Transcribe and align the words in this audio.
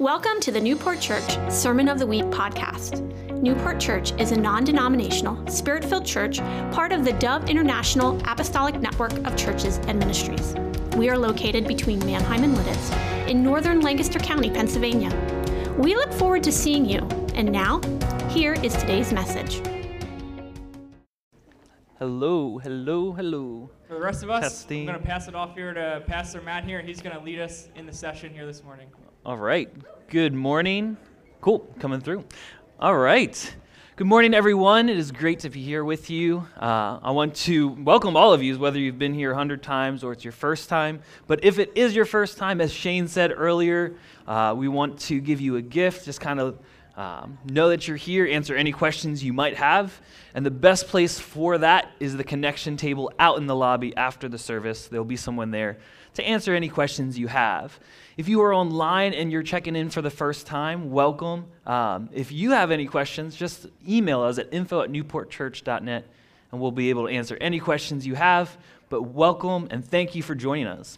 Welcome 0.00 0.40
to 0.40 0.50
the 0.50 0.60
Newport 0.60 1.00
Church 1.00 1.38
Sermon 1.48 1.88
of 1.88 2.00
the 2.00 2.06
Week 2.06 2.24
podcast. 2.24 3.00
Newport 3.40 3.78
Church 3.78 4.10
is 4.20 4.32
a 4.32 4.36
non 4.36 4.64
denominational, 4.64 5.46
spirit 5.46 5.84
filled 5.84 6.04
church, 6.04 6.38
part 6.72 6.90
of 6.90 7.04
the 7.04 7.12
Dove 7.12 7.48
International 7.48 8.20
Apostolic 8.26 8.80
Network 8.80 9.12
of 9.24 9.36
Churches 9.36 9.76
and 9.86 9.96
Ministries. 10.00 10.56
We 10.96 11.10
are 11.10 11.16
located 11.16 11.68
between 11.68 12.00
Manheim 12.00 12.42
and 12.42 12.56
Lititz 12.56 13.28
in 13.28 13.44
northern 13.44 13.82
Lancaster 13.82 14.18
County, 14.18 14.50
Pennsylvania. 14.50 15.10
We 15.78 15.94
look 15.94 16.12
forward 16.12 16.42
to 16.42 16.50
seeing 16.50 16.84
you. 16.84 16.98
And 17.36 17.52
now, 17.52 17.80
here 18.30 18.54
is 18.54 18.74
today's 18.74 19.12
message. 19.12 19.62
Hello, 22.00 22.58
hello, 22.58 23.12
hello. 23.12 23.70
For 23.86 23.94
the 23.94 24.00
rest 24.00 24.24
of 24.24 24.30
us, 24.30 24.42
Testing. 24.42 24.80
I'm 24.80 24.86
going 24.86 25.00
to 25.00 25.06
pass 25.06 25.28
it 25.28 25.36
off 25.36 25.54
here 25.54 25.72
to 25.72 26.02
Pastor 26.04 26.42
Matt 26.42 26.64
here. 26.64 26.80
And 26.80 26.88
he's 26.88 27.00
going 27.00 27.16
to 27.16 27.22
lead 27.22 27.38
us 27.38 27.68
in 27.76 27.86
the 27.86 27.92
session 27.92 28.34
here 28.34 28.44
this 28.44 28.64
morning. 28.64 28.88
All 29.26 29.38
right. 29.38 29.70
Good 30.10 30.34
morning. 30.34 30.98
Cool. 31.40 31.60
Coming 31.78 32.02
through. 32.02 32.26
All 32.78 32.94
right. 32.94 33.56
Good 33.96 34.06
morning, 34.06 34.34
everyone. 34.34 34.90
It 34.90 34.98
is 34.98 35.12
great 35.12 35.38
to 35.40 35.48
be 35.48 35.62
here 35.62 35.82
with 35.82 36.10
you. 36.10 36.46
Uh, 36.60 36.98
I 37.02 37.10
want 37.12 37.34
to 37.36 37.68
welcome 37.68 38.18
all 38.18 38.34
of 38.34 38.42
you, 38.42 38.58
whether 38.58 38.78
you've 38.78 38.98
been 38.98 39.14
here 39.14 39.32
a 39.32 39.34
hundred 39.34 39.62
times 39.62 40.04
or 40.04 40.12
it's 40.12 40.24
your 40.24 40.32
first 40.32 40.68
time. 40.68 41.00
But 41.26 41.42
if 41.42 41.58
it 41.58 41.72
is 41.74 41.96
your 41.96 42.04
first 42.04 42.36
time, 42.36 42.60
as 42.60 42.70
Shane 42.70 43.08
said 43.08 43.32
earlier, 43.34 43.94
uh, 44.26 44.54
we 44.54 44.68
want 44.68 45.00
to 45.00 45.22
give 45.22 45.40
you 45.40 45.56
a 45.56 45.62
gift. 45.62 46.04
Just 46.04 46.20
kind 46.20 46.38
of 46.38 46.58
um, 46.94 47.38
know 47.46 47.70
that 47.70 47.88
you're 47.88 47.96
here, 47.96 48.26
answer 48.26 48.54
any 48.54 48.72
questions 48.72 49.24
you 49.24 49.32
might 49.32 49.56
have. 49.56 50.02
And 50.34 50.44
the 50.44 50.50
best 50.50 50.88
place 50.88 51.18
for 51.18 51.56
that 51.56 51.92
is 51.98 52.14
the 52.14 52.24
connection 52.24 52.76
table 52.76 53.10
out 53.18 53.38
in 53.38 53.46
the 53.46 53.56
lobby 53.56 53.96
after 53.96 54.28
the 54.28 54.38
service. 54.38 54.86
There'll 54.86 55.06
be 55.06 55.16
someone 55.16 55.50
there 55.50 55.78
to 56.14 56.22
answer 56.22 56.54
any 56.54 56.68
questions 56.68 57.18
you 57.18 57.28
have. 57.28 57.78
If 58.16 58.28
you 58.28 58.40
are 58.42 58.54
online 58.54 59.12
and 59.12 59.32
you're 59.32 59.42
checking 59.42 59.74
in 59.74 59.90
for 59.90 60.00
the 60.00 60.10
first 60.10 60.46
time, 60.46 60.92
welcome. 60.92 61.46
Um, 61.66 62.08
if 62.12 62.30
you 62.30 62.52
have 62.52 62.70
any 62.70 62.86
questions, 62.86 63.34
just 63.34 63.66
email 63.88 64.20
us 64.20 64.38
at 64.38 64.54
info 64.54 64.82
at 64.82 64.90
newportchurch.net 64.90 66.06
and 66.52 66.60
we'll 66.60 66.70
be 66.70 66.90
able 66.90 67.08
to 67.08 67.12
answer 67.12 67.36
any 67.40 67.58
questions 67.58 68.06
you 68.06 68.14
have. 68.14 68.56
But 68.88 69.02
welcome 69.02 69.66
and 69.72 69.84
thank 69.84 70.14
you 70.14 70.22
for 70.22 70.36
joining 70.36 70.68
us. 70.68 70.96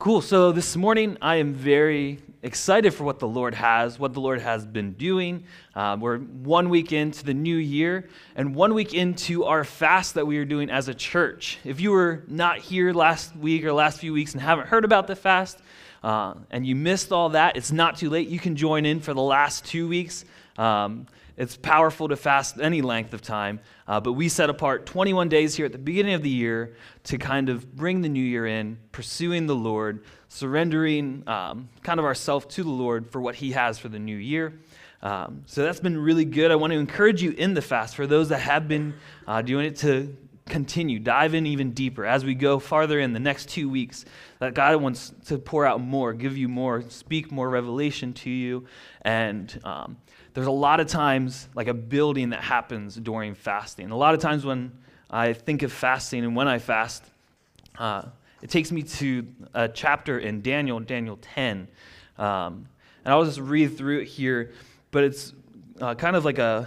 Cool. 0.00 0.20
So 0.20 0.50
this 0.50 0.74
morning, 0.76 1.16
I 1.22 1.36
am 1.36 1.54
very 1.54 2.18
excited 2.42 2.92
for 2.92 3.04
what 3.04 3.20
the 3.20 3.28
Lord 3.28 3.54
has, 3.54 4.00
what 4.00 4.12
the 4.12 4.20
Lord 4.20 4.40
has 4.40 4.66
been 4.66 4.94
doing. 4.94 5.44
Uh, 5.76 5.96
we're 6.00 6.18
one 6.18 6.70
week 6.70 6.90
into 6.92 7.24
the 7.24 7.34
new 7.34 7.56
year 7.56 8.08
and 8.34 8.52
one 8.52 8.74
week 8.74 8.94
into 8.94 9.44
our 9.44 9.62
fast 9.62 10.14
that 10.14 10.26
we 10.26 10.38
are 10.38 10.44
doing 10.44 10.70
as 10.70 10.88
a 10.88 10.94
church. 10.94 11.60
If 11.62 11.80
you 11.80 11.92
were 11.92 12.24
not 12.26 12.58
here 12.58 12.92
last 12.92 13.36
week 13.36 13.64
or 13.64 13.72
last 13.72 14.00
few 14.00 14.12
weeks 14.12 14.32
and 14.32 14.42
haven't 14.42 14.66
heard 14.66 14.84
about 14.84 15.06
the 15.06 15.14
fast, 15.14 15.60
uh, 16.02 16.34
and 16.50 16.66
you 16.66 16.74
missed 16.74 17.12
all 17.12 17.30
that, 17.30 17.56
it's 17.56 17.72
not 17.72 17.96
too 17.96 18.10
late. 18.10 18.28
You 18.28 18.38
can 18.38 18.56
join 18.56 18.84
in 18.84 19.00
for 19.00 19.14
the 19.14 19.22
last 19.22 19.64
two 19.64 19.88
weeks. 19.88 20.24
Um, 20.58 21.06
it's 21.36 21.56
powerful 21.56 22.08
to 22.08 22.16
fast 22.16 22.60
any 22.60 22.82
length 22.82 23.14
of 23.14 23.22
time, 23.22 23.60
uh, 23.88 24.00
but 24.00 24.12
we 24.12 24.28
set 24.28 24.50
apart 24.50 24.84
21 24.84 25.28
days 25.28 25.54
here 25.54 25.64
at 25.64 25.72
the 25.72 25.78
beginning 25.78 26.14
of 26.14 26.22
the 26.22 26.30
year 26.30 26.74
to 27.04 27.16
kind 27.16 27.48
of 27.48 27.74
bring 27.74 28.02
the 28.02 28.08
new 28.08 28.22
year 28.22 28.46
in, 28.46 28.78
pursuing 28.92 29.46
the 29.46 29.54
Lord, 29.54 30.04
surrendering 30.28 31.22
um, 31.26 31.68
kind 31.82 31.98
of 31.98 32.04
ourselves 32.04 32.46
to 32.54 32.62
the 32.62 32.70
Lord 32.70 33.10
for 33.10 33.20
what 33.20 33.34
He 33.34 33.52
has 33.52 33.78
for 33.78 33.88
the 33.88 33.98
new 33.98 34.16
year. 34.16 34.60
Um, 35.02 35.42
so 35.46 35.64
that's 35.64 35.80
been 35.80 35.98
really 35.98 36.24
good. 36.24 36.50
I 36.50 36.56
want 36.56 36.72
to 36.72 36.78
encourage 36.78 37.22
you 37.22 37.32
in 37.32 37.54
the 37.54 37.62
fast 37.62 37.96
for 37.96 38.06
those 38.06 38.28
that 38.28 38.38
have 38.38 38.68
been 38.68 38.94
uh, 39.26 39.42
doing 39.42 39.66
it 39.66 39.76
to 39.76 40.16
continue, 40.46 40.98
dive 40.98 41.34
in 41.34 41.46
even 41.46 41.72
deeper 41.72 42.04
as 42.04 42.24
we 42.24 42.34
go 42.34 42.58
farther 42.58 42.98
in 43.00 43.12
the 43.12 43.20
next 43.20 43.48
two 43.48 43.68
weeks. 43.68 44.04
That 44.38 44.54
God 44.54 44.76
wants 44.76 45.12
to 45.26 45.38
pour 45.38 45.64
out 45.64 45.80
more, 45.80 46.12
give 46.12 46.36
you 46.36 46.48
more, 46.48 46.82
speak 46.88 47.30
more 47.30 47.48
revelation 47.48 48.12
to 48.14 48.30
you. 48.30 48.66
And 49.02 49.60
um, 49.64 49.96
there's 50.34 50.46
a 50.46 50.50
lot 50.50 50.80
of 50.80 50.88
times, 50.88 51.48
like 51.54 51.68
a 51.68 51.74
building 51.74 52.30
that 52.30 52.42
happens 52.42 52.96
during 52.96 53.34
fasting. 53.34 53.90
A 53.90 53.96
lot 53.96 54.14
of 54.14 54.20
times 54.20 54.44
when 54.44 54.72
I 55.10 55.32
think 55.32 55.62
of 55.62 55.72
fasting 55.72 56.24
and 56.24 56.34
when 56.34 56.48
I 56.48 56.58
fast, 56.58 57.04
uh, 57.78 58.02
it 58.42 58.50
takes 58.50 58.72
me 58.72 58.82
to 58.82 59.26
a 59.54 59.68
chapter 59.68 60.18
in 60.18 60.42
Daniel, 60.42 60.80
Daniel 60.80 61.18
10. 61.20 61.68
Um, 62.18 62.66
and 63.04 63.12
I'll 63.12 63.24
just 63.24 63.40
read 63.40 63.76
through 63.76 64.00
it 64.00 64.08
here, 64.08 64.52
but 64.90 65.04
it's 65.04 65.32
uh, 65.80 65.94
kind 65.94 66.16
of 66.16 66.24
like 66.24 66.38
a. 66.38 66.66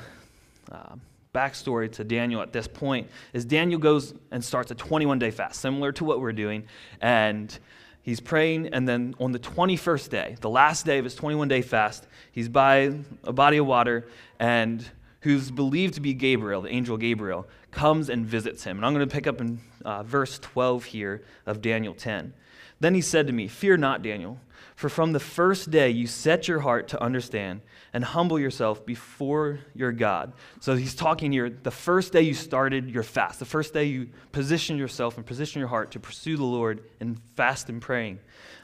Uh, 0.71 0.95
backstory 1.35 1.91
to 1.91 2.03
Daniel 2.03 2.41
at 2.41 2.53
this 2.53 2.67
point 2.67 3.09
is 3.33 3.43
Daniel 3.43 3.79
goes 3.79 4.13
and 4.31 4.43
starts 4.43 4.71
a 4.71 4.75
21 4.75 5.19
day 5.19 5.31
fast, 5.31 5.59
similar 5.59 5.91
to 5.91 6.05
what 6.05 6.21
we're 6.21 6.31
doing. 6.31 6.63
And 7.01 7.57
he's 8.01 8.21
praying, 8.21 8.67
and 8.67 8.87
then 8.87 9.13
on 9.19 9.33
the 9.33 9.39
21st 9.39 10.09
day, 10.09 10.37
the 10.39 10.49
last 10.49 10.85
day 10.85 10.97
of 10.97 11.03
his 11.03 11.15
21 11.15 11.49
day 11.49 11.61
fast, 11.61 12.07
he's 12.31 12.47
by 12.47 12.93
a 13.23 13.33
body 13.33 13.57
of 13.57 13.65
water, 13.65 14.07
and 14.39 14.89
who's 15.21 15.51
believed 15.51 15.95
to 15.95 16.01
be 16.01 16.13
Gabriel, 16.13 16.61
the 16.61 16.69
angel 16.69 16.97
Gabriel, 16.97 17.47
comes 17.71 18.09
and 18.09 18.25
visits 18.25 18.63
him. 18.63 18.77
And 18.77 18.85
I'm 18.85 18.93
going 18.93 19.07
to 19.07 19.13
pick 19.13 19.27
up 19.27 19.41
in 19.41 19.59
uh, 19.83 20.03
verse 20.03 20.39
12 20.39 20.85
here 20.85 21.23
of 21.45 21.61
Daniel 21.61 21.93
10. 21.93 22.33
Then 22.79 22.93
he 22.93 23.01
said 23.01 23.27
to 23.27 23.33
me, 23.33 23.47
Fear 23.47 23.77
not, 23.77 24.01
Daniel, 24.01 24.39
for 24.75 24.89
from 24.89 25.13
the 25.13 25.19
first 25.19 25.71
day 25.71 25.89
you 25.89 26.05
set 26.05 26.47
your 26.47 26.59
heart 26.59 26.89
to 26.89 27.01
understand 27.01 27.61
and 27.93 28.03
humble 28.03 28.37
yourself 28.37 28.85
before 28.85 29.59
your 29.73 29.93
God. 29.93 30.33
So 30.59 30.75
he's 30.75 30.93
talking 30.93 31.31
here 31.31 31.49
the 31.49 31.71
first 31.71 32.11
day 32.11 32.21
you 32.21 32.33
started 32.33 32.89
your 32.89 33.03
fast, 33.03 33.39
the 33.39 33.45
first 33.45 33.73
day 33.73 33.85
you 33.85 34.09
positioned 34.33 34.77
yourself 34.77 35.15
and 35.15 35.25
position 35.25 35.59
your 35.59 35.69
heart 35.69 35.91
to 35.91 35.99
pursue 35.99 36.35
the 36.35 36.43
Lord 36.43 36.83
in 36.99 37.15
fast 37.35 37.69
and 37.69 37.81
praying. 37.81 38.19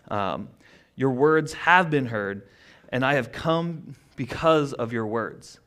Um, 0.09 0.49
your 0.95 1.11
words 1.11 1.53
have 1.53 1.89
been 1.89 2.05
heard, 2.05 2.47
and 2.89 3.05
I 3.05 3.13
have 3.13 3.31
come 3.31 3.95
because 4.17 4.73
of 4.73 4.91
your 4.91 5.07
words. 5.07 5.59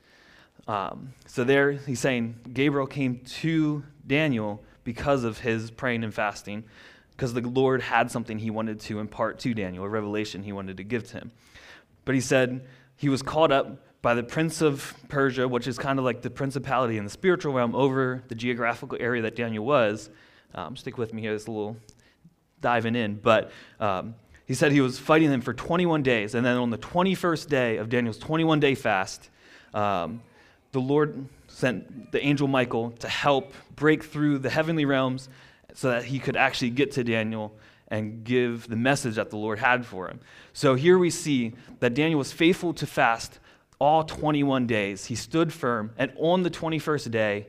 Um, 0.69 1.15
so 1.27 1.45
there 1.45 1.73
he's 1.73 2.01
saying 2.01 2.37
Gabriel 2.53 2.87
came 2.87 3.21
to 3.41 3.83
Daniel 4.07 4.63
because 4.85 5.25
of 5.25 5.39
his 5.39 5.71
praying 5.71 6.05
and 6.05 6.13
fasting, 6.13 6.65
because 7.17 7.33
the 7.33 7.41
Lord 7.41 7.83
had 7.83 8.11
something 8.11 8.39
he 8.39 8.51
wanted 8.51 8.81
to 8.81 8.99
impart 8.99 9.39
to 9.41 9.55
Daniel, 9.55 9.85
a 9.85 9.89
revelation 9.89 10.43
he 10.43 10.53
wanted 10.53 10.77
to 10.79 10.85
give 10.85 11.07
to 11.09 11.19
him. 11.19 11.33
But 12.05 12.15
he 12.15 12.21
said, 12.21 12.67
he 12.97 13.09
was 13.09 13.23
caught 13.23 13.53
up 13.53 13.79
by 14.03 14.15
the 14.15 14.23
prince 14.23 14.61
of 14.61 14.95
Persia, 15.09 15.49
which 15.49 15.67
is 15.67 15.79
kind 15.79 15.99
of 15.99 16.05
like 16.05 16.23
the 16.23 16.31
principality 16.31 16.99
in 16.99 17.05
the 17.05 17.11
spiritual 17.11 17.55
realm 17.55 17.75
over 17.75 18.23
the 18.29 18.35
geographical 18.35 18.99
area 19.01 19.23
that 19.23 19.37
Daniel 19.37 19.65
was. 19.65 20.11
Um, 20.55 20.77
stick 20.77 20.99
with 20.99 21.15
me 21.15 21.23
here, 21.23 21.33
a 21.33 21.37
little 21.37 21.77
diving 22.61 22.97
in. 22.97 23.15
But 23.15 23.51
um, 23.81 24.15
he 24.47 24.55
said 24.55 24.73
he 24.73 24.81
was 24.81 24.99
fighting 24.99 25.31
them 25.31 25.41
for 25.41 25.55
21 25.55 26.03
days. 26.03 26.35
And 26.35 26.45
then 26.45 26.57
on 26.57 26.71
the 26.71 26.79
21st 26.79 27.49
day 27.49 27.77
of 27.79 27.89
Daniel's 27.89 28.19
21 28.19 28.61
day 28.61 28.75
fast, 28.75 29.31
um, 29.73 30.21
the 30.73 30.81
Lord 30.81 31.27
sent 31.49 32.13
the 32.13 32.23
angel 32.23 32.49
Michael 32.49 32.91
to 32.91 33.09
help 33.09 33.55
break 33.77 34.05
through 34.05 34.39
the 34.39 34.51
heavenly 34.51 34.85
realms 34.85 35.29
so 35.75 35.91
that 35.91 36.05
he 36.05 36.19
could 36.19 36.37
actually 36.37 36.71
get 36.71 36.93
to 36.93 37.05
Daniel 37.05 37.55
and 37.89 38.25
give 38.25 38.67
the 38.69 38.77
message 38.77 39.17
that 39.17 39.31
the 39.31 39.37
Lord 39.37 39.59
had 39.59 39.85
for 39.85 40.09
him. 40.09 40.21
So 40.53 40.75
here 40.75 40.99
we 40.99 41.11
see 41.11 41.53
that 41.81 41.95
Daniel 41.95 42.19
was 42.19 42.33
faithful 42.33 42.73
to 42.75 42.87
fast 42.87 43.39
all 43.79 44.05
21 44.05 44.67
days. 44.67 45.05
He 45.05 45.15
stood 45.15 45.53
firm, 45.53 45.93
and 45.99 46.13
on 46.19 46.43
the 46.43 46.51
21st 46.51 47.11
day, 47.11 47.49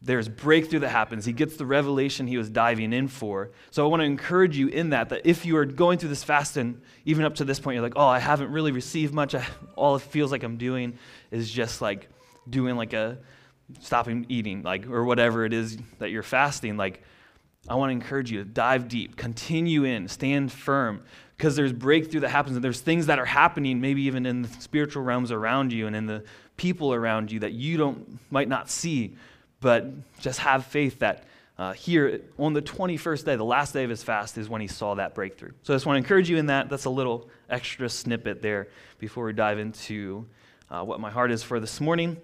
there's 0.00 0.28
breakthrough 0.28 0.80
that 0.80 0.90
happens. 0.90 1.24
He 1.24 1.32
gets 1.32 1.56
the 1.56 1.64
revelation 1.64 2.26
he 2.26 2.36
was 2.36 2.50
diving 2.50 2.92
in 2.92 3.08
for. 3.08 3.50
So 3.70 3.84
I 3.84 3.88
want 3.88 4.00
to 4.00 4.04
encourage 4.04 4.56
you 4.56 4.68
in 4.68 4.90
that, 4.90 5.08
that 5.08 5.22
if 5.24 5.46
you 5.46 5.56
are 5.56 5.64
going 5.64 5.98
through 5.98 6.10
this 6.10 6.22
fast 6.22 6.58
and 6.58 6.82
even 7.06 7.24
up 7.24 7.36
to 7.36 7.44
this 7.44 7.58
point, 7.58 7.76
you're 7.76 7.82
like, 7.82 7.96
oh, 7.96 8.06
I 8.06 8.18
haven't 8.18 8.50
really 8.50 8.70
received 8.70 9.14
much. 9.14 9.34
I, 9.34 9.46
all 9.76 9.96
it 9.96 10.02
feels 10.02 10.30
like 10.30 10.42
I'm 10.42 10.58
doing 10.58 10.98
is 11.30 11.50
just 11.50 11.80
like 11.80 12.08
doing 12.48 12.76
like 12.76 12.92
a 12.92 13.18
stopping 13.80 14.26
eating, 14.28 14.62
like, 14.62 14.86
or 14.86 15.04
whatever 15.04 15.46
it 15.46 15.54
is 15.54 15.78
that 15.98 16.10
you're 16.10 16.22
fasting. 16.22 16.76
Like, 16.76 17.02
I 17.68 17.76
want 17.76 17.90
to 17.90 17.92
encourage 17.92 18.30
you 18.30 18.38
to 18.38 18.44
dive 18.44 18.88
deep, 18.88 19.16
continue 19.16 19.84
in, 19.84 20.08
stand 20.08 20.52
firm, 20.52 21.02
because 21.36 21.56
there's 21.56 21.72
breakthrough 21.72 22.20
that 22.20 22.28
happens, 22.28 22.56
and 22.56 22.64
there's 22.64 22.80
things 22.80 23.06
that 23.06 23.18
are 23.18 23.24
happening, 23.24 23.80
maybe 23.80 24.02
even 24.02 24.26
in 24.26 24.42
the 24.42 24.48
spiritual 24.48 25.02
realms 25.02 25.32
around 25.32 25.72
you 25.72 25.86
and 25.86 25.96
in 25.96 26.06
the 26.06 26.22
people 26.56 26.92
around 26.92 27.32
you 27.32 27.40
that 27.40 27.52
you 27.52 27.76
don't 27.76 28.18
might 28.30 28.48
not 28.48 28.68
see, 28.68 29.16
but 29.60 29.86
just 30.20 30.40
have 30.40 30.66
faith 30.66 30.98
that 31.00 31.24
uh, 31.56 31.72
here 31.72 32.20
on 32.38 32.52
the 32.52 32.62
21st 32.62 33.24
day, 33.24 33.36
the 33.36 33.44
last 33.44 33.72
day 33.72 33.84
of 33.84 33.90
his 33.90 34.02
fast, 34.02 34.36
is 34.36 34.48
when 34.48 34.60
he 34.60 34.66
saw 34.66 34.94
that 34.94 35.14
breakthrough. 35.14 35.52
So 35.62 35.72
I 35.72 35.76
just 35.76 35.86
want 35.86 35.94
to 35.94 35.98
encourage 35.98 36.28
you 36.28 36.36
in 36.36 36.46
that. 36.46 36.68
That's 36.68 36.84
a 36.84 36.90
little 36.90 37.28
extra 37.48 37.88
snippet 37.88 38.42
there 38.42 38.68
before 38.98 39.24
we 39.24 39.32
dive 39.32 39.58
into 39.58 40.26
uh, 40.70 40.82
what 40.84 41.00
my 41.00 41.10
heart 41.10 41.30
is 41.30 41.42
for 41.42 41.60
this 41.60 41.80
morning, 41.80 42.16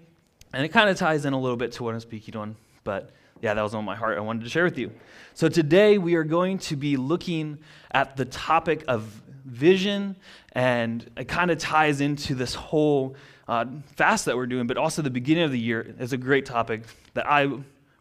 and 0.53 0.65
it 0.65 0.69
kind 0.69 0.89
of 0.89 0.97
ties 0.97 1.25
in 1.25 1.33
a 1.33 1.39
little 1.39 1.57
bit 1.57 1.71
to 1.73 1.83
what 1.83 1.93
I'm 1.93 1.99
speaking 1.99 2.35
on, 2.35 2.55
but 2.83 3.11
yeah, 3.41 3.53
that 3.53 3.61
was 3.61 3.73
on 3.73 3.83
my 3.83 3.95
heart. 3.95 4.17
I 4.17 4.21
wanted 4.21 4.43
to 4.43 4.49
share 4.49 4.63
with 4.63 4.77
you. 4.77 4.91
So 5.33 5.49
today 5.49 5.97
we 5.97 6.15
are 6.15 6.23
going 6.23 6.59
to 6.59 6.75
be 6.75 6.95
looking 6.95 7.57
at 7.91 8.15
the 8.15 8.25
topic 8.25 8.83
of 8.87 9.03
vision, 9.45 10.15
and 10.53 11.09
it 11.17 11.27
kind 11.27 11.49
of 11.49 11.57
ties 11.57 12.01
into 12.01 12.35
this 12.35 12.53
whole 12.53 13.15
uh, 13.47 13.65
fast 13.95 14.25
that 14.25 14.37
we're 14.37 14.45
doing, 14.45 14.67
but 14.67 14.77
also 14.77 15.01
the 15.01 15.09
beginning 15.09 15.43
of 15.43 15.51
the 15.51 15.59
year 15.59 15.95
is 15.99 16.13
a 16.13 16.17
great 16.17 16.45
topic 16.45 16.83
that 17.15 17.29
I 17.29 17.51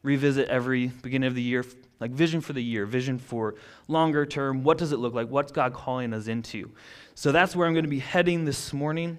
revisit 0.02 0.48
every 0.48 0.88
beginning 0.88 1.26
of 1.26 1.34
the 1.34 1.42
year 1.42 1.64
like 2.00 2.12
vision 2.12 2.40
for 2.40 2.54
the 2.54 2.62
year, 2.62 2.86
vision 2.86 3.18
for 3.18 3.56
longer 3.86 4.24
term. 4.24 4.64
What 4.64 4.78
does 4.78 4.92
it 4.92 4.98
look 4.98 5.12
like? 5.12 5.28
What's 5.28 5.52
God 5.52 5.74
calling 5.74 6.14
us 6.14 6.28
into? 6.28 6.70
So 7.14 7.30
that's 7.30 7.54
where 7.54 7.66
I'm 7.66 7.74
going 7.74 7.84
to 7.84 7.90
be 7.90 7.98
heading 7.98 8.46
this 8.46 8.72
morning, 8.72 9.18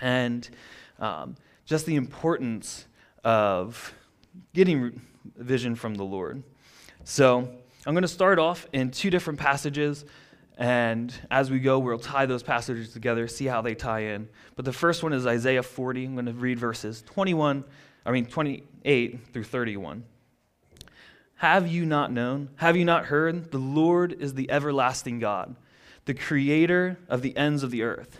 and 0.00 0.48
um, 0.98 1.36
just 1.66 1.84
the 1.84 1.96
importance 1.96 2.86
of 3.22 3.92
getting 4.54 5.02
vision 5.36 5.74
from 5.74 5.94
the 5.94 6.04
Lord. 6.04 6.42
So 7.04 7.48
I'm 7.86 7.94
going 7.94 8.02
to 8.02 8.08
start 8.08 8.38
off 8.38 8.66
in 8.72 8.90
two 8.90 9.10
different 9.10 9.38
passages. 9.38 10.04
And 10.58 11.14
as 11.30 11.50
we 11.50 11.58
go, 11.58 11.78
we'll 11.78 11.98
tie 11.98 12.26
those 12.26 12.42
passages 12.42 12.92
together, 12.92 13.28
see 13.28 13.46
how 13.46 13.62
they 13.62 13.74
tie 13.74 14.00
in. 14.00 14.28
But 14.56 14.64
the 14.64 14.72
first 14.72 15.02
one 15.02 15.12
is 15.12 15.26
Isaiah 15.26 15.62
40. 15.62 16.04
I'm 16.04 16.14
going 16.14 16.26
to 16.26 16.32
read 16.32 16.58
verses 16.58 17.02
21, 17.06 17.64
I 18.04 18.10
mean 18.10 18.26
28 18.26 19.32
through 19.32 19.44
31. 19.44 20.04
Have 21.36 21.68
you 21.68 21.84
not 21.84 22.10
known? 22.10 22.48
Have 22.56 22.76
you 22.76 22.84
not 22.84 23.06
heard? 23.06 23.50
The 23.50 23.58
Lord 23.58 24.12
is 24.14 24.34
the 24.34 24.50
everlasting 24.50 25.18
God, 25.18 25.54
the 26.06 26.14
creator 26.14 26.98
of 27.08 27.20
the 27.20 27.36
ends 27.36 27.62
of 27.62 27.70
the 27.70 27.82
earth. 27.82 28.18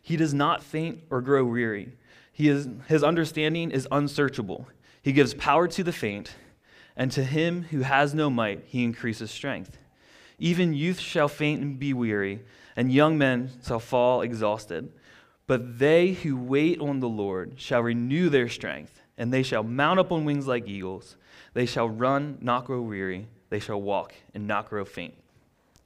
He 0.00 0.16
does 0.16 0.32
not 0.32 0.62
faint 0.62 1.00
or 1.10 1.20
grow 1.20 1.44
weary. 1.44 1.92
He 2.32 2.48
is, 2.48 2.68
his 2.86 3.02
understanding 3.02 3.70
is 3.70 3.86
unsearchable. 3.90 4.68
He 5.02 5.12
gives 5.12 5.34
power 5.34 5.66
to 5.68 5.82
the 5.82 5.92
faint, 5.92 6.34
and 6.96 7.10
to 7.12 7.24
him 7.24 7.64
who 7.64 7.80
has 7.80 8.14
no 8.14 8.30
might, 8.30 8.64
he 8.66 8.84
increases 8.84 9.30
strength. 9.30 9.78
Even 10.38 10.74
youth 10.74 11.00
shall 11.00 11.28
faint 11.28 11.62
and 11.62 11.78
be 11.78 11.92
weary, 11.92 12.40
and 12.76 12.92
young 12.92 13.18
men 13.18 13.50
shall 13.66 13.80
fall 13.80 14.22
exhausted. 14.22 14.92
But 15.46 15.78
they 15.78 16.12
who 16.12 16.36
wait 16.36 16.80
on 16.80 17.00
the 17.00 17.08
Lord 17.08 17.54
shall 17.56 17.82
renew 17.82 18.28
their 18.28 18.48
strength, 18.48 19.02
and 19.18 19.32
they 19.32 19.42
shall 19.42 19.62
mount 19.62 20.00
up 20.00 20.12
on 20.12 20.24
wings 20.24 20.46
like 20.46 20.68
eagles. 20.68 21.16
They 21.54 21.66
shall 21.66 21.88
run, 21.88 22.38
not 22.40 22.64
grow 22.64 22.80
weary. 22.80 23.26
They 23.50 23.58
shall 23.58 23.80
walk 23.82 24.14
and 24.34 24.46
not 24.46 24.70
grow 24.70 24.84
faint. 24.84 25.14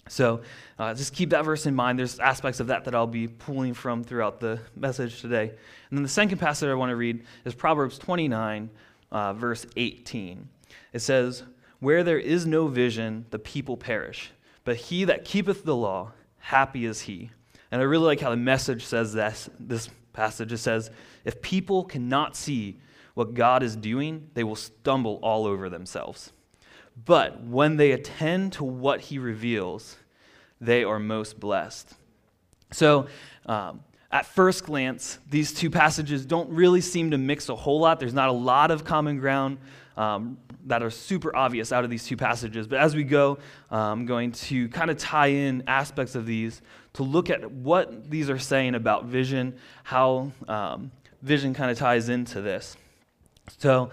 So 0.09 0.43
uh, 0.79 0.95
just 0.95 1.13
keep 1.13 1.31
that 1.31 1.45
verse 1.45 1.67
in 1.67 1.75
mind. 1.75 1.99
There's 1.99 2.21
aspects 2.21 2.61
of 2.61 2.69
that 2.69 2.85
that 2.85 2.95
I'll 2.95 3.07
be 3.09 3.27
pulling 3.27 3.75
from 3.75 4.05
throughout 4.05 4.39
the 4.39 4.61
message 4.77 5.21
today. 5.21 5.49
And 5.91 5.99
then 5.99 6.03
the 6.03 6.09
second 6.09 6.39
passage 6.39 6.69
I 6.69 6.75
want 6.75 6.91
to 6.91 6.97
read 6.97 7.25
is 7.45 7.55
Proverbs 7.55 7.99
29, 7.99 8.71
uh, 9.11 9.33
verse 9.33 9.67
18. 9.77 10.49
It 10.93 11.01
says, 11.01 11.43
Where 11.81 12.03
there 12.05 12.19
is 12.19 12.47
no 12.47 12.69
vision, 12.69 13.27
the 13.31 13.39
people 13.39 13.77
perish. 13.77 14.31
But 14.65 14.77
he 14.77 15.05
that 15.05 15.25
keepeth 15.25 15.65
the 15.65 15.77
law, 15.77 16.13
happy 16.39 16.85
is 16.85 17.03
he. 17.03 17.31
And 17.71 17.81
I 17.81 17.85
really 17.85 18.07
like 18.07 18.21
how 18.21 18.31
the 18.31 18.37
message 18.37 18.85
says 18.85 19.13
this, 19.13 19.51
this 19.59 19.89
passage. 20.13 20.53
It 20.53 20.59
says, 20.59 20.91
If 21.25 21.43
people 21.43 21.85
cannot 21.85 22.37
see 22.37 22.81
what 23.15 23.35
God 23.35 23.63
is 23.63 23.77
doing, 23.77 24.31
they 24.35 24.45
will 24.45 24.57
stumble 24.57 25.19
all 25.23 25.47
over 25.47 25.69
themselves. 25.69 26.33
But 27.05 27.43
when 27.43 27.77
they 27.77 27.93
attend 27.93 28.55
to 28.55 28.65
what 28.65 29.01
he 29.01 29.19
reveals, 29.19 29.97
they 30.61 30.85
are 30.85 30.99
most 30.99 31.39
blessed. 31.39 31.95
So, 32.73 33.07
um, 33.47 33.81
at 34.17 34.25
first 34.25 34.65
glance, 34.65 35.19
these 35.29 35.53
two 35.53 35.69
passages 35.69 36.25
don't 36.25 36.49
really 36.49 36.81
seem 36.81 37.11
to 37.11 37.19
mix 37.19 37.51
a 37.51 37.55
whole 37.55 37.81
lot. 37.81 38.01
There's 38.01 38.15
not 38.15 38.31
a 38.31 38.33
lot 38.33 38.71
of 38.71 38.83
common 38.83 39.19
ground 39.19 39.59
um, 39.95 40.39
that 40.65 40.83
are 40.83 40.89
super 40.89 41.37
obvious 41.37 41.71
out 41.71 41.85
of 41.85 41.91
these 41.91 42.07
two 42.07 42.17
passages. 42.17 42.67
But 42.67 42.79
as 42.79 42.97
we 42.97 43.05
go, 43.05 43.37
um, 43.71 44.01
I'm 44.01 44.07
going 44.07 44.33
to 44.33 44.71
kind 44.71 44.91
of 44.91 44.97
tie 44.97 45.27
in 45.27 45.65
aspects 45.67 46.15
of 46.15 46.25
these 46.25 46.63
to 46.95 47.03
look 47.03 47.29
at 47.29 47.51
what 47.51 48.09
these 48.09 48.31
are 48.31 48.39
saying 48.39 48.75
about 48.75 49.05
vision, 49.05 49.55
how 49.85 50.33
um, 50.49 50.91
vision 51.21 51.53
kind 51.53 51.71
of 51.71 51.77
ties 51.77 52.09
into 52.09 52.41
this. 52.41 52.75
So, 53.59 53.91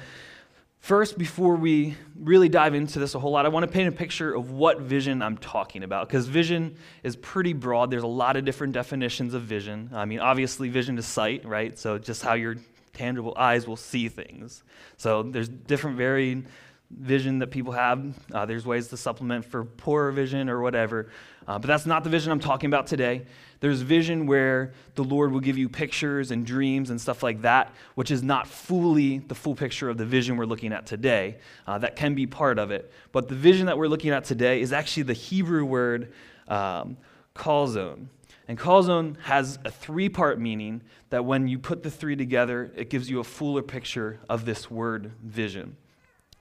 first, 0.84 1.18
before 1.18 1.56
we 1.56 1.96
really 2.20 2.50
dive 2.50 2.76
into 2.76 3.00
this 3.00 3.16
a 3.16 3.20
whole 3.20 3.32
lot, 3.32 3.46
I 3.46 3.50
want 3.50 3.64
to 3.64 3.72
paint 3.72 3.88
a 3.88 3.92
picture 3.94 4.36
of 4.36 4.52
what 4.52 4.82
vision 4.82 5.22
I'm 5.22 5.38
talking 5.38 5.82
about 5.82 6.10
because 6.10 6.28
vision 6.28 6.76
is 7.04 7.16
pretty 7.16 7.54
broad. 7.54 7.90
There's 7.90 8.04
a 8.04 8.08
lot 8.08 8.36
of 8.36 8.44
different 8.44 8.74
definitions 8.74 9.34
of 9.34 9.44
vision. 9.44 9.90
I 9.94 10.04
mean, 10.04 10.20
obviously, 10.20 10.68
vision 10.68 10.98
is 10.98 11.06
sight, 11.06 11.46
right? 11.46 11.80
So, 11.80 11.98
just 11.98 12.22
how 12.22 12.34
your 12.34 12.58
tangible 12.92 13.34
eyes 13.38 13.66
will 13.66 13.78
see 13.78 14.10
things. 14.10 14.62
So, 14.98 15.24
there's 15.24 15.48
different 15.48 15.96
varying 15.96 16.48
vision 16.92 17.40
that 17.40 17.48
people 17.48 17.72
have. 17.72 18.14
Uh, 18.34 18.46
there's 18.46 18.66
ways 18.66 18.90
to 18.90 18.98
supplement 18.98 19.46
for 19.46 19.64
poorer 19.64 20.12
vision 20.12 20.50
or 20.50 20.62
whatever. 20.62 21.10
Uh, 21.48 21.60
but 21.60 21.68
that's 21.68 21.86
not 21.86 22.04
the 22.04 22.10
vision 22.10 22.32
I'm 22.32 22.40
talking 22.40 22.68
about 22.68 22.88
today. 22.88 23.26
There's 23.64 23.80
vision 23.80 24.26
where 24.26 24.74
the 24.96 25.06
Lord 25.06 25.32
will 25.32 25.40
give 25.40 25.58
you 25.58 25.70
pictures 25.70 26.32
and 26.32 26.46
dreams 26.46 26.90
and 26.90 27.00
stuff 27.00 27.24
like 27.24 27.44
that, 27.44 27.74
which 27.96 28.12
is 28.12 28.22
not 28.22 28.46
fully 28.46 29.20
the 29.20 29.36
full 29.36 29.56
picture 29.56 29.90
of 29.90 29.98
the 29.98 30.06
vision 30.06 30.36
we're 30.36 30.44
looking 30.44 30.74
at 30.74 30.86
today. 30.86 31.38
Uh, 31.66 31.78
that 31.78 31.96
can 31.96 32.14
be 32.14 32.28
part 32.28 32.60
of 32.60 32.72
it. 32.72 32.92
But 33.14 33.30
the 33.30 33.36
vision 33.36 33.68
that 33.68 33.78
we're 33.78 33.88
looking 33.88 34.12
at 34.12 34.26
today 34.26 34.60
is 34.60 34.74
actually 34.74 35.04
the 35.04 35.14
Hebrew 35.14 35.64
word 35.64 36.12
um, 36.50 36.98
chazon. 37.38 38.08
And 38.50 38.60
chazon 38.60 39.18
has 39.22 39.58
a 39.64 39.72
three 39.72 40.10
part 40.10 40.42
meaning 40.42 40.82
that 41.10 41.24
when 41.24 41.48
you 41.48 41.58
put 41.58 41.84
the 41.84 41.90
three 41.90 42.18
together, 42.18 42.70
it 42.76 42.90
gives 42.90 43.10
you 43.10 43.22
a 43.22 43.24
fuller 43.24 43.62
picture 43.62 44.20
of 44.28 44.44
this 44.44 44.70
word 44.70 45.14
vision. 45.24 45.78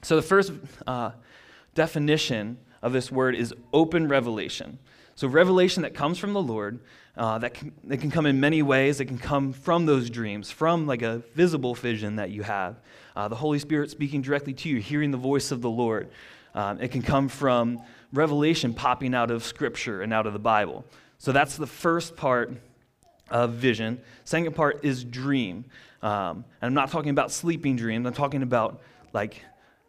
So 0.02 0.16
the 0.16 0.22
first 0.22 0.50
uh, 0.88 1.12
definition 1.76 2.58
of 2.82 2.92
this 2.92 3.12
word 3.12 3.36
is 3.36 3.54
open 3.72 4.08
revelation. 4.08 4.80
So, 5.14 5.28
revelation 5.28 5.82
that 5.82 5.94
comes 5.94 6.18
from 6.18 6.32
the 6.32 6.42
Lord, 6.42 6.80
uh, 7.16 7.38
that, 7.38 7.54
can, 7.54 7.72
that 7.84 7.98
can 7.98 8.10
come 8.10 8.26
in 8.26 8.40
many 8.40 8.62
ways. 8.62 9.00
It 9.00 9.06
can 9.06 9.18
come 9.18 9.52
from 9.52 9.86
those 9.86 10.08
dreams, 10.08 10.50
from 10.50 10.86
like 10.86 11.02
a 11.02 11.18
visible 11.34 11.74
vision 11.74 12.16
that 12.16 12.30
you 12.30 12.42
have. 12.42 12.76
Uh, 13.14 13.28
the 13.28 13.36
Holy 13.36 13.58
Spirit 13.58 13.90
speaking 13.90 14.22
directly 14.22 14.54
to 14.54 14.68
you, 14.68 14.78
hearing 14.78 15.10
the 15.10 15.18
voice 15.18 15.50
of 15.50 15.60
the 15.60 15.70
Lord. 15.70 16.10
Um, 16.54 16.80
it 16.80 16.88
can 16.88 17.02
come 17.02 17.28
from 17.28 17.82
revelation 18.12 18.74
popping 18.74 19.14
out 19.14 19.30
of 19.30 19.44
Scripture 19.44 20.02
and 20.02 20.12
out 20.12 20.26
of 20.26 20.32
the 20.32 20.38
Bible. 20.38 20.84
So, 21.18 21.32
that's 21.32 21.56
the 21.56 21.66
first 21.66 22.16
part 22.16 22.52
of 23.30 23.54
vision. 23.54 24.00
Second 24.24 24.54
part 24.54 24.84
is 24.84 25.04
dream. 25.04 25.64
Um, 26.02 26.44
and 26.60 26.68
I'm 26.68 26.74
not 26.74 26.90
talking 26.90 27.10
about 27.10 27.30
sleeping 27.30 27.76
dreams, 27.76 28.06
I'm 28.06 28.12
talking 28.12 28.42
about 28.42 28.80
like 29.12 29.42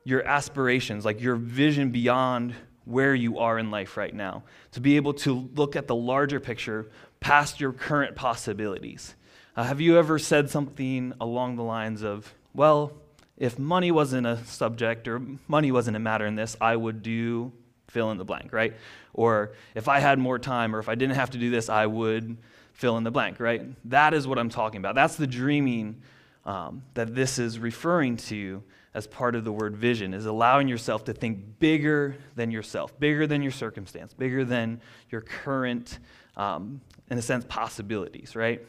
your 0.04 0.24
aspirations, 0.24 1.06
like 1.06 1.22
your 1.22 1.36
vision 1.36 1.92
beyond 1.92 2.54
where 2.86 3.16
you 3.16 3.40
are 3.40 3.58
in 3.58 3.72
life 3.72 3.96
right 3.96 4.14
now, 4.14 4.44
to 4.74 4.82
be 4.82 4.98
able 4.98 5.14
to 5.14 5.50
look 5.56 5.76
at 5.76 5.88
the 5.88 5.96
larger 5.96 6.40
picture 6.40 6.88
past 7.24 7.62
your 7.62 7.72
current 7.72 8.16
possibilities. 8.16 9.16
Uh, 9.56 9.64
have 9.64 9.80
you 9.80 9.98
ever 9.98 10.20
said 10.20 10.50
something 10.50 11.14
along 11.22 11.56
the 11.56 11.64
lines 11.64 12.04
of, 12.04 12.34
well, 12.54 12.92
if 13.38 13.58
money 13.58 13.92
wasn't 13.92 14.28
a 14.28 14.44
subject 14.44 15.08
or 15.08 15.22
money 15.48 15.72
wasn't 15.72 15.96
a 15.96 16.00
matter 16.00 16.26
in 16.26 16.36
this, 16.36 16.58
I 16.60 16.76
would 16.76 17.02
do 17.02 17.54
fill 17.88 18.12
in 18.12 18.18
the 18.18 18.26
blank, 18.26 18.52
right? 18.52 18.74
Or 19.14 19.54
if 19.74 19.88
I 19.88 20.00
had 20.00 20.20
more 20.20 20.38
time 20.38 20.76
or 20.76 20.80
if 20.80 20.90
I 20.90 20.96
didn't 20.96 21.16
have 21.16 21.30
to 21.30 21.38
do 21.38 21.50
this, 21.50 21.70
I 21.70 21.86
would 21.86 22.38
fill 22.74 22.98
in 22.98 23.06
the 23.06 23.12
blank, 23.12 23.40
right? 23.40 23.64
That 23.90 24.14
is 24.14 24.28
what 24.28 24.38
I'm 24.38 24.50
talking 24.50 24.80
about. 24.80 24.94
That's 24.94 25.16
the 25.16 25.28
dreaming 25.28 26.02
um, 26.46 26.84
that 26.94 27.16
this 27.16 27.40
is 27.40 27.58
referring 27.58 28.18
to 28.18 28.62
as 28.94 29.08
part 29.08 29.36
of 29.36 29.46
the 29.46 29.52
word 29.52 29.78
vision 29.78 30.14
is 30.14 30.26
allowing 30.26 30.68
yourself 30.68 31.06
to 31.06 31.14
think 31.14 31.60
bigger 31.60 32.18
than 32.36 32.52
yourself, 32.52 33.00
bigger 33.00 33.26
than 33.26 33.42
your 33.42 33.52
circumstance, 33.52 34.14
bigger 34.14 34.44
than 34.44 34.82
your 35.10 35.22
current, 35.22 36.00
um, 36.36 36.82
in 37.10 37.18
a 37.18 37.22
sense, 37.22 37.46
possibilities, 37.48 38.36
right? 38.36 38.62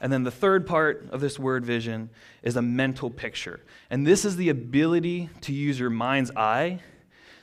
And 0.00 0.12
then 0.12 0.22
the 0.22 0.30
third 0.30 0.66
part 0.66 1.08
of 1.10 1.20
this 1.20 1.38
word 1.38 1.64
vision 1.64 2.10
is 2.42 2.56
a 2.56 2.62
mental 2.62 3.10
picture. 3.10 3.60
And 3.90 4.06
this 4.06 4.24
is 4.24 4.36
the 4.36 4.48
ability 4.48 5.28
to 5.42 5.52
use 5.52 5.78
your 5.78 5.90
mind's 5.90 6.30
eye 6.34 6.80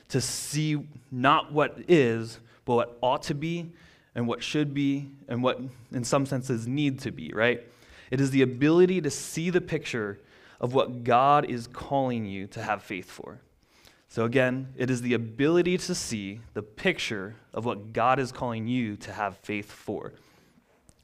to 0.08 0.20
see 0.20 0.86
not 1.10 1.52
what 1.52 1.78
is, 1.86 2.40
but 2.64 2.74
what 2.74 2.98
ought 3.00 3.22
to 3.24 3.34
be 3.34 3.70
and 4.14 4.26
what 4.26 4.42
should 4.42 4.74
be 4.74 5.10
and 5.28 5.42
what, 5.42 5.60
in 5.92 6.02
some 6.02 6.26
senses, 6.26 6.66
need 6.66 6.98
to 7.00 7.12
be, 7.12 7.30
right? 7.32 7.62
It 8.10 8.20
is 8.20 8.30
the 8.30 8.42
ability 8.42 9.00
to 9.02 9.10
see 9.10 9.50
the 9.50 9.60
picture 9.60 10.18
of 10.60 10.74
what 10.74 11.04
God 11.04 11.44
is 11.44 11.68
calling 11.68 12.24
you 12.24 12.46
to 12.48 12.62
have 12.62 12.82
faith 12.82 13.08
for. 13.08 13.40
So, 14.08 14.24
again, 14.24 14.72
it 14.76 14.90
is 14.90 15.02
the 15.02 15.14
ability 15.14 15.76
to 15.78 15.94
see 15.94 16.40
the 16.54 16.62
picture 16.62 17.36
of 17.52 17.64
what 17.64 17.92
God 17.92 18.18
is 18.18 18.32
calling 18.32 18.66
you 18.66 18.96
to 18.96 19.12
have 19.12 19.36
faith 19.38 19.70
for. 19.70 20.14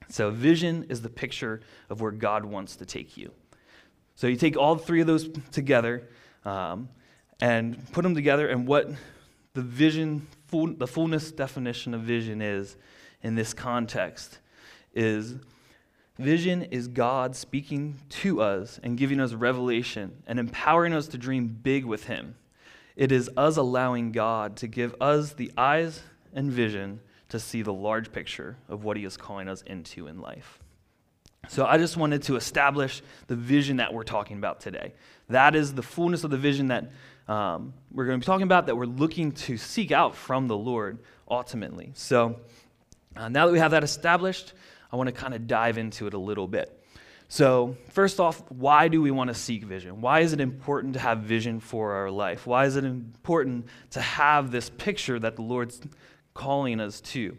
So, 0.09 0.31
vision 0.31 0.87
is 0.89 1.03
the 1.03 1.11
picture 1.11 1.61
of 1.91 2.01
where 2.01 2.11
God 2.11 2.45
wants 2.45 2.77
to 2.77 2.87
take 2.87 3.17
you. 3.17 3.31
So, 4.15 4.27
you 4.27 4.37
take 4.37 4.57
all 4.57 4.77
three 4.77 5.03
of 5.03 5.07
those 5.07 5.29
together 5.53 6.09
um, 6.47 6.89
and 7.41 7.93
put 7.93 8.03
them 8.03 8.15
together, 8.15 8.49
and 8.49 8.67
what 8.67 8.91
the 9.53 9.63
vision, 9.63 10.27
full, 10.47 10.69
the 10.69 10.87
fullness 10.87 11.31
definition 11.31 11.93
of 11.93 12.01
vision 12.03 12.41
is 12.41 12.77
in 13.23 13.35
this 13.35 13.53
context 13.53 14.39
is 14.95 15.37
Vision 16.19 16.63
is 16.63 16.87
God 16.87 17.35
speaking 17.35 17.99
to 18.09 18.41
us 18.41 18.79
and 18.85 18.97
giving 18.97 19.19
us 19.19 19.33
revelation 19.33 20.23
and 20.29 20.39
empowering 20.39 20.93
us 20.93 21.09
to 21.09 21.19
dream 21.19 21.49
big 21.49 21.85
with 21.85 22.05
Him. 22.05 22.37
It 22.97 23.11
is 23.11 23.31
us 23.37 23.57
allowing 23.57 24.13
God 24.13 24.57
to 24.57 24.67
give 24.67 24.95
us 25.01 25.33
the 25.33 25.53
eyes 25.57 26.03
and 26.33 26.51
vision 26.51 27.01
to 27.31 27.41
see 27.41 27.63
the 27.63 27.73
large 27.73 28.13
picture 28.13 28.57
of 28.69 28.85
what 28.85 28.97
He 28.97 29.05
is 29.05 29.17
calling 29.17 29.49
us 29.49 29.63
into 29.63 30.07
in 30.07 30.21
life. 30.21 30.61
So 31.49 31.67
I 31.67 31.79
just 31.79 31.97
wanted 31.97 32.23
to 32.25 32.37
establish 32.37 33.03
the 33.27 33.37
vision 33.37 33.79
that 33.79 33.93
we're 33.93 34.05
talking 34.05 34.39
about 34.39 34.61
today. 34.61 34.95
That 35.29 35.55
is 35.55 35.75
the 35.75 35.83
fullness 35.83 36.25
of 36.25 36.31
the 36.31 36.39
vision 36.39 36.69
that 36.69 36.91
um, 37.29 37.75
we're 37.91 38.07
going 38.07 38.21
to 38.21 38.25
be 38.25 38.27
talking 38.27 38.45
about, 38.45 38.67
that 38.67 38.77
we're 38.77 38.87
looking 38.87 39.33
to 39.33 39.57
seek 39.57 39.91
out 39.91 40.15
from 40.15 40.47
the 40.47 40.57
Lord 40.57 40.99
ultimately. 41.29 41.93
So 41.95 42.41
uh, 43.17 43.29
now 43.29 43.47
that 43.47 43.53
we 43.53 43.59
have 43.59 43.73
that 43.73 43.85
established, 43.85 44.53
I 44.93 44.97
want 44.97 45.09
to 45.09 45.13
kind 45.13 45.35
of 45.35 45.47
dive 45.47 45.79
into 45.79 46.07
it 46.07 46.15
a 46.15 46.19
little 46.19 46.47
bit. 46.47 46.84
So, 47.35 47.77
first 47.89 48.21
off, 48.21 48.49
why 48.49 48.87
do 48.87 49.03
we 49.03 49.11
want 49.11 49.27
to 49.27 49.35
seek 49.35 49.65
vision? 49.65 50.01
Why 50.01 50.21
is 50.21 50.33
it 50.33 50.41
important 50.41 50.95
to 50.95 51.01
have 51.01 51.23
vision 51.23 51.59
for 51.59 51.91
our 51.95 52.09
life? 52.09 52.47
Why 52.47 52.65
is 52.65 52.77
it 52.77 52.85
important 52.85 53.67
to 53.91 54.01
have 54.01 54.53
this 54.53 54.71
picture 54.71 55.19
that 55.19 55.35
the 55.35 55.43
Lord's 55.43 55.81
calling 56.33 56.79
us 56.79 57.01
to? 57.01 57.37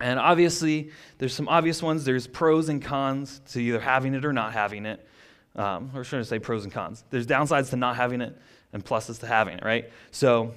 And 0.00 0.18
obviously, 0.18 0.90
there's 1.18 1.32
some 1.32 1.46
obvious 1.46 1.80
ones. 1.80 2.04
There's 2.04 2.26
pros 2.26 2.68
and 2.68 2.82
cons 2.82 3.40
to 3.52 3.62
either 3.62 3.78
having 3.78 4.14
it 4.14 4.24
or 4.24 4.32
not 4.32 4.52
having 4.52 4.84
it. 4.84 5.06
Um, 5.54 5.92
or 5.94 6.02
should 6.02 6.18
I 6.18 6.22
say 6.24 6.40
pros 6.40 6.64
and 6.64 6.72
cons? 6.72 7.04
There's 7.10 7.24
downsides 7.28 7.70
to 7.70 7.76
not 7.76 7.94
having 7.94 8.20
it 8.20 8.36
and 8.72 8.84
pluses 8.84 9.20
to 9.20 9.28
having 9.28 9.58
it, 9.58 9.64
right? 9.64 9.92
So, 10.10 10.54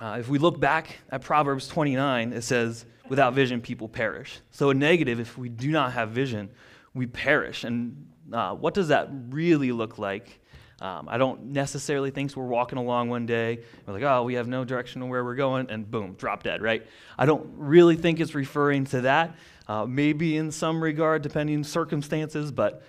uh, 0.00 0.16
if 0.18 0.28
we 0.28 0.40
look 0.40 0.58
back 0.58 0.98
at 1.10 1.22
Proverbs 1.22 1.68
29, 1.68 2.32
it 2.32 2.42
says, 2.42 2.84
without 3.08 3.34
vision, 3.34 3.60
people 3.60 3.88
perish. 3.88 4.40
So, 4.50 4.70
a 4.70 4.74
negative, 4.74 5.20
if 5.20 5.38
we 5.38 5.48
do 5.48 5.70
not 5.70 5.92
have 5.92 6.10
vision, 6.10 6.50
we 6.96 7.06
perish. 7.06 7.64
And 7.64 8.06
uh, 8.32 8.54
what 8.54 8.74
does 8.74 8.88
that 8.88 9.08
really 9.28 9.70
look 9.70 9.98
like? 9.98 10.40
Um, 10.80 11.08
I 11.08 11.16
don't 11.16 11.46
necessarily 11.46 12.10
think 12.10 12.36
we're 12.36 12.44
walking 12.44 12.78
along 12.78 13.08
one 13.08 13.24
day, 13.24 13.60
we're 13.86 13.94
like, 13.94 14.02
oh, 14.02 14.24
we 14.24 14.34
have 14.34 14.46
no 14.46 14.62
direction 14.62 15.02
on 15.02 15.08
where 15.08 15.24
we're 15.24 15.34
going, 15.34 15.70
and 15.70 15.90
boom, 15.90 16.14
drop 16.18 16.42
dead, 16.42 16.60
right? 16.60 16.86
I 17.16 17.24
don't 17.24 17.50
really 17.56 17.96
think 17.96 18.20
it's 18.20 18.34
referring 18.34 18.84
to 18.86 19.02
that. 19.02 19.36
Uh, 19.68 19.86
maybe 19.86 20.36
in 20.36 20.50
some 20.50 20.82
regard, 20.82 21.22
depending 21.22 21.56
on 21.56 21.64
circumstances, 21.64 22.52
but 22.52 22.82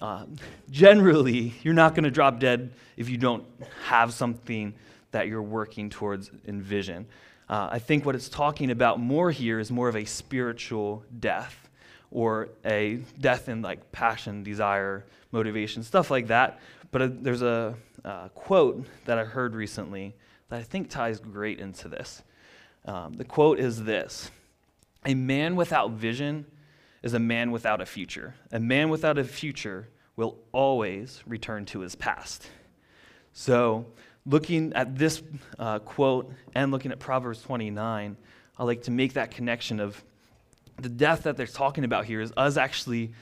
uh, 0.00 0.24
generally, 0.70 1.52
you're 1.62 1.74
not 1.74 1.94
going 1.94 2.04
to 2.04 2.10
drop 2.10 2.40
dead 2.40 2.72
if 2.96 3.10
you 3.10 3.18
don't 3.18 3.44
have 3.84 4.14
something 4.14 4.72
that 5.10 5.28
you're 5.28 5.42
working 5.42 5.90
towards 5.90 6.30
in 6.46 6.62
vision. 6.62 7.06
Uh, 7.48 7.68
I 7.72 7.78
think 7.78 8.06
what 8.06 8.14
it's 8.14 8.30
talking 8.30 8.70
about 8.70 9.00
more 9.00 9.30
here 9.30 9.60
is 9.60 9.70
more 9.70 9.88
of 9.88 9.96
a 9.96 10.06
spiritual 10.06 11.04
death 11.20 11.63
or 12.14 12.48
a 12.64 13.00
death 13.20 13.50
in 13.50 13.60
like 13.60 13.92
passion, 13.92 14.42
desire, 14.42 15.04
motivation, 15.32 15.82
stuff 15.82 16.10
like 16.10 16.28
that. 16.28 16.60
But 16.90 17.02
uh, 17.02 17.08
there's 17.12 17.42
a 17.42 17.74
uh, 18.04 18.28
quote 18.28 18.86
that 19.04 19.18
I 19.18 19.24
heard 19.24 19.54
recently 19.54 20.14
that 20.48 20.60
I 20.60 20.62
think 20.62 20.88
ties 20.88 21.18
great 21.18 21.58
into 21.58 21.88
this. 21.88 22.22
Um, 22.86 23.14
the 23.14 23.24
quote 23.24 23.58
is 23.58 23.82
this 23.82 24.30
A 25.04 25.14
man 25.14 25.56
without 25.56 25.90
vision 25.90 26.46
is 27.02 27.14
a 27.14 27.18
man 27.18 27.50
without 27.50 27.80
a 27.80 27.86
future. 27.86 28.34
A 28.52 28.60
man 28.60 28.88
without 28.88 29.18
a 29.18 29.24
future 29.24 29.88
will 30.16 30.38
always 30.52 31.20
return 31.26 31.66
to 31.66 31.80
his 31.80 31.96
past. 31.96 32.48
So, 33.32 33.86
looking 34.24 34.72
at 34.74 34.96
this 34.96 35.20
uh, 35.58 35.80
quote 35.80 36.32
and 36.54 36.70
looking 36.70 36.92
at 36.92 37.00
Proverbs 37.00 37.42
29, 37.42 38.16
I 38.56 38.64
like 38.64 38.82
to 38.82 38.92
make 38.92 39.14
that 39.14 39.32
connection 39.32 39.80
of 39.80 40.02
the 40.78 40.88
death 40.88 41.22
that 41.24 41.36
they're 41.36 41.46
talking 41.46 41.84
about 41.84 42.04
here 42.04 42.20
is 42.20 42.32
us 42.36 42.56
actually, 42.56 43.12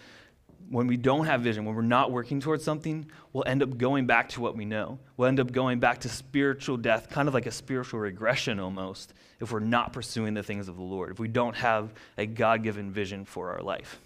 when 0.71 0.87
we 0.87 0.97
don't 0.97 1.27
have 1.27 1.43
vision, 1.43 1.65
when 1.65 1.75
we're 1.75 1.83
not 1.83 2.11
working 2.11 2.41
towards 2.41 2.65
something, 2.65 3.07
we'll 3.33 3.45
end 3.47 3.63
up 3.63 3.77
going 3.77 4.07
back 4.07 4.31
to 4.31 4.41
what 4.41 4.57
we 4.57 4.65
know. 4.65 4.99
We'll 5.17 5.29
end 5.29 5.41
up 5.41 5.53
going 5.53 5.81
back 5.81 6.01
to 6.01 6.09
spiritual 6.09 6.77
death, 6.77 7.11
kind 7.11 7.29
of 7.29 7.35
like 7.35 7.47
a 7.47 7.51
spiritual 7.51 8.01
regression 8.01 8.59
almost, 8.59 9.13
if 9.41 9.53
we're 9.53 9.61
not 9.61 9.93
pursuing 9.93 10.35
the 10.35 10.43
things 10.43 10.69
of 10.69 10.77
the 10.77 10.83
Lord, 10.83 11.11
if 11.11 11.19
we 11.19 11.29
don't 11.29 11.57
have 11.57 11.93
a 12.17 12.27
God 12.27 12.63
given 12.63 12.91
vision 12.91 13.25
for 13.25 13.51
our 13.51 13.61
life. 13.61 13.99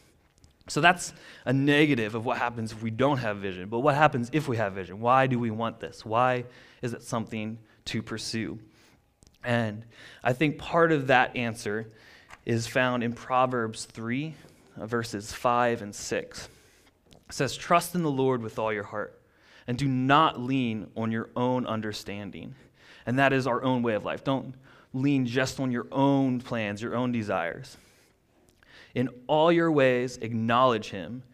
So 0.68 0.80
that's 0.80 1.12
a 1.44 1.52
negative 1.52 2.16
of 2.16 2.24
what 2.24 2.38
happens 2.38 2.72
if 2.72 2.82
we 2.82 2.90
don't 2.90 3.18
have 3.18 3.36
vision. 3.36 3.68
But 3.68 3.80
what 3.80 3.94
happens 3.94 4.30
if 4.32 4.48
we 4.48 4.56
have 4.56 4.72
vision? 4.72 4.98
Why 5.00 5.28
do 5.28 5.38
we 5.38 5.52
want 5.52 5.78
this? 5.78 6.04
Why 6.04 6.44
is 6.82 6.92
it 6.92 7.02
something 7.02 7.58
to 7.86 8.02
pursue? 8.02 8.58
And 9.44 9.84
I 10.24 10.32
think 10.32 10.58
part 10.58 10.90
of 10.90 11.06
that 11.06 11.36
answer 11.36 11.92
is 12.46 12.68
found 12.68 13.02
in 13.02 13.12
Proverbs 13.12 13.84
3, 13.84 14.34
uh, 14.80 14.86
verses 14.86 15.32
5 15.32 15.82
and 15.82 15.94
6. 15.94 16.48
It 17.12 17.20
says, 17.30 17.56
Trust 17.56 17.94
in 17.96 18.04
the 18.04 18.10
Lord 18.10 18.40
with 18.40 18.58
all 18.58 18.72
your 18.72 18.84
heart, 18.84 19.20
and 19.66 19.76
do 19.76 19.88
not 19.88 20.40
lean 20.40 20.86
on 20.96 21.10
your 21.10 21.28
own 21.34 21.66
understanding. 21.66 22.54
And 23.04 23.18
that 23.18 23.32
is 23.32 23.46
our 23.46 23.62
own 23.62 23.82
way 23.82 23.94
of 23.94 24.04
life. 24.04 24.22
Don't 24.22 24.54
lean 24.94 25.26
just 25.26 25.58
on 25.58 25.72
your 25.72 25.88
own 25.90 26.40
plans, 26.40 26.80
your 26.80 26.94
own 26.94 27.10
desires. 27.10 27.76
In 28.94 29.10
all 29.26 29.50
your 29.50 29.70
ways, 29.70 30.16
acknowledge 30.18 30.90
him, 30.90 31.24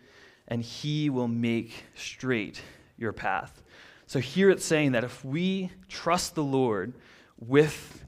and 0.49 0.63
he 0.63 1.11
will 1.11 1.29
make 1.29 1.85
straight 1.95 2.63
your 2.97 3.13
path. 3.13 3.63
So 4.07 4.19
here 4.19 4.51
it's 4.51 4.65
saying 4.65 4.93
that 4.93 5.05
if 5.05 5.25
we 5.25 5.71
trust 5.89 6.35
the 6.35 6.43
Lord 6.43 6.95
with 7.39 8.03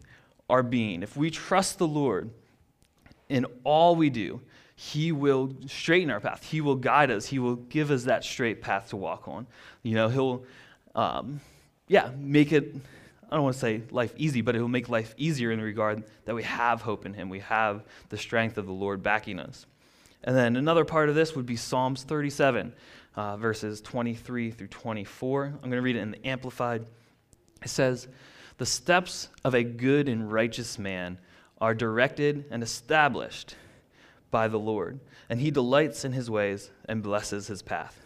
our 0.49 0.62
being, 0.62 1.02
if 1.02 1.16
we 1.16 1.30
trust 1.30 1.78
the 1.78 1.87
Lord, 1.87 2.30
in 3.34 3.46
all 3.64 3.96
we 3.96 4.10
do, 4.10 4.40
He 4.76 5.10
will 5.10 5.52
straighten 5.66 6.08
our 6.08 6.20
path. 6.20 6.44
He 6.44 6.60
will 6.60 6.76
guide 6.76 7.10
us. 7.10 7.26
He 7.26 7.40
will 7.40 7.56
give 7.56 7.90
us 7.90 8.04
that 8.04 8.22
straight 8.22 8.62
path 8.62 8.90
to 8.90 8.96
walk 8.96 9.26
on. 9.26 9.48
You 9.82 9.96
know, 9.96 10.08
He'll, 10.08 10.44
um, 10.94 11.40
yeah, 11.88 12.10
make 12.16 12.52
it, 12.52 12.76
I 13.28 13.34
don't 13.34 13.42
want 13.42 13.54
to 13.54 13.60
say 13.60 13.82
life 13.90 14.14
easy, 14.16 14.40
but 14.40 14.54
it 14.54 14.60
will 14.60 14.68
make 14.68 14.88
life 14.88 15.16
easier 15.16 15.50
in 15.50 15.58
the 15.58 15.64
regard 15.64 16.04
that 16.26 16.34
we 16.36 16.44
have 16.44 16.80
hope 16.80 17.06
in 17.06 17.12
Him. 17.12 17.28
We 17.28 17.40
have 17.40 17.82
the 18.08 18.16
strength 18.16 18.56
of 18.56 18.66
the 18.66 18.72
Lord 18.72 19.02
backing 19.02 19.40
us. 19.40 19.66
And 20.22 20.36
then 20.36 20.54
another 20.54 20.84
part 20.84 21.08
of 21.08 21.16
this 21.16 21.34
would 21.34 21.44
be 21.44 21.56
Psalms 21.56 22.04
37, 22.04 22.72
uh, 23.16 23.36
verses 23.36 23.80
23 23.80 24.52
through 24.52 24.68
24. 24.68 25.44
I'm 25.46 25.58
going 25.58 25.72
to 25.72 25.82
read 25.82 25.96
it 25.96 26.00
in 26.02 26.12
the 26.12 26.24
Amplified. 26.24 26.86
It 27.64 27.68
says, 27.68 28.06
The 28.58 28.64
steps 28.64 29.28
of 29.44 29.54
a 29.54 29.64
good 29.64 30.08
and 30.08 30.32
righteous 30.32 30.78
man 30.78 31.18
are 31.61 31.75
directed 31.75 32.44
and 32.50 32.62
established 32.62 33.56
by 34.30 34.49
the 34.49 34.58
Lord, 34.58 35.00
and 35.28 35.40
he 35.40 35.50
delights 35.50 36.04
in 36.04 36.12
his 36.12 36.28
ways 36.28 36.70
and 36.88 37.02
blesses 37.02 37.46
his 37.46 37.62
path. 37.62 38.00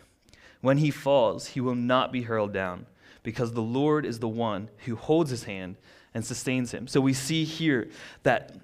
When 0.61 0.78
he 0.78 0.90
falls, 0.90 1.49
he 1.49 1.61
will 1.61 1.75
not 1.75 2.12
be 2.12 2.23
hurled 2.23 2.52
down, 2.52 2.87
because 3.23 3.52
the 3.52 3.62
Lord 3.62 4.05
is 4.05 4.19
the 4.19 4.28
one 4.28 4.69
who 4.85 4.97
holds 4.97 5.31
his 5.31 5.45
hand 5.45 5.76
and 6.14 6.25
sustains 6.25 6.73
him. 6.73 6.87
So 6.87 7.00
we 7.00 7.12
see 7.12 7.45
here 7.45 7.88
that 8.23 8.57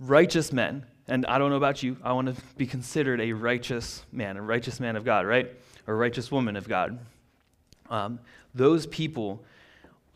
righteous 0.00 0.52
men, 0.52 0.86
and 1.08 1.26
I 1.26 1.38
don't 1.38 1.50
know 1.50 1.56
about 1.56 1.82
you, 1.82 1.96
I 2.02 2.12
want 2.12 2.34
to 2.34 2.42
be 2.56 2.66
considered 2.66 3.20
a 3.20 3.32
righteous 3.32 4.04
man, 4.12 4.36
a 4.36 4.42
righteous 4.42 4.80
man 4.80 4.96
of 4.96 5.04
God, 5.04 5.26
right? 5.26 5.50
A 5.86 5.94
righteous 5.94 6.30
woman 6.30 6.56
of 6.56 6.68
God. 6.68 6.98
Um, 7.90 8.18
those 8.54 8.86
people 8.86 9.44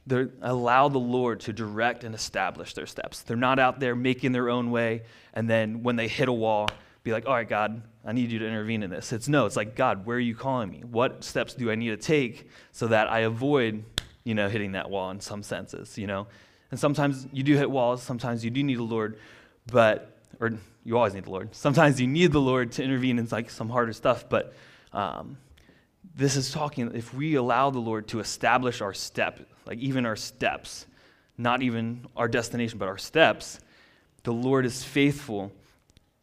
they 0.06 0.26
allow 0.42 0.88
the 0.88 0.98
Lord 0.98 1.40
to 1.40 1.52
direct 1.52 2.04
and 2.04 2.14
establish 2.14 2.74
their 2.74 2.86
steps. 2.86 3.22
They're 3.22 3.36
not 3.36 3.58
out 3.58 3.80
there 3.80 3.96
making 3.96 4.32
their 4.32 4.48
own 4.48 4.70
way, 4.70 5.02
and 5.34 5.50
then 5.50 5.82
when 5.82 5.96
they 5.96 6.08
hit 6.08 6.28
a 6.28 6.32
wall, 6.32 6.68
be 7.02 7.12
like, 7.12 7.26
all 7.26 7.34
right, 7.34 7.48
God, 7.48 7.82
I 8.04 8.12
need 8.12 8.32
you 8.32 8.40
to 8.40 8.46
intervene 8.46 8.82
in 8.82 8.90
this. 8.90 9.12
It's 9.12 9.28
no, 9.28 9.46
it's 9.46 9.56
like, 9.56 9.76
God, 9.76 10.06
where 10.06 10.16
are 10.16 10.20
you 10.20 10.34
calling 10.34 10.70
me? 10.70 10.82
What 10.84 11.22
steps 11.22 11.54
do 11.54 11.70
I 11.70 11.76
need 11.76 11.90
to 11.90 11.96
take 11.96 12.48
so 12.72 12.88
that 12.88 13.10
I 13.10 13.20
avoid, 13.20 13.84
you 14.24 14.34
know, 14.34 14.48
hitting 14.48 14.72
that 14.72 14.90
wall 14.90 15.10
in 15.10 15.20
some 15.20 15.42
senses, 15.42 15.96
you 15.96 16.08
know? 16.08 16.26
And 16.72 16.80
sometimes 16.80 17.28
you 17.32 17.44
do 17.44 17.56
hit 17.56 17.70
walls, 17.70 18.02
sometimes 18.02 18.44
you 18.44 18.50
do 18.50 18.62
need 18.62 18.78
the 18.78 18.82
Lord, 18.82 19.18
but, 19.70 20.18
or 20.40 20.52
you 20.84 20.96
always 20.96 21.14
need 21.14 21.24
the 21.24 21.30
Lord. 21.30 21.54
Sometimes 21.54 22.00
you 22.00 22.08
need 22.08 22.32
the 22.32 22.40
Lord 22.40 22.72
to 22.72 22.82
intervene 22.82 23.20
in 23.20 23.28
like 23.30 23.50
some 23.50 23.68
harder 23.68 23.92
stuff, 23.92 24.28
but 24.28 24.52
um, 24.92 25.38
this 26.16 26.34
is 26.34 26.50
talking, 26.50 26.92
if 26.94 27.14
we 27.14 27.36
allow 27.36 27.70
the 27.70 27.78
Lord 27.78 28.08
to 28.08 28.18
establish 28.18 28.80
our 28.80 28.94
step, 28.94 29.48
like 29.66 29.78
even 29.78 30.06
our 30.06 30.16
steps, 30.16 30.86
not 31.36 31.62
even 31.62 32.06
our 32.16 32.28
destination, 32.28 32.78
but 32.78 32.88
our 32.88 32.98
steps, 32.98 33.60
the 34.22 34.32
Lord 34.32 34.66
is 34.66 34.82
faithful 34.82 35.52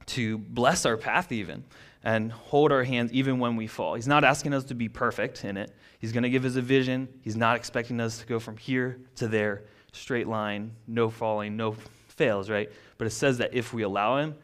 to 0.08 0.38
bless 0.38 0.86
our 0.86 0.98
path 0.98 1.32
even 1.32 1.64
and 2.04 2.32
hold 2.32 2.72
our 2.72 2.84
hands 2.84 3.12
even 3.14 3.40
when 3.40 3.56
we 3.56 3.68
fall. 3.68 3.96
He's 3.96 4.08
not 4.08 4.24
asking 4.24 4.54
us 4.54 4.66
to 4.66 4.76
be 4.76 4.90
perfect 4.90 5.46
in 5.46 5.56
it. 5.56 5.72
He's 6.00 6.12
going 6.12 6.24
to 6.24 6.30
give 6.30 6.44
us 6.44 6.56
a 6.56 6.62
vision. 6.62 7.08
He's 7.22 7.38
not 7.38 7.56
expecting 7.56 8.02
us 8.02 8.20
to 8.20 8.26
go 8.26 8.40
from 8.40 8.58
here 8.58 9.00
to 9.16 9.28
there, 9.28 9.64
straight 9.94 10.28
line, 10.28 10.76
no 10.86 11.10
falling, 11.10 11.56
no 11.56 11.76
fails, 12.10 12.50
right? 12.50 12.70
But 12.98 13.08
it 13.08 13.12
says 13.12 13.38
that 13.38 13.54
if 13.54 13.74
we 13.74 13.84
allow 13.84 14.18
Him, 14.18 14.36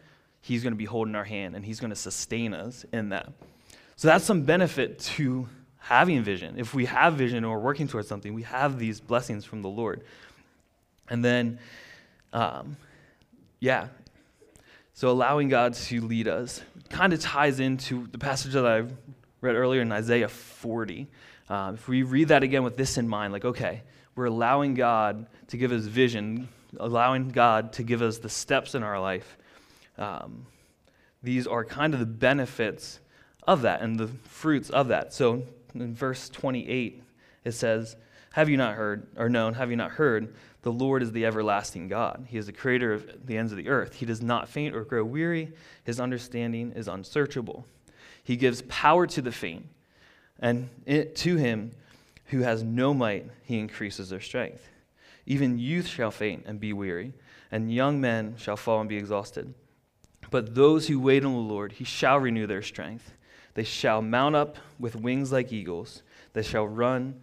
He's 0.42 0.64
going 0.64 0.74
to 0.74 0.78
be 0.78 0.86
holding 0.86 1.16
our 1.16 1.26
hand 1.26 1.56
and 1.56 1.66
He's 1.66 1.82
going 1.82 1.90
to 1.90 1.98
sustain 1.98 2.54
us 2.54 2.86
in 2.94 3.10
that. 3.10 3.32
So 3.98 4.08
that's 4.08 4.24
some 4.24 4.44
benefit 4.44 5.00
to 5.00 5.50
having 5.90 6.22
vision. 6.22 6.54
If 6.60 6.76
we 6.76 6.86
have 6.86 7.16
vision 7.16 7.44
or 7.44 7.58
working 7.58 7.88
towards 7.88 8.08
something, 8.08 8.36
we 8.36 8.44
have 8.44 8.78
these 8.78 9.00
blessings 9.00 9.44
from 9.44 9.64
the 9.64 9.70
Lord. 9.70 10.04
And 11.10 11.26
then, 11.26 11.58
um, 12.32 12.78
yeah. 13.60 13.88
So 14.94 15.10
allowing 15.10 15.50
God 15.50 15.74
to 15.74 16.02
lead 16.02 16.28
us 16.28 16.62
kind 16.92 17.12
of 17.12 17.20
ties 17.20 17.60
into 17.60 18.06
the 18.12 18.20
passage 18.20 18.54
that 18.54 18.68
I 18.68 18.84
read 19.42 19.56
earlier 19.56 19.82
in 19.82 19.92
Isaiah 19.92 20.28
40. 20.28 21.08
Um, 21.50 21.74
if 21.74 21.88
we 21.88 22.04
read 22.04 22.28
that 22.28 22.44
again 22.44 22.62
with 22.62 22.78
this 22.78 23.00
in 23.00 23.10
mind, 23.10 23.34
like, 23.34 23.46
okay, 23.46 23.82
we're 24.16 24.26
allowing 24.26 24.76
God 24.76 25.26
to 25.48 25.58
give 25.58 25.72
us 25.72 25.86
vision, 25.86 26.50
allowing 26.80 27.30
God 27.30 27.74
to 27.74 27.84
give 27.84 28.04
us 28.04 28.20
the 28.20 28.30
steps 28.30 28.76
in 28.76 28.84
our 28.84 29.02
life. 29.02 29.38
Um, 29.98 30.46
these 31.24 31.48
are 31.48 31.66
kind 31.66 31.96
of 31.96 32.00
the 32.00 32.06
benefits 32.06 33.00
of 33.48 33.64
that 33.64 33.82
and 33.82 34.00
the 34.00 34.08
fruits 34.26 34.70
of 34.70 34.90
that. 34.90 35.14
So 35.14 35.42
in 35.74 35.94
verse 35.94 36.30
28, 36.30 37.04
it 37.44 37.52
says, 37.52 37.96
Have 38.34 38.50
you 38.50 38.58
not 38.58 38.76
heard, 38.76 39.08
or 39.18 39.30
known, 39.30 39.54
have 39.54 39.70
you 39.70 39.76
not 39.76 39.92
heard? 39.92 40.34
The 40.62 40.72
Lord 40.72 41.02
is 41.02 41.12
the 41.12 41.26
everlasting 41.26 41.88
God. 41.88 42.26
He 42.28 42.38
is 42.38 42.46
the 42.46 42.54
creator 42.54 42.94
of 42.94 43.26
the 43.26 43.38
ends 43.38 43.52
of 43.52 43.58
the 43.58 43.70
earth. 43.70 43.96
He 43.96 44.06
does 44.06 44.22
not 44.22 44.50
faint 44.50 44.76
or 44.76 44.84
grow 44.84 45.04
weary. 45.04 45.54
His 45.84 46.00
understanding 46.00 46.74
is 46.74 46.88
unsearchable. 46.88 47.66
He 48.24 48.36
gives 48.36 48.62
power 48.64 49.08
to 49.08 49.22
the 49.22 49.32
faint, 49.32 49.68
and 50.40 50.70
it, 50.86 51.16
to 51.18 51.38
him 51.38 51.72
who 52.26 52.42
has 52.42 52.62
no 52.64 52.94
might, 52.94 53.28
he 53.44 53.58
increases 53.58 54.10
their 54.10 54.20
strength. 54.20 54.68
Even 55.26 55.60
youth 55.60 55.88
shall 55.88 56.12
faint 56.12 56.44
and 56.46 56.60
be 56.60 56.74
weary, 56.74 57.14
and 57.52 57.74
young 57.74 58.00
men 58.00 58.36
shall 58.38 58.58
fall 58.58 58.82
and 58.82 58.90
be 58.90 58.98
exhausted. 58.98 59.54
But 60.30 60.54
those 60.54 60.88
who 60.88 61.00
wait 61.00 61.26
on 61.26 61.34
the 61.34 61.40
Lord, 61.40 61.74
he 61.74 61.84
shall 61.84 62.20
renew 62.20 62.46
their 62.46 62.62
strength. 62.62 63.14
They 63.54 63.64
shall 63.64 64.02
mount 64.02 64.36
up 64.36 64.58
with 64.80 64.96
wings 64.96 65.32
like 65.32 65.52
eagles. 65.52 66.04
They 66.34 66.44
shall 66.44 66.68
run 66.68 67.16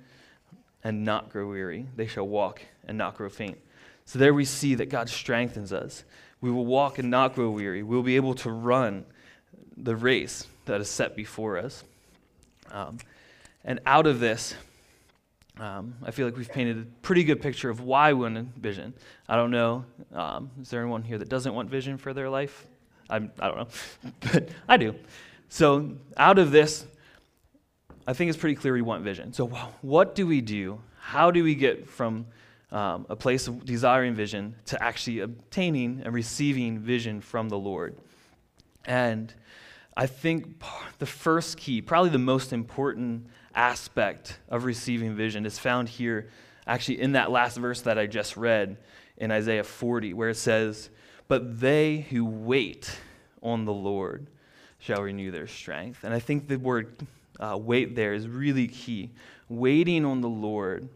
and 0.85 1.05
not 1.05 1.31
grow 1.31 1.49
weary. 1.49 1.87
They 1.97 2.07
shall 2.07 2.27
walk 2.27 2.63
and 2.87 2.97
not 2.97 3.17
grow 3.17 3.29
faint. 3.29 3.59
So 4.05 4.19
there 4.19 4.35
we 4.35 4.45
see 4.45 4.75
that 4.77 4.89
God 4.89 5.09
strengthens 5.09 5.73
us. 5.73 6.05
We 6.41 6.51
will 6.51 6.67
walk 6.67 6.99
and 6.99 7.11
not 7.11 7.35
grow 7.35 7.51
weary. 7.51 7.83
We'll 7.83 8.03
be 8.03 8.17
able 8.17 8.35
to 8.37 8.51
run 8.51 9.05
the 9.77 9.97
race 9.97 10.47
that 10.67 10.81
is 10.81 10.89
set 10.89 11.17
before 11.17 11.59
us. 11.59 11.85
Um, 12.71 12.99
and 13.65 13.81
out 13.85 14.07
of 14.07 14.21
this, 14.21 14.55
um, 15.59 15.95
I 16.05 16.11
feel 16.11 16.27
like 16.27 16.37
we've 16.37 16.51
painted 16.51 16.79
a 16.79 16.85
pretty 17.03 17.25
good 17.25 17.41
picture 17.41 17.71
of 17.71 17.81
why 17.81 18.13
we 18.13 18.29
want 18.29 18.55
vision. 18.57 18.93
I 19.29 19.37
don't 19.37 19.51
know. 19.51 19.85
Um, 20.13 20.51
is 20.61 20.71
there 20.71 20.81
anyone 20.81 21.03
here 21.03 21.19
that 21.19 21.29
doesn't 21.29 21.55
want 21.55 21.71
vision 21.71 21.97
for 21.97 22.13
their 22.13 22.29
life? 22.29 22.67
I'm, 23.09 23.33
I 23.41 23.49
don't 23.49 23.57
know, 23.57 24.13
but 24.33 24.49
I 24.69 24.77
do. 24.77 24.95
So, 25.49 25.93
out 26.17 26.39
of 26.39 26.51
this, 26.51 26.87
I 28.07 28.13
think 28.13 28.29
it's 28.29 28.39
pretty 28.39 28.57
clear 28.57 28.73
we 28.73 28.83
want 28.83 29.05
vision. 29.05 29.33
So, 29.33 29.47
what 29.83 30.15
do 30.15 30.27
we 30.27 30.41
do? 30.41 30.81
How 30.99 31.31
do 31.31 31.45
we 31.45 31.55
get 31.55 31.89
from 31.89 32.27
um, 32.73 33.07
a 33.09 33.17
place 33.17 33.47
of 33.47 33.65
desiring 33.65 34.15
vision 34.15 34.57
to 34.67 34.83
actually 34.83 35.21
obtaining 35.21 36.03
and 36.05 36.13
receiving 36.13 36.79
vision 36.81 37.21
from 37.21 37.49
the 37.49 37.59
Lord? 37.59 37.97
And 38.85 39.33
I 39.97 40.07
think 40.07 40.63
the 40.99 41.07
first 41.07 41.57
key, 41.57 41.81
probably 41.81 42.11
the 42.11 42.19
most 42.19 42.53
important 42.53 43.27
aspect 43.55 44.39
of 44.49 44.65
receiving 44.65 45.15
vision, 45.15 45.47
is 45.47 45.59
found 45.59 45.89
here, 45.89 46.29
actually, 46.67 47.01
in 47.01 47.13
that 47.13 47.31
last 47.31 47.57
verse 47.57 47.83
that 47.83 47.99
I 47.99 48.07
just 48.07 48.37
read 48.37 48.77
in 49.17 49.31
Isaiah 49.31 49.65
40, 49.65 50.13
where 50.13 50.29
it 50.29 50.37
says, 50.37 50.91
But 51.29 51.61
they 51.61 52.07
who 52.11 52.25
wait 52.25 52.99
on 53.43 53.65
the 53.65 53.73
Lord 53.73 54.27
shall 54.79 55.03
renew 55.03 55.31
their 55.31 55.47
strength. 55.47 56.05
And 56.05 56.13
I 56.15 56.19
think 56.19 56.49
the 56.49 56.59
word 56.59 56.95
uh, 57.39 57.59
wait 57.61 57.97
there 57.97 58.15
is 58.15 58.27
really 58.27 58.69
key. 58.69 59.11
Waiting 59.49 60.05
on 60.05 60.21
the 60.21 60.29
Lord 60.29 60.89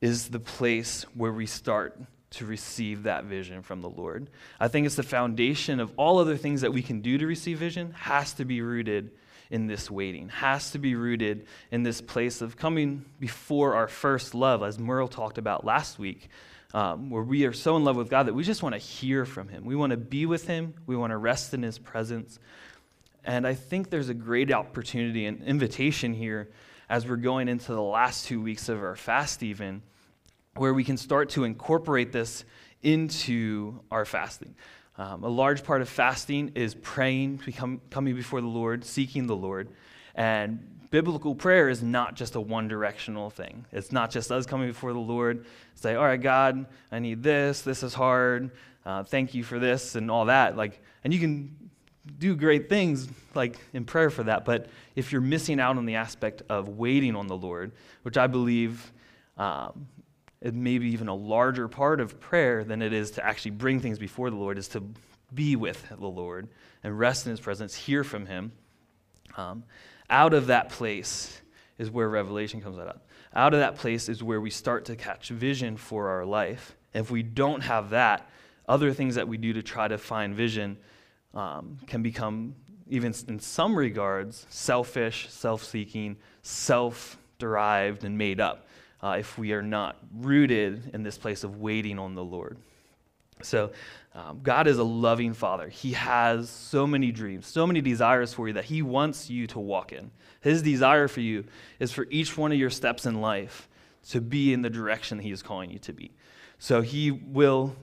is 0.00 0.28
the 0.28 0.40
place 0.40 1.04
where 1.14 1.32
we 1.32 1.46
start 1.46 1.98
to 2.30 2.46
receive 2.46 3.04
that 3.04 3.24
vision 3.24 3.62
from 3.62 3.80
the 3.80 3.88
Lord. 3.88 4.28
I 4.58 4.68
think 4.68 4.86
it's 4.86 4.96
the 4.96 5.02
foundation 5.02 5.80
of 5.80 5.92
all 5.96 6.18
other 6.18 6.36
things 6.36 6.62
that 6.62 6.72
we 6.72 6.82
can 6.82 7.00
do 7.00 7.16
to 7.18 7.26
receive 7.26 7.58
vision 7.58 7.92
has 7.92 8.32
to 8.34 8.44
be 8.44 8.60
rooted 8.60 9.12
in 9.50 9.66
this 9.66 9.90
waiting, 9.90 10.28
has 10.30 10.72
to 10.72 10.78
be 10.78 10.96
rooted 10.96 11.46
in 11.70 11.84
this 11.84 12.00
place 12.00 12.40
of 12.40 12.56
coming 12.56 13.04
before 13.20 13.74
our 13.74 13.86
first 13.86 14.34
love, 14.34 14.62
as 14.62 14.78
Merle 14.78 15.06
talked 15.06 15.38
about 15.38 15.64
last 15.64 15.98
week, 15.98 16.28
um, 16.72 17.08
where 17.08 17.22
we 17.22 17.44
are 17.44 17.52
so 17.52 17.76
in 17.76 17.84
love 17.84 17.94
with 17.94 18.10
God 18.10 18.26
that 18.26 18.34
we 18.34 18.42
just 18.42 18.62
want 18.62 18.74
to 18.74 18.80
hear 18.80 19.24
from 19.24 19.48
Him. 19.48 19.64
We 19.64 19.76
want 19.76 19.90
to 19.90 19.96
be 19.96 20.26
with 20.26 20.46
Him, 20.46 20.74
we 20.86 20.96
want 20.96 21.12
to 21.12 21.16
rest 21.16 21.54
in 21.54 21.62
His 21.62 21.78
presence. 21.78 22.38
And 23.24 23.46
I 23.46 23.54
think 23.54 23.90
there's 23.90 24.08
a 24.08 24.14
great 24.14 24.52
opportunity 24.52 25.26
and 25.26 25.42
invitation 25.42 26.12
here 26.12 26.50
as 26.88 27.06
we're 27.06 27.16
going 27.16 27.48
into 27.48 27.72
the 27.72 27.82
last 27.82 28.26
two 28.26 28.40
weeks 28.40 28.68
of 28.68 28.82
our 28.82 28.96
fast, 28.96 29.42
even, 29.42 29.82
where 30.56 30.74
we 30.74 30.84
can 30.84 30.96
start 30.96 31.30
to 31.30 31.44
incorporate 31.44 32.12
this 32.12 32.44
into 32.82 33.80
our 33.90 34.04
fasting. 34.04 34.54
Um, 34.96 35.24
a 35.24 35.28
large 35.28 35.64
part 35.64 35.80
of 35.80 35.88
fasting 35.88 36.52
is 36.54 36.74
praying, 36.74 37.40
become, 37.44 37.80
coming 37.90 38.14
before 38.14 38.40
the 38.40 38.46
Lord, 38.46 38.84
seeking 38.84 39.26
the 39.26 39.34
Lord. 39.34 39.68
And 40.14 40.88
biblical 40.90 41.34
prayer 41.34 41.68
is 41.68 41.82
not 41.82 42.14
just 42.14 42.36
a 42.36 42.40
one 42.40 42.68
directional 42.68 43.30
thing. 43.30 43.64
It's 43.72 43.90
not 43.90 44.10
just 44.10 44.30
us 44.30 44.46
coming 44.46 44.68
before 44.68 44.92
the 44.92 45.00
Lord, 45.00 45.46
say, 45.74 45.96
All 45.96 46.04
right, 46.04 46.20
God, 46.20 46.66
I 46.92 47.00
need 47.00 47.22
this, 47.22 47.62
this 47.62 47.82
is 47.82 47.94
hard, 47.94 48.52
uh, 48.86 49.02
thank 49.02 49.34
you 49.34 49.42
for 49.42 49.58
this, 49.58 49.96
and 49.96 50.10
all 50.10 50.26
that. 50.26 50.56
Like, 50.56 50.80
and 51.02 51.12
you 51.12 51.18
can 51.18 51.63
do 52.18 52.36
great 52.36 52.68
things 52.68 53.08
like 53.34 53.58
in 53.72 53.84
prayer 53.84 54.10
for 54.10 54.24
that, 54.24 54.44
but 54.44 54.66
if 54.94 55.12
you're 55.12 55.20
missing 55.20 55.58
out 55.58 55.76
on 55.76 55.86
the 55.86 55.96
aspect 55.96 56.42
of 56.48 56.68
waiting 56.68 57.16
on 57.16 57.26
the 57.26 57.36
Lord, 57.36 57.72
which 58.02 58.18
I 58.18 58.26
believe 58.26 58.92
um, 59.36 59.86
it 60.40 60.54
may 60.54 60.78
be 60.78 60.88
even 60.88 61.08
a 61.08 61.14
larger 61.14 61.68
part 61.68 62.00
of 62.00 62.20
prayer 62.20 62.64
than 62.64 62.82
it 62.82 62.92
is 62.92 63.12
to 63.12 63.24
actually 63.24 63.52
bring 63.52 63.80
things 63.80 63.98
before 63.98 64.30
the 64.30 64.36
Lord, 64.36 64.58
is 64.58 64.68
to 64.68 64.82
be 65.32 65.56
with 65.56 65.88
the 65.88 66.06
Lord 66.06 66.48
and 66.82 66.98
rest 66.98 67.26
in 67.26 67.30
His 67.30 67.40
presence, 67.40 67.74
hear 67.74 68.04
from 68.04 68.26
Him. 68.26 68.52
Um, 69.36 69.64
out 70.10 70.34
of 70.34 70.48
that 70.48 70.68
place 70.68 71.40
is 71.78 71.90
where 71.90 72.08
revelation 72.08 72.60
comes 72.60 72.78
out. 72.78 73.00
Out 73.34 73.54
of 73.54 73.60
that 73.60 73.76
place 73.76 74.08
is 74.08 74.22
where 74.22 74.40
we 74.40 74.50
start 74.50 74.84
to 74.84 74.96
catch 74.96 75.30
vision 75.30 75.76
for 75.76 76.08
our 76.08 76.24
life. 76.24 76.76
If 76.92 77.10
we 77.10 77.22
don't 77.22 77.62
have 77.62 77.90
that, 77.90 78.28
other 78.68 78.92
things 78.92 79.16
that 79.16 79.26
we 79.26 79.36
do 79.36 79.54
to 79.54 79.62
try 79.62 79.88
to 79.88 79.98
find 79.98 80.34
vision 80.34 80.78
um, 81.34 81.78
can 81.86 82.02
become, 82.02 82.54
even 82.88 83.14
in 83.28 83.38
some 83.38 83.76
regards, 83.76 84.46
selfish, 84.48 85.28
self 85.30 85.64
seeking, 85.64 86.16
self 86.42 87.18
derived, 87.38 88.04
and 88.04 88.16
made 88.16 88.40
up 88.40 88.66
uh, 89.02 89.16
if 89.18 89.36
we 89.36 89.52
are 89.52 89.62
not 89.62 89.98
rooted 90.16 90.90
in 90.94 91.02
this 91.02 91.18
place 91.18 91.44
of 91.44 91.60
waiting 91.60 91.98
on 91.98 92.14
the 92.14 92.24
Lord. 92.24 92.56
So, 93.42 93.72
um, 94.14 94.40
God 94.42 94.68
is 94.68 94.78
a 94.78 94.84
loving 94.84 95.34
Father. 95.34 95.68
He 95.68 95.92
has 95.92 96.48
so 96.48 96.86
many 96.86 97.10
dreams, 97.10 97.46
so 97.46 97.66
many 97.66 97.80
desires 97.80 98.32
for 98.32 98.46
you 98.46 98.54
that 98.54 98.64
He 98.64 98.80
wants 98.80 99.28
you 99.28 99.46
to 99.48 99.58
walk 99.58 99.92
in. 99.92 100.10
His 100.40 100.62
desire 100.62 101.08
for 101.08 101.20
you 101.20 101.44
is 101.80 101.92
for 101.92 102.06
each 102.10 102.38
one 102.38 102.52
of 102.52 102.58
your 102.58 102.70
steps 102.70 103.06
in 103.06 103.20
life 103.20 103.68
to 104.10 104.20
be 104.20 104.52
in 104.52 104.62
the 104.62 104.70
direction 104.70 105.18
He 105.18 105.32
is 105.32 105.42
calling 105.42 105.70
you 105.70 105.78
to 105.80 105.92
be. 105.92 106.12
So, 106.58 106.80
He 106.80 107.10
will, 107.10 107.74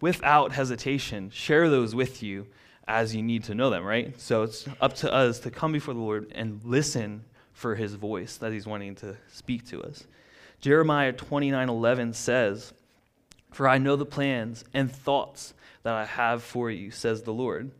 without 0.00 0.52
hesitation, 0.52 1.30
share 1.30 1.68
those 1.68 1.94
with 1.94 2.22
you 2.22 2.46
as 2.88 3.14
you 3.14 3.22
need 3.22 3.44
to 3.44 3.54
know 3.54 3.70
them, 3.70 3.84
right? 3.84 4.18
So 4.20 4.42
it's 4.42 4.66
up 4.80 4.94
to 4.96 5.12
us 5.12 5.38
to 5.40 5.50
come 5.50 5.72
before 5.72 5.94
the 5.94 6.00
Lord 6.00 6.32
and 6.34 6.60
listen 6.64 7.24
for 7.52 7.74
his 7.74 7.94
voice 7.94 8.36
that 8.38 8.52
he's 8.52 8.66
wanting 8.66 8.94
to 8.96 9.16
speak 9.28 9.66
to 9.68 9.82
us. 9.82 10.06
Jeremiah 10.60 11.12
29:11 11.12 12.12
says, 12.12 12.72
"For 13.50 13.68
I 13.68 13.78
know 13.78 13.96
the 13.96 14.06
plans 14.06 14.64
and 14.72 14.90
thoughts 14.90 15.54
that 15.82 15.94
I 15.94 16.04
have 16.04 16.42
for 16.42 16.70
you," 16.70 16.90
says 16.90 17.22
the 17.22 17.32
Lord, 17.32 17.70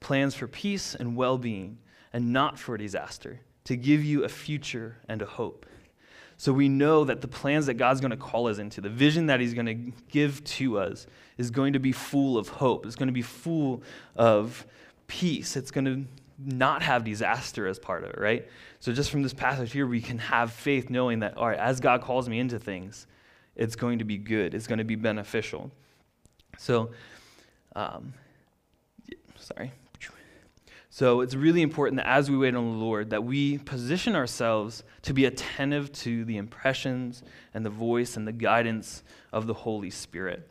"plans 0.00 0.34
for 0.34 0.46
peace 0.46 0.94
and 0.94 1.16
well-being, 1.16 1.78
and 2.12 2.32
not 2.32 2.58
for 2.58 2.76
disaster, 2.76 3.40
to 3.64 3.76
give 3.76 4.04
you 4.04 4.24
a 4.24 4.28
future 4.28 4.96
and 5.08 5.22
a 5.22 5.26
hope." 5.26 5.66
So 6.40 6.54
we 6.54 6.70
know 6.70 7.04
that 7.04 7.20
the 7.20 7.28
plans 7.28 7.66
that 7.66 7.74
God's 7.74 8.00
going 8.00 8.12
to 8.12 8.16
call 8.16 8.48
us 8.48 8.56
into, 8.56 8.80
the 8.80 8.88
vision 8.88 9.26
that 9.26 9.40
He's 9.40 9.52
going 9.52 9.66
to 9.66 9.92
give 10.08 10.42
to 10.44 10.78
us, 10.78 11.06
is 11.36 11.50
going 11.50 11.74
to 11.74 11.78
be 11.78 11.92
full 11.92 12.38
of 12.38 12.48
hope. 12.48 12.86
It's 12.86 12.96
going 12.96 13.08
to 13.08 13.12
be 13.12 13.20
full 13.20 13.82
of 14.16 14.64
peace. 15.06 15.54
It's 15.54 15.70
going 15.70 15.84
to 15.84 16.06
not 16.42 16.80
have 16.80 17.04
disaster 17.04 17.66
as 17.66 17.78
part 17.78 18.04
of 18.04 18.10
it, 18.12 18.18
right? 18.18 18.48
So 18.78 18.90
just 18.90 19.10
from 19.10 19.22
this 19.22 19.34
passage 19.34 19.70
here, 19.70 19.86
we 19.86 20.00
can 20.00 20.16
have 20.16 20.50
faith 20.50 20.88
knowing 20.88 21.18
that, 21.18 21.36
all 21.36 21.46
right, 21.46 21.58
as 21.58 21.78
God 21.78 22.00
calls 22.00 22.26
me 22.26 22.38
into 22.38 22.58
things, 22.58 23.06
it's 23.54 23.76
going 23.76 23.98
to 23.98 24.06
be 24.06 24.16
good, 24.16 24.54
it's 24.54 24.66
going 24.66 24.78
to 24.78 24.84
be 24.84 24.96
beneficial. 24.96 25.70
So, 26.56 26.92
um, 27.76 28.14
sorry. 29.36 29.72
So 30.92 31.20
it's 31.20 31.36
really 31.36 31.62
important 31.62 31.98
that 31.98 32.08
as 32.08 32.28
we 32.28 32.36
wait 32.36 32.56
on 32.56 32.72
the 32.72 32.84
Lord, 32.84 33.10
that 33.10 33.22
we 33.22 33.58
position 33.58 34.16
ourselves 34.16 34.82
to 35.02 35.14
be 35.14 35.24
attentive 35.24 35.92
to 35.92 36.24
the 36.24 36.36
impressions 36.36 37.22
and 37.54 37.64
the 37.64 37.70
voice 37.70 38.16
and 38.16 38.26
the 38.26 38.32
guidance 38.32 39.04
of 39.32 39.46
the 39.46 39.54
Holy 39.54 39.90
Spirit. 39.90 40.48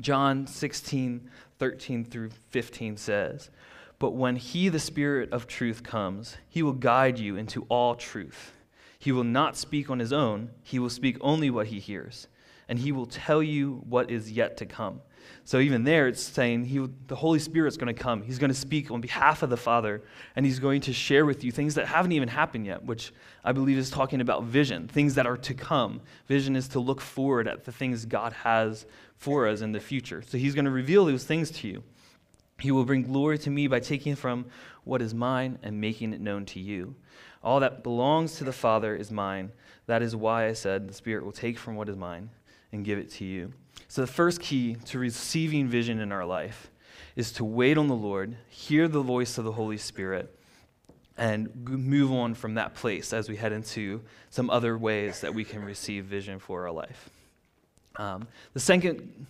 John 0.00 0.46
16, 0.46 1.30
13 1.58 2.04
through 2.04 2.30
15 2.50 2.98
says, 2.98 3.50
But 3.98 4.10
when 4.10 4.36
he, 4.36 4.68
the 4.68 4.78
Spirit 4.78 5.32
of 5.32 5.46
truth, 5.46 5.82
comes, 5.82 6.36
he 6.46 6.62
will 6.62 6.74
guide 6.74 7.18
you 7.18 7.36
into 7.36 7.64
all 7.70 7.94
truth. 7.94 8.52
He 8.98 9.12
will 9.12 9.24
not 9.24 9.56
speak 9.56 9.88
on 9.88 9.98
his 9.98 10.12
own, 10.12 10.50
he 10.62 10.78
will 10.78 10.90
speak 10.90 11.16
only 11.22 11.48
what 11.48 11.68
he 11.68 11.78
hears, 11.78 12.28
and 12.68 12.78
he 12.78 12.92
will 12.92 13.06
tell 13.06 13.42
you 13.42 13.82
what 13.88 14.10
is 14.10 14.32
yet 14.32 14.58
to 14.58 14.66
come. 14.66 15.00
So 15.44 15.58
even 15.58 15.84
there, 15.84 16.08
it's 16.08 16.22
saying 16.22 16.64
he, 16.64 16.86
the 17.06 17.16
Holy 17.16 17.38
Spirit's 17.38 17.76
going 17.76 17.94
to 17.94 18.02
come. 18.02 18.22
He's 18.22 18.38
going 18.38 18.50
to 18.50 18.58
speak 18.58 18.90
on 18.90 19.00
behalf 19.00 19.42
of 19.42 19.50
the 19.50 19.56
Father, 19.56 20.02
and 20.36 20.46
he's 20.46 20.58
going 20.58 20.80
to 20.82 20.92
share 20.92 21.26
with 21.26 21.44
you 21.44 21.52
things 21.52 21.74
that 21.74 21.86
haven't 21.86 22.12
even 22.12 22.28
happened 22.28 22.66
yet, 22.66 22.84
which 22.84 23.12
I 23.44 23.52
believe 23.52 23.78
is 23.78 23.90
talking 23.90 24.20
about 24.20 24.44
vision, 24.44 24.88
things 24.88 25.14
that 25.16 25.26
are 25.26 25.36
to 25.36 25.54
come. 25.54 26.00
Vision 26.26 26.56
is 26.56 26.68
to 26.68 26.80
look 26.80 27.00
forward 27.00 27.46
at 27.46 27.64
the 27.64 27.72
things 27.72 28.06
God 28.06 28.32
has 28.32 28.86
for 29.16 29.46
us 29.46 29.60
in 29.60 29.72
the 29.72 29.80
future. 29.80 30.22
So 30.26 30.38
he's 30.38 30.54
going 30.54 30.64
to 30.64 30.70
reveal 30.70 31.04
those 31.04 31.24
things 31.24 31.50
to 31.52 31.68
you. 31.68 31.82
He 32.58 32.70
will 32.70 32.84
bring 32.84 33.02
glory 33.02 33.38
to 33.38 33.50
me 33.50 33.66
by 33.66 33.80
taking 33.80 34.14
from 34.14 34.46
what 34.84 35.02
is 35.02 35.12
mine 35.12 35.58
and 35.62 35.80
making 35.80 36.12
it 36.12 36.20
known 36.20 36.44
to 36.46 36.60
you. 36.60 36.94
All 37.42 37.60
that 37.60 37.82
belongs 37.82 38.36
to 38.36 38.44
the 38.44 38.52
Father 38.52 38.94
is 38.94 39.10
mine. 39.10 39.52
That 39.86 40.02
is 40.02 40.16
why 40.16 40.46
I 40.46 40.52
said 40.54 40.88
the 40.88 40.94
Spirit 40.94 41.24
will 41.24 41.32
take 41.32 41.58
from 41.58 41.76
what 41.76 41.88
is 41.88 41.96
mine 41.96 42.30
and 42.72 42.84
give 42.84 42.98
it 42.98 43.10
to 43.12 43.24
you. 43.24 43.52
So, 43.94 44.00
the 44.00 44.08
first 44.08 44.40
key 44.40 44.74
to 44.86 44.98
receiving 44.98 45.68
vision 45.68 46.00
in 46.00 46.10
our 46.10 46.24
life 46.24 46.68
is 47.14 47.30
to 47.34 47.44
wait 47.44 47.78
on 47.78 47.86
the 47.86 47.94
Lord, 47.94 48.36
hear 48.48 48.88
the 48.88 49.00
voice 49.00 49.38
of 49.38 49.44
the 49.44 49.52
Holy 49.52 49.76
Spirit, 49.76 50.36
and 51.16 51.54
move 51.64 52.10
on 52.10 52.34
from 52.34 52.54
that 52.54 52.74
place 52.74 53.12
as 53.12 53.28
we 53.28 53.36
head 53.36 53.52
into 53.52 54.02
some 54.30 54.50
other 54.50 54.76
ways 54.76 55.20
that 55.20 55.32
we 55.32 55.44
can 55.44 55.64
receive 55.64 56.06
vision 56.06 56.40
for 56.40 56.64
our 56.66 56.72
life. 56.72 57.08
Um, 57.94 58.26
the 58.52 58.58
second 58.58 59.26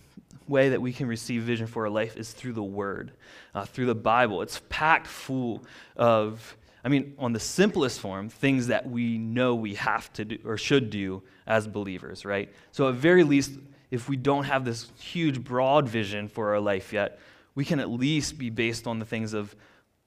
way 0.47 0.69
that 0.69 0.81
we 0.81 0.91
can 0.91 1.07
receive 1.07 1.43
vision 1.43 1.67
for 1.67 1.83
our 1.83 1.91
life 1.91 2.17
is 2.17 2.31
through 2.31 2.53
the 2.53 2.63
Word, 2.63 3.11
uh, 3.53 3.65
through 3.65 3.85
the 3.85 3.93
Bible. 3.93 4.41
It's 4.41 4.63
packed 4.69 5.05
full 5.05 5.63
of, 5.95 6.57
I 6.83 6.89
mean, 6.89 7.13
on 7.19 7.33
the 7.33 7.39
simplest 7.39 7.99
form, 7.99 8.29
things 8.29 8.65
that 8.65 8.89
we 8.89 9.19
know 9.19 9.53
we 9.53 9.75
have 9.75 10.11
to 10.13 10.25
do 10.25 10.39
or 10.43 10.57
should 10.57 10.89
do 10.89 11.21
as 11.45 11.67
believers, 11.67 12.25
right? 12.25 12.51
So, 12.71 12.89
at 12.89 12.95
very 12.95 13.21
least, 13.21 13.51
if 13.91 14.09
we 14.09 14.17
don't 14.17 14.45
have 14.45 14.65
this 14.65 14.91
huge, 14.99 15.43
broad 15.43 15.87
vision 15.87 16.27
for 16.27 16.53
our 16.53 16.59
life 16.59 16.93
yet, 16.93 17.19
we 17.55 17.65
can 17.65 17.79
at 17.79 17.89
least 17.89 18.37
be 18.37 18.49
based 18.49 18.87
on 18.87 18.99
the 18.99 19.05
things 19.05 19.33
of, 19.33 19.55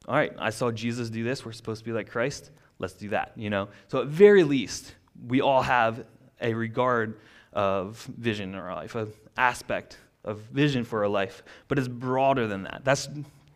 all 0.06 0.14
right, 0.14 0.32
I 0.38 0.50
saw 0.50 0.70
Jesus 0.70 1.10
do 1.10 1.24
this. 1.24 1.44
We're 1.44 1.52
supposed 1.52 1.80
to 1.80 1.84
be 1.84 1.92
like 1.92 2.10
Christ. 2.10 2.50
Let's 2.78 2.94
do 2.94 3.08
that, 3.10 3.32
you 3.36 3.50
know? 3.50 3.68
So, 3.88 4.02
at 4.02 4.08
very 4.08 4.44
least, 4.44 4.94
we 5.26 5.40
all 5.40 5.62
have 5.62 6.04
a 6.40 6.54
regard 6.54 7.18
of 7.52 7.96
vision 8.16 8.50
in 8.50 8.54
our 8.54 8.74
life, 8.74 8.94
an 8.94 9.12
aspect 9.36 9.98
of 10.24 10.38
vision 10.38 10.84
for 10.84 11.02
our 11.02 11.08
life, 11.08 11.42
but 11.66 11.78
it's 11.78 11.88
broader 11.88 12.46
than 12.46 12.64
that. 12.64 12.82
That's 12.84 13.08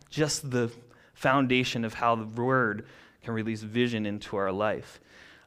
just 0.09 0.49
the 0.49 0.71
foundation 1.13 1.85
of 1.85 1.93
how 1.93 2.15
the 2.15 2.25
Word 2.25 2.85
can 3.21 3.33
release 3.33 3.61
vision 3.61 4.05
into 4.05 4.35
our 4.35 4.51
life. 4.51 4.99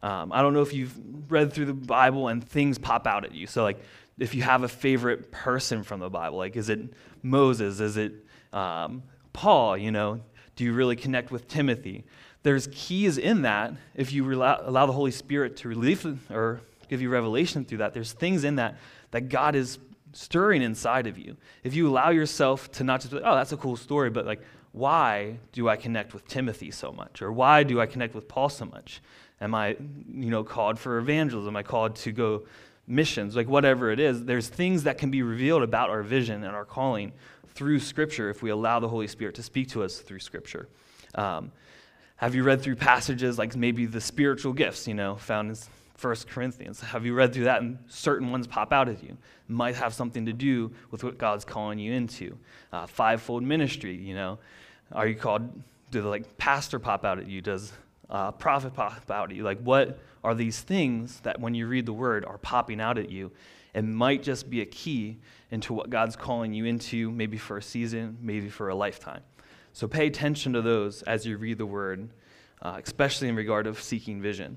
Um, 0.06 0.30
I 0.32 0.40
don't 0.40 0.54
know 0.54 0.62
if 0.62 0.72
you've 0.72 0.96
read 1.28 1.52
through 1.52 1.64
the 1.64 1.74
Bible 1.74 2.28
and 2.28 2.46
things 2.46 2.78
pop 2.78 3.08
out 3.08 3.24
at 3.24 3.34
you. 3.34 3.48
So, 3.48 3.64
like, 3.64 3.80
if 4.20 4.36
you 4.36 4.42
have 4.42 4.62
a 4.62 4.68
favorite 4.68 5.32
person 5.32 5.82
from 5.82 5.98
the 5.98 6.08
Bible, 6.08 6.38
like, 6.38 6.54
is 6.54 6.68
it 6.68 6.78
Moses? 7.24 7.80
Is 7.80 7.96
it 7.96 8.12
um, 8.52 9.02
Paul? 9.32 9.76
You 9.76 9.90
know, 9.90 10.20
do 10.54 10.62
you 10.62 10.72
really 10.74 10.94
connect 10.94 11.32
with 11.32 11.48
Timothy? 11.48 12.04
There's 12.44 12.68
keys 12.70 13.18
in 13.18 13.42
that 13.42 13.74
if 13.96 14.12
you 14.12 14.32
allow, 14.32 14.60
allow 14.62 14.86
the 14.86 14.92
Holy 14.92 15.10
Spirit 15.10 15.56
to 15.58 15.68
release 15.68 16.06
or 16.30 16.60
give 16.88 17.02
you 17.02 17.10
revelation 17.10 17.64
through 17.64 17.78
that. 17.78 17.92
There's 17.92 18.12
things 18.12 18.44
in 18.44 18.56
that 18.56 18.76
that 19.10 19.28
God 19.28 19.56
is 19.56 19.80
stirring 20.12 20.62
inside 20.62 21.08
of 21.08 21.18
you. 21.18 21.36
If 21.64 21.74
you 21.74 21.88
allow 21.88 22.10
yourself 22.10 22.70
to 22.72 22.84
not 22.84 23.00
just 23.00 23.12
oh, 23.12 23.34
that's 23.34 23.50
a 23.50 23.56
cool 23.56 23.74
story, 23.74 24.10
but 24.10 24.24
like, 24.24 24.42
why 24.70 25.38
do 25.50 25.68
I 25.68 25.74
connect 25.74 26.14
with 26.14 26.28
Timothy 26.28 26.70
so 26.70 26.92
much? 26.92 27.22
Or 27.22 27.32
why 27.32 27.64
do 27.64 27.80
I 27.80 27.86
connect 27.86 28.14
with 28.14 28.28
Paul 28.28 28.50
so 28.50 28.66
much? 28.66 29.00
Am 29.40 29.54
I, 29.54 29.76
you 30.08 30.30
know, 30.30 30.44
called 30.44 30.78
for 30.78 30.98
evangelism? 30.98 31.48
Am 31.48 31.56
I 31.56 31.62
called 31.62 31.96
to 31.96 32.12
go 32.12 32.46
missions? 32.86 33.36
Like 33.36 33.48
whatever 33.48 33.90
it 33.90 34.00
is, 34.00 34.24
there's 34.24 34.48
things 34.48 34.84
that 34.84 34.98
can 34.98 35.10
be 35.10 35.22
revealed 35.22 35.62
about 35.62 35.90
our 35.90 36.02
vision 36.02 36.44
and 36.44 36.54
our 36.54 36.64
calling 36.64 37.12
through 37.48 37.80
Scripture 37.80 38.30
if 38.30 38.42
we 38.42 38.50
allow 38.50 38.80
the 38.80 38.88
Holy 38.88 39.06
Spirit 39.06 39.34
to 39.36 39.42
speak 39.42 39.68
to 39.70 39.82
us 39.82 39.98
through 39.98 40.20
Scripture. 40.20 40.68
Um, 41.14 41.52
have 42.16 42.34
you 42.34 42.44
read 42.44 42.62
through 42.62 42.76
passages 42.76 43.38
like 43.38 43.54
maybe 43.56 43.86
the 43.86 44.00
spiritual 44.00 44.52
gifts, 44.52 44.88
you 44.88 44.94
know, 44.94 45.16
found 45.16 45.50
in 45.50 45.56
First 45.96 46.28
Corinthians. 46.28 46.80
Have 46.80 47.06
you 47.06 47.14
read 47.14 47.32
through 47.32 47.44
that 47.44 47.62
and 47.62 47.78
certain 47.88 48.30
ones 48.30 48.46
pop 48.46 48.72
out 48.72 48.88
at 48.88 49.02
you? 49.02 49.16
Might 49.48 49.76
have 49.76 49.94
something 49.94 50.26
to 50.26 50.32
do 50.32 50.70
with 50.90 51.02
what 51.02 51.16
God's 51.16 51.44
calling 51.44 51.78
you 51.78 51.92
into. 51.92 52.38
Uh, 52.72 52.86
fivefold 52.86 53.42
ministry, 53.42 53.96
you 53.96 54.14
know. 54.14 54.38
Are 54.92 55.06
you 55.06 55.14
called, 55.14 55.50
do 55.90 56.02
the 56.02 56.08
like 56.08 56.36
pastor 56.36 56.78
pop 56.78 57.04
out 57.04 57.18
at 57.18 57.26
you? 57.26 57.40
Does 57.40 57.72
uh, 58.10 58.32
prophet 58.32 58.74
pop 58.74 59.10
out 59.10 59.30
at 59.30 59.36
you? 59.36 59.42
Like 59.42 59.60
what 59.60 59.98
are 60.24 60.34
these 60.34 60.60
things 60.60 61.20
that 61.20 61.40
when 61.40 61.54
you 61.54 61.66
read 61.66 61.86
the 61.86 61.92
word 61.92 62.24
are 62.24 62.38
popping 62.38 62.80
out 62.80 62.98
at 62.98 63.10
you? 63.10 63.32
It 63.74 63.84
might 63.84 64.22
just 64.22 64.48
be 64.48 64.62
a 64.62 64.66
key 64.66 65.18
into 65.50 65.74
what 65.74 65.90
God's 65.90 66.16
calling 66.16 66.54
you 66.54 66.64
into, 66.64 67.10
maybe 67.10 67.36
for 67.36 67.58
a 67.58 67.62
season, 67.62 68.16
maybe 68.22 68.48
for 68.48 68.70
a 68.70 68.74
lifetime. 68.74 69.20
So 69.72 69.86
pay 69.86 70.06
attention 70.06 70.54
to 70.54 70.62
those 70.62 71.02
as 71.02 71.26
you 71.26 71.36
read 71.36 71.58
the 71.58 71.66
word, 71.66 72.08
uh, 72.62 72.80
especially 72.82 73.28
in 73.28 73.36
regard 73.36 73.66
of 73.66 73.80
seeking 73.80 74.22
vision. 74.22 74.56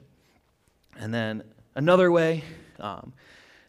And 0.97 1.13
then 1.13 1.43
another 1.75 2.11
way 2.11 2.43
um, 2.79 3.11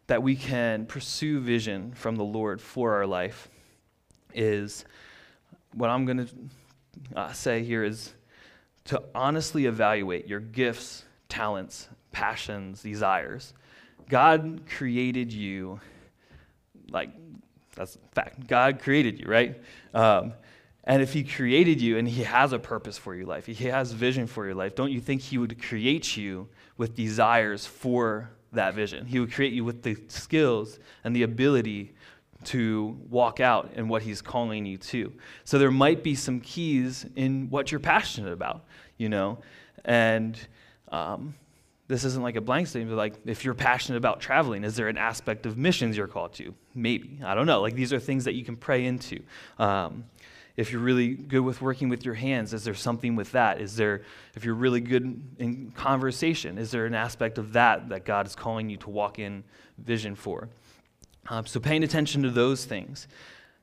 that 0.06 0.22
we 0.22 0.36
can 0.36 0.86
pursue 0.86 1.40
vision 1.40 1.92
from 1.94 2.14
the 2.16 2.24
Lord 2.24 2.60
for 2.60 2.94
our 2.94 3.06
life 3.06 3.48
is 4.32 4.84
what 5.74 5.90
I'm 5.90 6.04
going 6.04 6.26
to 6.26 6.28
uh, 7.16 7.32
say 7.32 7.64
here 7.64 7.82
is 7.82 8.14
to 8.86 9.02
honestly 9.14 9.66
evaluate 9.66 10.26
your 10.26 10.40
gifts, 10.40 11.04
talents, 11.28 11.88
passions, 12.12 12.82
desires. 12.82 13.54
God 14.08 14.62
created 14.76 15.32
you, 15.32 15.80
like, 16.90 17.10
that's 17.74 17.98
fact. 18.12 18.46
God 18.46 18.80
created 18.80 19.20
you, 19.20 19.26
right? 19.26 19.60
Um, 19.94 20.34
and 20.84 21.02
if 21.02 21.12
He 21.12 21.22
created 21.22 21.80
you 21.80 21.98
and 21.98 22.08
He 22.08 22.24
has 22.24 22.52
a 22.52 22.58
purpose 22.58 22.98
for 22.98 23.14
your 23.14 23.26
life, 23.26 23.46
He 23.46 23.66
has 23.66 23.92
vision 23.92 24.26
for 24.26 24.44
your 24.44 24.54
life, 24.54 24.74
don't 24.74 24.90
you 24.90 25.00
think 25.00 25.22
He 25.22 25.38
would 25.38 25.62
create 25.62 26.16
you 26.16 26.48
with 26.76 26.96
desires 26.96 27.66
for 27.66 28.30
that 28.52 28.74
vision. 28.74 29.06
He 29.06 29.20
would 29.20 29.32
create 29.32 29.52
you 29.52 29.64
with 29.64 29.82
the 29.82 29.96
skills 30.08 30.78
and 31.04 31.14
the 31.14 31.22
ability 31.22 31.94
to 32.42 32.98
walk 33.10 33.40
out 33.40 33.70
in 33.74 33.88
what 33.88 34.02
he's 34.02 34.22
calling 34.22 34.64
you 34.64 34.78
to. 34.78 35.12
So 35.44 35.58
there 35.58 35.70
might 35.70 36.02
be 36.02 36.14
some 36.14 36.40
keys 36.40 37.06
in 37.16 37.50
what 37.50 37.70
you're 37.70 37.80
passionate 37.80 38.32
about, 38.32 38.64
you 39.00 39.08
know, 39.08 39.38
and 39.84 40.38
um, 40.92 41.34
this 41.88 42.04
isn't 42.04 42.22
like 42.22 42.36
a 42.36 42.40
blank 42.40 42.66
statement. 42.66 42.90
But 42.90 42.98
like 42.98 43.14
if 43.24 43.44
you're 43.44 43.54
passionate 43.54 43.96
about 43.96 44.20
traveling, 44.20 44.62
is 44.62 44.76
there 44.76 44.88
an 44.88 44.98
aspect 44.98 45.46
of 45.46 45.56
missions 45.56 45.96
you're 45.96 46.06
called 46.06 46.34
to? 46.34 46.54
Maybe 46.74 47.18
I 47.24 47.34
don't 47.34 47.46
know. 47.46 47.62
Like 47.62 47.74
these 47.74 47.92
are 47.92 47.98
things 47.98 48.24
that 48.26 48.34
you 48.34 48.44
can 48.44 48.56
pray 48.56 48.84
into. 48.84 49.22
Um, 49.58 50.04
if 50.56 50.70
you're 50.70 50.82
really 50.82 51.14
good 51.14 51.40
with 51.40 51.62
working 51.62 51.88
with 51.88 52.04
your 52.04 52.12
hands, 52.12 52.52
is 52.52 52.64
there 52.64 52.74
something 52.74 53.16
with 53.16 53.32
that? 53.32 53.62
Is 53.62 53.76
there, 53.76 54.02
if 54.34 54.44
you're 54.44 54.54
really 54.54 54.80
good 54.80 55.22
in 55.38 55.70
conversation, 55.70 56.58
is 56.58 56.70
there 56.70 56.84
an 56.84 56.94
aspect 56.94 57.38
of 57.38 57.54
that 57.54 57.88
that 57.88 58.04
God 58.04 58.26
is 58.26 58.36
calling 58.36 58.68
you 58.68 58.76
to 58.78 58.90
walk 58.90 59.18
in 59.18 59.42
vision 59.78 60.14
for? 60.14 60.50
Um, 61.28 61.46
so 61.46 61.60
paying 61.60 61.82
attention 61.82 62.22
to 62.24 62.30
those 62.30 62.66
things. 62.66 63.08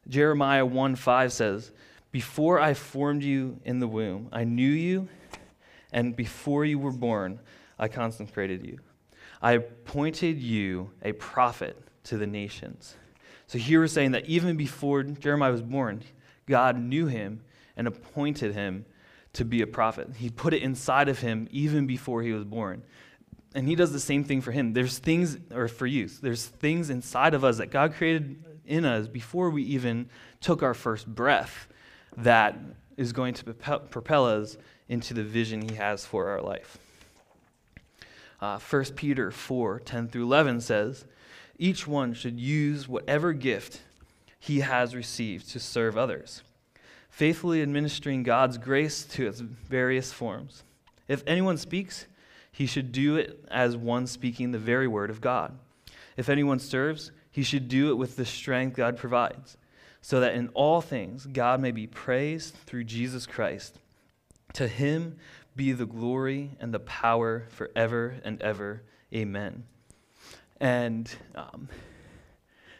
Jeremiah 0.07 0.65
1 0.65 0.95
5 0.95 1.33
says, 1.33 1.71
Before 2.11 2.59
I 2.59 2.73
formed 2.73 3.21
you 3.21 3.59
in 3.63 3.79
the 3.79 3.87
womb, 3.87 4.29
I 4.31 4.43
knew 4.43 4.71
you, 4.71 5.07
and 5.91 6.15
before 6.15 6.65
you 6.65 6.79
were 6.79 6.91
born, 6.91 7.39
I 7.79 7.87
consecrated 7.87 8.65
you. 8.65 8.79
I 9.41 9.53
appointed 9.53 10.41
you 10.41 10.91
a 11.03 11.13
prophet 11.13 11.77
to 12.05 12.17
the 12.17 12.27
nations. 12.27 12.95
So 13.47 13.57
here 13.57 13.79
we're 13.79 13.87
saying 13.87 14.11
that 14.11 14.25
even 14.25 14.57
before 14.57 15.03
Jeremiah 15.03 15.51
was 15.51 15.61
born, 15.61 16.03
God 16.47 16.77
knew 16.79 17.07
him 17.07 17.41
and 17.75 17.87
appointed 17.87 18.53
him 18.53 18.85
to 19.33 19.45
be 19.45 19.61
a 19.61 19.67
prophet. 19.67 20.09
He 20.17 20.29
put 20.29 20.53
it 20.53 20.63
inside 20.63 21.09
of 21.09 21.19
him 21.19 21.47
even 21.51 21.85
before 21.85 22.23
he 22.23 22.31
was 22.31 22.43
born. 22.43 22.83
And 23.53 23.67
he 23.67 23.75
does 23.75 23.93
the 23.93 23.99
same 23.99 24.23
thing 24.23 24.41
for 24.41 24.51
him. 24.51 24.73
There's 24.73 24.97
things, 24.97 25.37
or 25.53 25.67
for 25.67 25.87
you, 25.87 26.07
there's 26.07 26.45
things 26.45 26.89
inside 26.89 27.33
of 27.33 27.43
us 27.43 27.57
that 27.57 27.71
God 27.71 27.93
created 27.93 28.43
in 28.65 28.83
us 28.83 29.07
before 29.07 29.49
we 29.49 29.63
even 29.63 30.09
took 30.41 30.63
our 30.63 30.73
first 30.73 31.07
breath 31.07 31.67
that 32.17 32.57
is 32.97 33.13
going 33.13 33.33
to 33.35 33.53
propel 33.53 34.25
us 34.25 34.57
into 34.89 35.13
the 35.13 35.23
vision 35.23 35.67
he 35.67 35.75
has 35.75 36.05
for 36.05 36.29
our 36.29 36.41
life. 36.41 36.77
Uh, 38.39 38.59
1 38.59 38.83
Peter 38.95 39.31
4 39.31 39.79
10 39.79 40.07
through 40.09 40.23
11 40.23 40.61
says, 40.61 41.05
Each 41.57 41.87
one 41.87 42.13
should 42.13 42.39
use 42.39 42.87
whatever 42.87 43.33
gift 43.33 43.81
he 44.39 44.59
has 44.59 44.95
received 44.95 45.49
to 45.49 45.59
serve 45.59 45.97
others, 45.97 46.43
faithfully 47.09 47.61
administering 47.61 48.23
God's 48.23 48.57
grace 48.57 49.03
to 49.05 49.27
its 49.27 49.39
various 49.39 50.13
forms. 50.13 50.63
If 51.07 51.23
anyone 51.25 51.57
speaks, 51.57 52.05
he 52.51 52.65
should 52.65 52.91
do 52.91 53.17
it 53.17 53.43
as 53.49 53.75
one 53.75 54.07
speaking 54.07 54.51
the 54.51 54.59
very 54.59 54.87
word 54.87 55.09
of 55.09 55.21
God. 55.21 55.57
If 56.15 56.29
anyone 56.29 56.59
serves, 56.59 57.11
he 57.31 57.43
should 57.43 57.67
do 57.67 57.89
it 57.91 57.95
with 57.95 58.15
the 58.15 58.25
strength 58.25 58.75
God 58.75 58.97
provides, 58.97 59.57
so 60.01 60.19
that 60.19 60.33
in 60.33 60.49
all 60.49 60.81
things 60.81 61.25
God 61.25 61.59
may 61.59 61.71
be 61.71 61.87
praised 61.87 62.55
through 62.65 62.85
Jesus 62.85 63.25
Christ. 63.25 63.77
To 64.57 64.67
him 64.67 65.17
be 65.55 65.71
the 65.71 65.85
glory 65.85 66.49
and 66.59 66.73
the 66.73 66.79
power 66.79 67.45
forever 67.49 68.15
and 68.23 68.41
ever. 68.41 68.81
Amen. 69.13 69.65
And 70.59 71.13
um, 71.35 71.69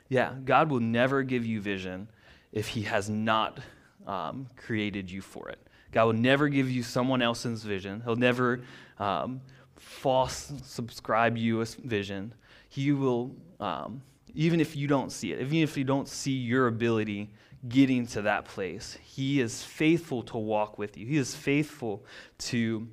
yeah, 0.09 0.33
God 0.43 0.71
will 0.71 0.79
never 0.79 1.21
give 1.21 1.45
you 1.45 1.61
vision 1.61 2.07
if 2.51 2.67
He 2.69 2.81
has 2.81 3.11
not 3.11 3.59
um, 4.07 4.47
created 4.55 5.11
you 5.11 5.21
for 5.21 5.49
it. 5.49 5.59
God 5.91 6.05
will 6.05 6.13
never 6.13 6.49
give 6.49 6.67
you 6.67 6.81
someone 6.81 7.21
else's 7.21 7.63
vision. 7.63 8.01
He'll 8.03 8.15
never 8.15 8.61
um, 8.97 9.39
false 9.75 10.51
subscribe 10.63 11.37
you 11.37 11.61
a 11.61 11.65
vision. 11.65 12.33
He 12.69 12.91
will, 12.91 13.35
um, 13.59 14.01
even 14.33 14.59
if 14.59 14.75
you 14.75 14.87
don't 14.87 15.11
see 15.11 15.31
it, 15.31 15.41
even 15.41 15.57
if 15.57 15.77
you 15.77 15.83
don't 15.83 16.07
see 16.07 16.31
your 16.31 16.65
ability 16.65 17.29
getting 17.69 18.07
to 18.07 18.23
that 18.23 18.45
place. 18.45 18.97
He 19.03 19.41
is 19.41 19.63
faithful 19.63 20.23
to 20.23 20.37
walk 20.37 20.77
with 20.77 20.97
you, 20.97 21.05
He 21.05 21.17
is 21.17 21.35
faithful 21.35 22.03
to 22.39 22.87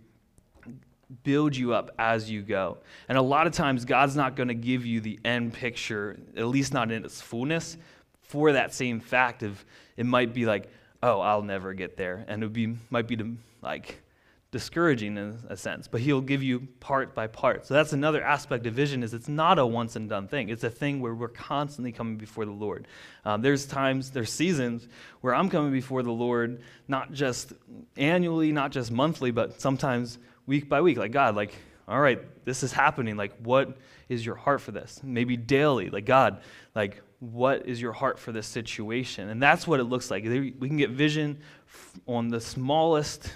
build 1.22 1.54
you 1.54 1.74
up 1.74 1.90
as 1.98 2.30
you 2.30 2.42
go. 2.42 2.78
And 3.08 3.16
a 3.18 3.22
lot 3.22 3.46
of 3.46 3.52
times, 3.52 3.84
God's 3.84 4.16
not 4.16 4.36
going 4.36 4.48
to 4.48 4.54
give 4.54 4.84
you 4.84 5.00
the 5.00 5.20
end 5.24 5.52
picture, 5.52 6.18
at 6.36 6.46
least 6.46 6.72
not 6.72 6.90
in 6.90 7.04
its 7.04 7.20
fullness, 7.20 7.76
for 8.22 8.52
that 8.52 8.74
same 8.74 9.00
fact 9.00 9.42
of 9.42 9.64
it 9.96 10.06
might 10.06 10.34
be 10.34 10.46
like, 10.46 10.70
oh, 11.02 11.20
I'll 11.20 11.42
never 11.42 11.74
get 11.74 11.96
there. 11.96 12.24
And 12.26 12.42
it 12.42 12.46
would 12.46 12.52
be, 12.52 12.76
might 12.90 13.06
be 13.06 13.18
like 13.62 14.00
discouraging 14.54 15.16
in 15.18 15.36
a 15.48 15.56
sense, 15.56 15.88
but 15.88 16.00
he'll 16.00 16.20
give 16.20 16.40
you 16.40 16.60
part 16.78 17.12
by 17.12 17.26
part. 17.26 17.66
So 17.66 17.74
that's 17.74 17.92
another 17.92 18.22
aspect 18.22 18.64
of 18.66 18.72
vision 18.72 19.02
is 19.02 19.12
it's 19.12 19.26
not 19.26 19.58
a 19.58 19.66
once 19.66 19.96
and 19.96 20.08
done 20.08 20.28
thing. 20.28 20.48
It's 20.48 20.62
a 20.62 20.70
thing 20.70 21.00
where 21.00 21.12
we're 21.12 21.26
constantly 21.26 21.90
coming 21.90 22.16
before 22.16 22.44
the 22.44 22.52
Lord. 22.52 22.86
Um, 23.24 23.42
there's 23.42 23.66
times, 23.66 24.12
there's 24.12 24.32
seasons 24.32 24.86
where 25.22 25.34
I'm 25.34 25.50
coming 25.50 25.72
before 25.72 26.04
the 26.04 26.12
Lord, 26.12 26.62
not 26.86 27.12
just 27.12 27.52
annually, 27.96 28.52
not 28.52 28.70
just 28.70 28.92
monthly, 28.92 29.32
but 29.32 29.60
sometimes 29.60 30.18
week 30.46 30.68
by 30.68 30.80
week. 30.80 30.98
Like, 30.98 31.10
God, 31.10 31.34
like, 31.34 31.56
all 31.88 31.98
right, 31.98 32.20
this 32.44 32.62
is 32.62 32.70
happening. 32.70 33.16
Like, 33.16 33.32
what 33.42 33.76
is 34.08 34.24
your 34.24 34.36
heart 34.36 34.60
for 34.60 34.70
this? 34.70 35.00
Maybe 35.02 35.36
daily. 35.36 35.90
Like, 35.90 36.06
God, 36.06 36.42
like, 36.76 37.02
what 37.18 37.66
is 37.66 37.82
your 37.82 37.92
heart 37.92 38.20
for 38.20 38.30
this 38.30 38.46
situation? 38.46 39.30
And 39.30 39.42
that's 39.42 39.66
what 39.66 39.80
it 39.80 39.84
looks 39.84 40.12
like. 40.12 40.22
We 40.22 40.52
can 40.52 40.76
get 40.76 40.90
vision 40.90 41.40
on 42.06 42.28
the 42.28 42.40
smallest 42.40 43.32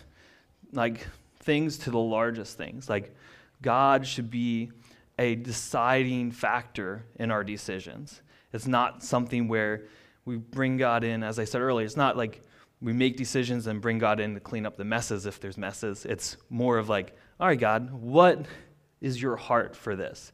like 0.72 1.06
things 1.40 1.78
to 1.78 1.90
the 1.90 1.98
largest 1.98 2.56
things. 2.56 2.88
Like 2.88 3.14
God 3.62 4.06
should 4.06 4.30
be 4.30 4.70
a 5.18 5.34
deciding 5.34 6.30
factor 6.30 7.04
in 7.16 7.30
our 7.30 7.42
decisions. 7.42 8.22
It's 8.52 8.66
not 8.66 9.02
something 9.02 9.48
where 9.48 9.84
we 10.24 10.36
bring 10.36 10.76
God 10.76 11.04
in, 11.04 11.22
as 11.22 11.38
I 11.38 11.44
said 11.44 11.60
earlier, 11.60 11.84
it's 11.84 11.96
not 11.96 12.16
like 12.16 12.42
we 12.80 12.92
make 12.92 13.16
decisions 13.16 13.66
and 13.66 13.80
bring 13.80 13.98
God 13.98 14.20
in 14.20 14.34
to 14.34 14.40
clean 14.40 14.64
up 14.64 14.76
the 14.76 14.84
messes 14.84 15.26
if 15.26 15.40
there's 15.40 15.58
messes. 15.58 16.04
It's 16.04 16.36
more 16.48 16.78
of 16.78 16.88
like, 16.88 17.16
all 17.40 17.48
right, 17.48 17.58
God, 17.58 17.92
what 17.92 18.46
is 19.00 19.20
your 19.20 19.36
heart 19.36 19.74
for 19.74 19.96
this? 19.96 20.32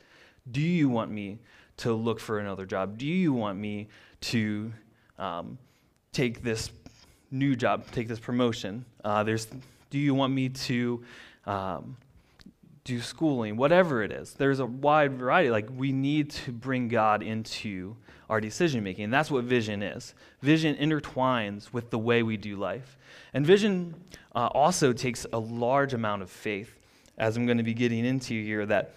Do 0.51 0.61
you 0.61 0.89
want 0.89 1.11
me 1.11 1.39
to 1.79 1.95
look 1.95 2.21
for 2.21 2.39
another 2.39 2.67
job? 2.67 2.99
Do 2.99 3.07
you 3.07 3.33
want 3.33 3.59
me 3.59 3.89
to 4.23 4.73
um, 5.19 5.59
take 6.13 6.43
this 6.43 6.71
new 7.31 7.57
job, 7.57 7.85
take 7.93 8.09
this 8.09 8.21
promotion? 8.21 8.85
Uh, 9.03 9.23
there's 9.23 9.47
do 9.95 10.01
you 10.01 10.13
want 10.13 10.33
me 10.33 10.49
to 10.49 11.05
um, 11.47 11.97
do 12.83 13.01
schooling? 13.01 13.57
Whatever 13.57 14.03
it 14.03 14.11
is. 14.11 14.35
There's 14.35 14.59
a 14.59 14.67
wide 14.67 15.13
variety. 15.13 15.51
Like, 15.51 15.69
we 15.71 15.93
need 15.93 16.31
to 16.31 16.51
bring 16.51 16.89
God 16.89 17.23
into 17.23 17.95
our 18.29 18.41
decision 18.41 18.83
making. 18.83 19.11
That's 19.11 19.31
what 19.31 19.45
vision 19.45 19.85
is. 19.85 20.15
Vision 20.43 20.75
intertwines 20.75 21.73
with 21.73 21.91
the 21.91 21.99
way 22.01 22.25
we 22.25 22.37
do 22.37 22.57
life. 22.57 22.99
And 23.35 23.47
vision 23.47 23.95
uh, 24.35 24.49
also 24.49 24.93
takes 24.93 25.27
a 25.33 25.39
large 25.39 25.95
amount 25.95 26.23
of 26.23 26.31
faith, 26.31 26.75
as 27.17 27.37
I'm 27.37 27.47
going 27.47 27.59
to 27.59 27.63
be 27.63 27.73
getting 27.73 28.05
into 28.05 28.35
here, 28.35 28.67
that 28.67 28.97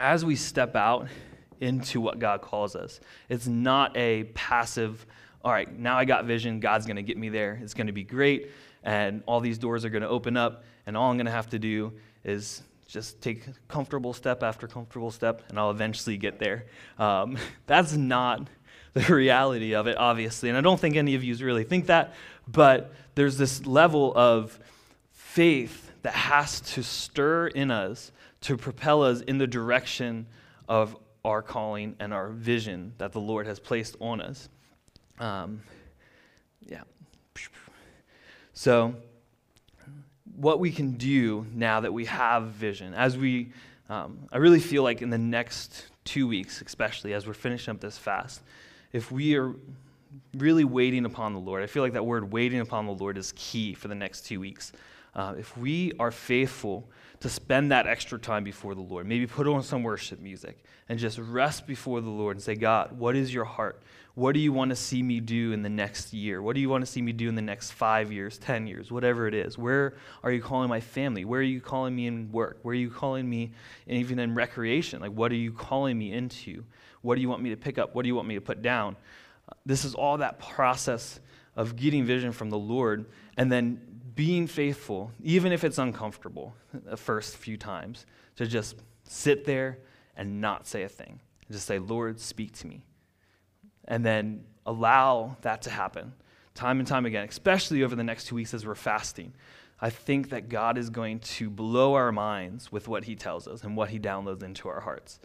as 0.00 0.24
we 0.24 0.34
step 0.34 0.74
out 0.74 1.06
into 1.60 2.00
what 2.00 2.18
God 2.18 2.40
calls 2.40 2.74
us, 2.74 2.98
it's 3.28 3.46
not 3.46 3.96
a 3.96 4.24
passive, 4.34 5.06
all 5.44 5.52
right, 5.52 5.72
now 5.78 5.96
I 5.96 6.04
got 6.04 6.24
vision, 6.24 6.58
God's 6.58 6.84
going 6.84 6.96
to 6.96 7.04
get 7.04 7.16
me 7.16 7.28
there, 7.28 7.60
it's 7.62 7.74
going 7.74 7.86
to 7.86 7.92
be 7.92 8.02
great 8.02 8.50
and 8.86 9.24
all 9.26 9.40
these 9.40 9.58
doors 9.58 9.84
are 9.84 9.90
going 9.90 10.02
to 10.02 10.08
open 10.08 10.36
up, 10.36 10.64
and 10.86 10.96
all 10.96 11.10
I'm 11.10 11.16
going 11.16 11.26
to 11.26 11.32
have 11.32 11.50
to 11.50 11.58
do 11.58 11.92
is 12.24 12.62
just 12.86 13.20
take 13.20 13.44
comfortable 13.66 14.14
step 14.14 14.44
after 14.44 14.68
comfortable 14.68 15.10
step, 15.10 15.42
and 15.48 15.58
I'll 15.58 15.72
eventually 15.72 16.16
get 16.16 16.38
there. 16.38 16.66
Um, 16.96 17.36
that's 17.66 17.92
not 17.92 18.48
the 18.94 19.02
reality 19.14 19.74
of 19.74 19.88
it, 19.88 19.98
obviously, 19.98 20.48
and 20.48 20.56
I 20.56 20.60
don't 20.60 20.80
think 20.80 20.96
any 20.96 21.16
of 21.16 21.24
you 21.24 21.34
really 21.44 21.64
think 21.64 21.86
that, 21.86 22.14
but 22.46 22.94
there's 23.16 23.36
this 23.36 23.66
level 23.66 24.12
of 24.16 24.58
faith 25.10 25.90
that 26.02 26.14
has 26.14 26.60
to 26.60 26.82
stir 26.84 27.48
in 27.48 27.72
us 27.72 28.12
to 28.42 28.56
propel 28.56 29.02
us 29.02 29.20
in 29.22 29.38
the 29.38 29.46
direction 29.48 30.26
of 30.68 30.96
our 31.24 31.42
calling 31.42 31.96
and 31.98 32.14
our 32.14 32.28
vision 32.28 32.92
that 32.98 33.10
the 33.10 33.20
Lord 33.20 33.48
has 33.48 33.58
placed 33.58 33.96
on 34.00 34.20
us. 34.20 34.48
Um, 35.18 35.60
yeah. 36.64 36.82
So, 38.56 38.94
what 40.34 40.60
we 40.60 40.72
can 40.72 40.92
do 40.92 41.46
now 41.52 41.80
that 41.80 41.92
we 41.92 42.06
have 42.06 42.44
vision, 42.44 42.94
as 42.94 43.18
we, 43.18 43.52
um, 43.90 44.18
I 44.32 44.38
really 44.38 44.60
feel 44.60 44.82
like 44.82 45.02
in 45.02 45.10
the 45.10 45.18
next 45.18 45.84
two 46.04 46.26
weeks, 46.26 46.62
especially 46.62 47.12
as 47.12 47.26
we're 47.26 47.34
finishing 47.34 47.72
up 47.72 47.80
this 47.80 47.98
fast, 47.98 48.40
if 48.94 49.12
we 49.12 49.36
are 49.36 49.54
really 50.38 50.64
waiting 50.64 51.04
upon 51.04 51.34
the 51.34 51.38
Lord, 51.38 51.62
I 51.62 51.66
feel 51.66 51.82
like 51.82 51.92
that 51.92 52.06
word 52.06 52.32
waiting 52.32 52.60
upon 52.60 52.86
the 52.86 52.92
Lord 52.92 53.18
is 53.18 53.34
key 53.36 53.74
for 53.74 53.88
the 53.88 53.94
next 53.94 54.22
two 54.22 54.40
weeks. 54.40 54.72
Uh, 55.16 55.34
if 55.38 55.56
we 55.56 55.92
are 55.98 56.10
faithful 56.10 56.86
to 57.20 57.30
spend 57.30 57.72
that 57.72 57.86
extra 57.86 58.18
time 58.18 58.44
before 58.44 58.74
the 58.74 58.82
Lord, 58.82 59.06
maybe 59.06 59.26
put 59.26 59.48
on 59.48 59.62
some 59.62 59.82
worship 59.82 60.20
music 60.20 60.62
and 60.90 60.98
just 60.98 61.18
rest 61.18 61.66
before 61.66 62.02
the 62.02 62.10
Lord 62.10 62.36
and 62.36 62.42
say, 62.42 62.54
God, 62.54 62.98
what 62.98 63.16
is 63.16 63.32
your 63.32 63.46
heart? 63.46 63.82
What 64.14 64.34
do 64.34 64.40
you 64.40 64.52
want 64.52 64.70
to 64.70 64.76
see 64.76 65.02
me 65.02 65.20
do 65.20 65.52
in 65.52 65.62
the 65.62 65.70
next 65.70 66.12
year? 66.12 66.42
What 66.42 66.54
do 66.54 66.60
you 66.60 66.68
want 66.68 66.84
to 66.84 66.90
see 66.90 67.00
me 67.00 67.12
do 67.12 67.30
in 67.30 67.34
the 67.34 67.40
next 67.40 67.70
five 67.70 68.12
years, 68.12 68.36
10 68.36 68.66
years, 68.66 68.92
whatever 68.92 69.26
it 69.26 69.32
is? 69.32 69.56
Where 69.56 69.94
are 70.22 70.30
you 70.30 70.42
calling 70.42 70.68
my 70.68 70.80
family? 70.80 71.24
Where 71.24 71.40
are 71.40 71.44
you 71.44 71.62
calling 71.62 71.96
me 71.96 72.06
in 72.06 72.30
work? 72.30 72.58
Where 72.60 72.72
are 72.72 72.76
you 72.76 72.90
calling 72.90 73.28
me 73.28 73.52
even 73.86 74.18
in 74.18 74.34
recreation? 74.34 75.00
Like, 75.00 75.12
what 75.12 75.32
are 75.32 75.36
you 75.36 75.52
calling 75.52 75.98
me 75.98 76.12
into? 76.12 76.62
What 77.00 77.14
do 77.14 77.22
you 77.22 77.30
want 77.30 77.40
me 77.40 77.50
to 77.50 77.56
pick 77.56 77.78
up? 77.78 77.94
What 77.94 78.02
do 78.02 78.08
you 78.08 78.14
want 78.14 78.28
me 78.28 78.34
to 78.34 78.40
put 78.42 78.60
down? 78.60 78.96
This 79.64 79.86
is 79.86 79.94
all 79.94 80.18
that 80.18 80.38
process 80.38 81.20
of 81.54 81.74
getting 81.76 82.04
vision 82.04 82.32
from 82.32 82.50
the 82.50 82.58
Lord 82.58 83.06
and 83.38 83.50
then 83.50 83.95
being 84.16 84.46
faithful, 84.46 85.12
even 85.22 85.52
if 85.52 85.62
it's 85.62 85.78
uncomfortable 85.78 86.56
the 86.72 86.96
first 86.96 87.36
few 87.36 87.56
times, 87.56 88.06
to 88.34 88.46
just 88.46 88.76
sit 89.04 89.44
there 89.44 89.78
and 90.16 90.40
not 90.40 90.66
say 90.66 90.82
a 90.82 90.88
thing. 90.88 91.20
Just 91.50 91.66
say, 91.66 91.78
Lord, 91.78 92.18
speak 92.18 92.52
to 92.58 92.66
me 92.66 92.82
and 93.84 94.04
then 94.04 94.44
allow 94.64 95.36
that 95.42 95.62
to 95.62 95.70
happen 95.70 96.12
time 96.54 96.78
and 96.78 96.88
time 96.88 97.06
again, 97.06 97.28
especially 97.28 97.84
over 97.84 97.94
the 97.94 98.02
next 98.02 98.24
two 98.26 98.34
weeks 98.34 98.54
as 98.54 98.66
we're 98.66 98.74
fasting. 98.74 99.32
I 99.80 99.90
think 99.90 100.30
that 100.30 100.48
God 100.48 100.78
is 100.78 100.88
going 100.88 101.20
to 101.20 101.50
blow 101.50 101.94
our 101.94 102.10
minds 102.10 102.72
with 102.72 102.88
what 102.88 103.04
He 103.04 103.14
tells 103.14 103.46
us 103.46 103.62
and 103.62 103.76
what 103.76 103.90
He 103.90 104.00
downloads 104.00 104.42
into 104.42 104.68
our 104.68 104.80
hearts. 104.80 105.20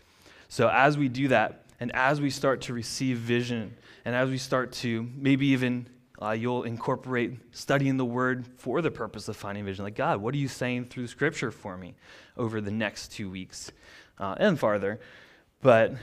So, 0.50 0.68
as 0.68 0.98
we 0.98 1.08
do 1.08 1.30
that, 1.30 1.64
and 1.80 1.96
as 1.96 2.20
we 2.20 2.30
start 2.30 2.62
to 2.62 2.74
receive 2.74 3.18
vision, 3.18 3.76
and 4.04 4.14
as 4.14 4.30
we 4.30 4.38
start 4.38 4.74
to 4.74 5.10
maybe 5.16 5.48
even 5.48 5.88
uh, 6.22 6.32
you'll 6.32 6.64
incorporate 6.64 7.40
studying 7.52 7.98
the 7.98 8.06
Word 8.06 8.46
for 8.58 8.82
the 8.82 8.92
purpose 8.92 9.28
of 9.28 9.36
finding 9.36 9.66
vision. 9.66 9.84
Like, 9.84 9.96
God, 9.96 10.22
what 10.22 10.34
are 10.36 10.38
you 10.38 10.48
saying 10.48 10.86
through 10.86 11.08
Scripture 11.08 11.50
for 11.52 11.76
me 11.76 11.96
over 12.38 12.62
the 12.62 12.72
next 12.72 13.12
two 13.12 13.30
weeks 13.30 13.72
uh, 14.20 14.36
and 14.38 14.60
farther? 14.60 15.00
But 15.62 15.96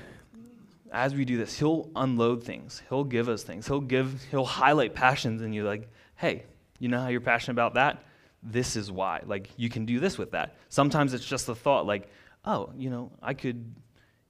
as 0.91 1.15
we 1.15 1.25
do 1.25 1.37
this, 1.37 1.59
he'll 1.59 1.91
unload 1.95 2.43
things. 2.43 2.83
He'll 2.89 3.05
give 3.05 3.29
us 3.29 3.43
things. 3.43 3.67
He'll 3.67 3.81
give, 3.81 4.23
he'll 4.31 4.45
highlight 4.45 4.95
passions 4.95 5.43
in 5.43 5.53
you 5.53 5.65
like, 5.65 5.89
hey, 6.17 6.45
you 6.79 6.89
know 6.89 7.01
how 7.01 7.09
you're 7.09 7.21
passionate 7.21 7.55
about 7.55 7.75
that? 7.75 8.05
This 8.43 8.75
is 8.77 8.91
why. 8.91 9.23
Like, 9.25 9.51
you 9.57 9.69
can 9.69 9.85
do 9.85 10.01
this 10.01 10.19
with 10.19 10.33
that. 10.33 10.57
Sometimes 10.69 11.15
it's 11.15 11.25
just 11.25 11.47
the 11.47 11.55
thought 11.55 11.87
like, 11.87 12.09
oh, 12.45 12.71
you 12.77 12.91
know, 12.91 13.13
I 13.23 13.35
could, 13.35 13.73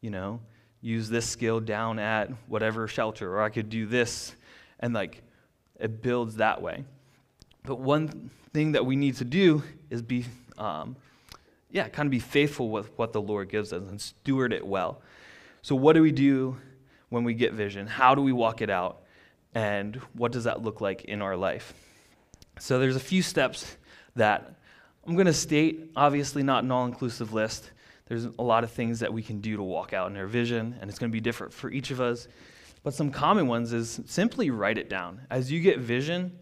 you 0.01 0.11
know, 0.11 0.40
use 0.81 1.09
this 1.09 1.27
skill 1.27 1.61
down 1.61 1.98
at 1.98 2.31
whatever 2.46 2.88
shelter, 2.88 3.35
or 3.35 3.42
I 3.42 3.48
could 3.48 3.70
do 3.70 3.87
this. 3.87 4.35
And 4.81 4.94
like, 4.94 5.22
it 5.79 6.03
builds 6.03 6.37
that 6.37 6.61
way. 6.61 6.85
But 7.64 7.81
one 7.81 8.31
thing 8.53 8.73
that 8.73 8.85
we 8.85 8.97
need 8.97 9.17
to 9.17 9.25
do 9.25 9.62
is 9.91 10.03
be, 10.03 10.25
um, 10.57 10.97
yeah, 11.71 11.88
kind 11.88 12.07
of 12.07 12.11
be 12.11 12.19
faithful 12.19 12.71
with 12.71 12.91
what 12.97 13.12
the 13.12 13.21
Lord 13.21 13.49
gives 13.49 13.73
us 13.73 13.83
and 13.83 14.01
steward 14.01 14.53
it 14.53 14.67
well. 14.67 15.01
So, 15.62 15.75
what 15.75 15.95
do 15.95 16.03
we 16.03 16.12
do 16.12 16.57
when 17.11 17.25
we 17.25 17.35
get 17.35 17.53
vision? 17.53 17.87
How 17.87 18.14
do 18.14 18.23
we 18.23 18.33
walk 18.33 18.62
it 18.62 18.71
out? 18.71 19.03
And 19.55 19.97
what 20.14 20.33
does 20.33 20.45
that 20.45 20.62
look 20.62 20.81
like 20.81 21.05
in 21.05 21.23
our 21.23 21.37
life? 21.37 21.75
So, 22.59 22.79
there's 22.79 22.97
a 22.97 23.01
few 23.01 23.23
steps 23.23 23.77
that 24.17 24.55
I'm 25.07 25.14
going 25.14 25.27
to 25.27 25.33
state, 25.33 25.91
obviously, 25.97 26.43
not 26.43 26.64
an 26.64 26.71
all 26.71 26.85
inclusive 26.85 27.33
list. 27.33 27.71
There's 28.07 28.25
a 28.25 28.43
lot 28.43 28.64
of 28.64 28.71
things 28.71 29.01
that 29.01 29.12
we 29.12 29.23
can 29.23 29.41
do 29.41 29.57
to 29.57 29.62
walk 29.62 29.93
out 29.93 30.11
in 30.11 30.17
our 30.17 30.27
vision, 30.27 30.77
and 30.81 30.88
it's 30.88 30.99
going 30.99 31.11
to 31.11 31.12
be 31.12 31.21
different 31.21 31.53
for 31.53 31.71
each 31.71 31.91
of 31.91 32.01
us. 32.01 32.29
But 32.88 32.94
some 32.94 33.11
common 33.11 33.48
ones 33.48 33.74
is 33.74 34.01
simply 34.07 34.48
write 34.48 34.79
it 34.79 34.88
down. 34.88 35.20
As 35.29 35.53
you 35.53 35.61
get 35.61 35.79
vision, 35.79 36.33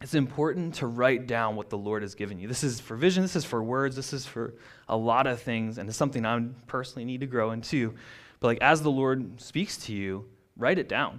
it's 0.00 0.14
important 0.14 0.76
to 0.76 0.86
write 0.86 1.26
down 1.26 1.56
what 1.56 1.70
the 1.70 1.76
Lord 1.76 2.02
has 2.02 2.14
given 2.14 2.38
you. 2.38 2.46
This 2.46 2.62
is 2.62 2.78
for 2.78 2.94
vision, 2.94 3.24
this 3.24 3.34
is 3.34 3.44
for 3.44 3.60
words, 3.60 3.96
this 3.96 4.12
is 4.12 4.24
for 4.24 4.54
a 4.88 4.96
lot 4.96 5.26
of 5.26 5.42
things, 5.42 5.78
and 5.78 5.88
it's 5.88 5.98
something 5.98 6.24
I 6.24 6.40
personally 6.68 7.04
need 7.04 7.18
to 7.22 7.26
grow 7.26 7.50
into. 7.50 7.94
But 8.38 8.46
like 8.46 8.58
as 8.60 8.82
the 8.82 8.92
Lord 8.92 9.40
speaks 9.40 9.76
to 9.78 9.92
you, 9.92 10.26
write 10.56 10.78
it 10.78 10.88
down. 10.88 11.18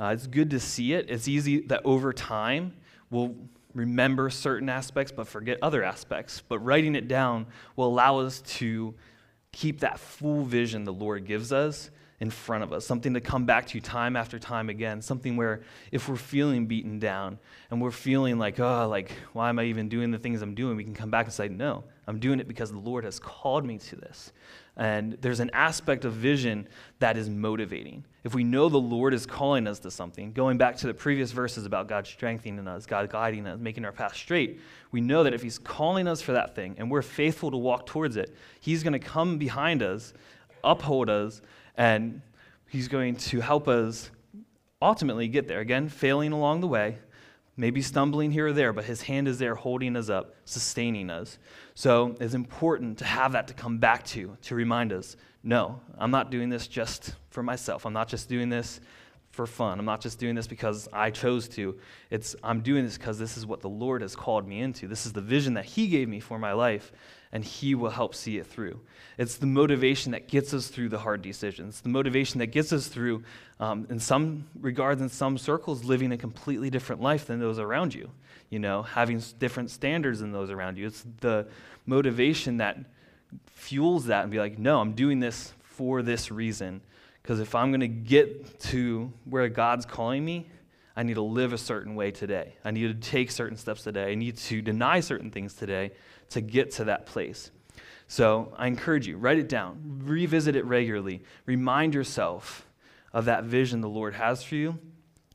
Uh, 0.00 0.12
it's 0.14 0.26
good 0.26 0.48
to 0.52 0.58
see 0.58 0.94
it. 0.94 1.10
It's 1.10 1.28
easy 1.28 1.60
that 1.66 1.82
over 1.84 2.14
time 2.14 2.72
we'll 3.10 3.36
remember 3.74 4.30
certain 4.30 4.70
aspects 4.70 5.12
but 5.12 5.28
forget 5.28 5.58
other 5.60 5.84
aspects. 5.84 6.42
But 6.48 6.60
writing 6.60 6.94
it 6.94 7.08
down 7.08 7.44
will 7.76 7.88
allow 7.88 8.20
us 8.20 8.40
to 8.56 8.94
keep 9.52 9.80
that 9.80 9.98
full 10.00 10.44
vision 10.44 10.84
the 10.84 10.94
Lord 10.94 11.26
gives 11.26 11.52
us 11.52 11.90
in 12.20 12.30
front 12.30 12.64
of 12.64 12.72
us, 12.72 12.84
something 12.84 13.14
to 13.14 13.20
come 13.20 13.44
back 13.44 13.66
to 13.68 13.80
time 13.80 14.16
after 14.16 14.38
time 14.40 14.68
again, 14.68 15.00
something 15.00 15.36
where 15.36 15.60
if 15.92 16.08
we're 16.08 16.16
feeling 16.16 16.66
beaten 16.66 16.98
down 16.98 17.38
and 17.70 17.80
we're 17.80 17.92
feeling 17.92 18.38
like, 18.38 18.58
oh, 18.58 18.88
like, 18.88 19.12
why 19.34 19.48
am 19.48 19.58
I 19.60 19.64
even 19.64 19.88
doing 19.88 20.10
the 20.10 20.18
things 20.18 20.42
I'm 20.42 20.56
doing? 20.56 20.76
We 20.76 20.82
can 20.82 20.94
come 20.94 21.10
back 21.10 21.26
and 21.26 21.32
say, 21.32 21.48
no, 21.48 21.84
I'm 22.08 22.18
doing 22.18 22.40
it 22.40 22.48
because 22.48 22.72
the 22.72 22.78
Lord 22.78 23.04
has 23.04 23.20
called 23.20 23.64
me 23.64 23.78
to 23.78 23.96
this. 23.96 24.32
And 24.76 25.16
there's 25.20 25.38
an 25.40 25.50
aspect 25.52 26.04
of 26.04 26.12
vision 26.12 26.68
that 26.98 27.16
is 27.16 27.28
motivating. 27.28 28.04
If 28.24 28.34
we 28.34 28.42
know 28.42 28.68
the 28.68 28.78
Lord 28.78 29.14
is 29.14 29.24
calling 29.24 29.68
us 29.68 29.78
to 29.80 29.90
something, 29.90 30.32
going 30.32 30.58
back 30.58 30.76
to 30.78 30.88
the 30.88 30.94
previous 30.94 31.30
verses 31.30 31.66
about 31.66 31.88
God 31.88 32.06
strengthening 32.06 32.66
us, 32.66 32.84
God 32.84 33.10
guiding 33.10 33.46
us, 33.46 33.60
making 33.60 33.84
our 33.84 33.92
path 33.92 34.16
straight, 34.16 34.60
we 34.90 35.00
know 35.00 35.22
that 35.22 35.34
if 35.34 35.42
He's 35.42 35.58
calling 35.58 36.08
us 36.08 36.20
for 36.20 36.32
that 36.32 36.54
thing 36.56 36.74
and 36.78 36.90
we're 36.90 37.02
faithful 37.02 37.50
to 37.52 37.56
walk 37.56 37.86
towards 37.86 38.16
it, 38.16 38.34
He's 38.60 38.82
going 38.82 38.92
to 38.92 38.98
come 38.98 39.38
behind 39.38 39.82
us, 39.82 40.14
uphold 40.64 41.10
us, 41.10 41.42
and 41.78 42.20
He's 42.68 42.88
going 42.88 43.16
to 43.16 43.40
help 43.40 43.66
us 43.66 44.10
ultimately 44.82 45.28
get 45.28 45.48
there. 45.48 45.60
Again, 45.60 45.88
failing 45.88 46.32
along 46.32 46.60
the 46.60 46.66
way, 46.66 46.98
maybe 47.56 47.82
stumbling 47.82 48.30
here 48.30 48.48
or 48.48 48.52
there, 48.52 48.72
but 48.72 48.84
his 48.84 49.02
hand 49.02 49.26
is 49.26 49.38
there 49.38 49.54
holding 49.54 49.96
us 49.96 50.08
up, 50.08 50.34
sustaining 50.44 51.10
us. 51.10 51.38
So 51.74 52.14
it's 52.20 52.34
important 52.34 52.98
to 52.98 53.04
have 53.04 53.32
that 53.32 53.48
to 53.48 53.54
come 53.54 53.78
back 53.78 54.04
to, 54.06 54.36
to 54.42 54.54
remind 54.54 54.92
us 54.92 55.16
no, 55.44 55.80
I'm 55.96 56.10
not 56.10 56.30
doing 56.30 56.48
this 56.50 56.66
just 56.66 57.14
for 57.30 57.42
myself. 57.42 57.86
I'm 57.86 57.92
not 57.92 58.08
just 58.08 58.28
doing 58.28 58.48
this 58.48 58.80
for 59.30 59.46
fun. 59.46 59.78
I'm 59.78 59.84
not 59.84 60.00
just 60.00 60.18
doing 60.18 60.34
this 60.34 60.48
because 60.48 60.88
I 60.92 61.10
chose 61.10 61.48
to. 61.50 61.78
It's 62.10 62.34
I'm 62.42 62.60
doing 62.60 62.84
this 62.84 62.98
because 62.98 63.20
this 63.20 63.36
is 63.36 63.46
what 63.46 63.60
the 63.60 63.68
Lord 63.68 64.02
has 64.02 64.16
called 64.16 64.46
me 64.46 64.60
into. 64.60 64.88
This 64.88 65.06
is 65.06 65.12
the 65.12 65.20
vision 65.20 65.54
that 65.54 65.64
He 65.64 65.86
gave 65.86 66.08
me 66.08 66.18
for 66.18 66.38
my 66.40 66.52
life, 66.52 66.92
and 67.32 67.44
He 67.44 67.74
will 67.74 67.90
help 67.90 68.14
see 68.14 68.38
it 68.38 68.46
through. 68.46 68.80
It's 69.18 69.36
the 69.36 69.46
motivation 69.46 70.12
that 70.12 70.28
gets 70.28 70.54
us 70.54 70.68
through 70.68 70.88
the 70.88 70.98
hard 70.98 71.22
decisions, 71.22 71.80
the 71.80 71.88
motivation 71.88 72.38
that 72.38 72.48
gets 72.48 72.72
us 72.72 72.86
through, 72.86 73.24
um, 73.60 73.86
in 73.90 73.98
some 73.98 74.46
regards, 74.60 75.00
in 75.00 75.08
some 75.08 75.38
circles, 75.38 75.84
living 75.84 76.12
a 76.12 76.16
completely 76.16 76.70
different 76.70 77.02
life 77.02 77.26
than 77.26 77.40
those 77.40 77.58
around 77.58 77.94
you. 77.94 78.10
You 78.50 78.58
know, 78.58 78.82
having 78.82 79.22
different 79.38 79.70
standards 79.70 80.20
than 80.20 80.32
those 80.32 80.50
around 80.50 80.78
you. 80.78 80.86
It's 80.86 81.04
the 81.20 81.48
motivation 81.84 82.58
that 82.58 82.78
fuels 83.46 84.06
that 84.06 84.22
and 84.22 84.30
be 84.30 84.38
like, 84.38 84.58
no, 84.58 84.80
I'm 84.80 84.92
doing 84.92 85.20
this 85.20 85.52
for 85.62 86.02
this 86.02 86.30
reason. 86.30 86.80
Because 87.22 87.40
if 87.40 87.54
I'm 87.54 87.70
going 87.70 87.80
to 87.80 87.88
get 87.88 88.58
to 88.60 89.12
where 89.24 89.48
God's 89.48 89.84
calling 89.84 90.24
me, 90.24 90.48
I 90.96 91.02
need 91.02 91.14
to 91.14 91.22
live 91.22 91.52
a 91.52 91.58
certain 91.58 91.94
way 91.94 92.10
today. 92.10 92.54
I 92.64 92.70
need 92.70 92.88
to 92.88 93.10
take 93.10 93.30
certain 93.30 93.56
steps 93.56 93.82
today. 93.82 94.10
I 94.10 94.14
need 94.14 94.36
to 94.38 94.62
deny 94.62 95.00
certain 95.00 95.30
things 95.30 95.54
today 95.54 95.92
to 96.30 96.40
get 96.40 96.72
to 96.72 96.84
that 96.84 97.06
place. 97.06 97.50
So 98.06 98.52
I 98.56 98.66
encourage 98.66 99.06
you, 99.06 99.16
write 99.18 99.38
it 99.38 99.48
down, 99.48 100.02
revisit 100.04 100.56
it 100.56 100.64
regularly, 100.64 101.22
remind 101.44 101.94
yourself 101.94 102.66
of 103.12 103.26
that 103.26 103.44
vision 103.44 103.80
the 103.80 103.88
Lord 103.88 104.14
has 104.14 104.42
for 104.42 104.54
you, 104.54 104.78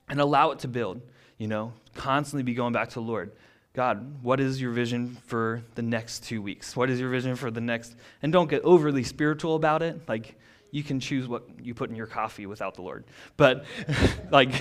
and 0.10 0.20
allow 0.20 0.52
it 0.52 0.60
to 0.60 0.68
build. 0.68 1.02
You 1.38 1.48
know, 1.48 1.74
constantly 1.96 2.44
be 2.44 2.54
going 2.54 2.74
back 2.74 2.90
to 2.90 2.96
the 2.96 3.02
Lord. 3.02 3.32
God, 3.74 4.22
what 4.24 4.40
is 4.40 4.62
your 4.62 4.72
vision 4.72 5.18
for 5.26 5.64
the 5.76 5.82
next 5.82 6.24
two 6.24 6.42
weeks? 6.42 6.76
What 6.76 6.90
is 6.90 7.00
your 7.00 7.10
vision 7.10 7.36
for 7.36 7.50
the 7.50 7.62
next? 7.62 7.96
And 8.22 8.32
don't 8.32 8.50
get 8.50 8.62
overly 8.64 9.04
spiritual 9.04 9.56
about 9.56 9.82
it. 9.82 10.08
Like, 10.08 10.36
you 10.70 10.84
can 10.84 11.00
choose 11.00 11.28
what 11.28 11.44
you 11.60 11.74
put 11.74 11.90
in 11.90 11.96
your 11.96 12.08
coffee 12.08 12.46
without 12.46 12.76
the 12.76 12.84
Lord. 12.84 13.06
But, 13.36 13.66
like, 14.32 14.52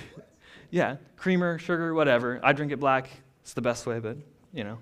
yeah, 0.70 0.96
creamer, 1.16 1.58
sugar, 1.58 1.92
whatever. 1.92 2.40
I 2.42 2.54
drink 2.54 2.72
it 2.72 2.80
black. 2.80 3.10
It's 3.42 3.52
the 3.52 3.62
best 3.62 3.86
way, 3.86 3.98
but, 3.98 4.16
you 4.52 4.64
know. 4.64 4.78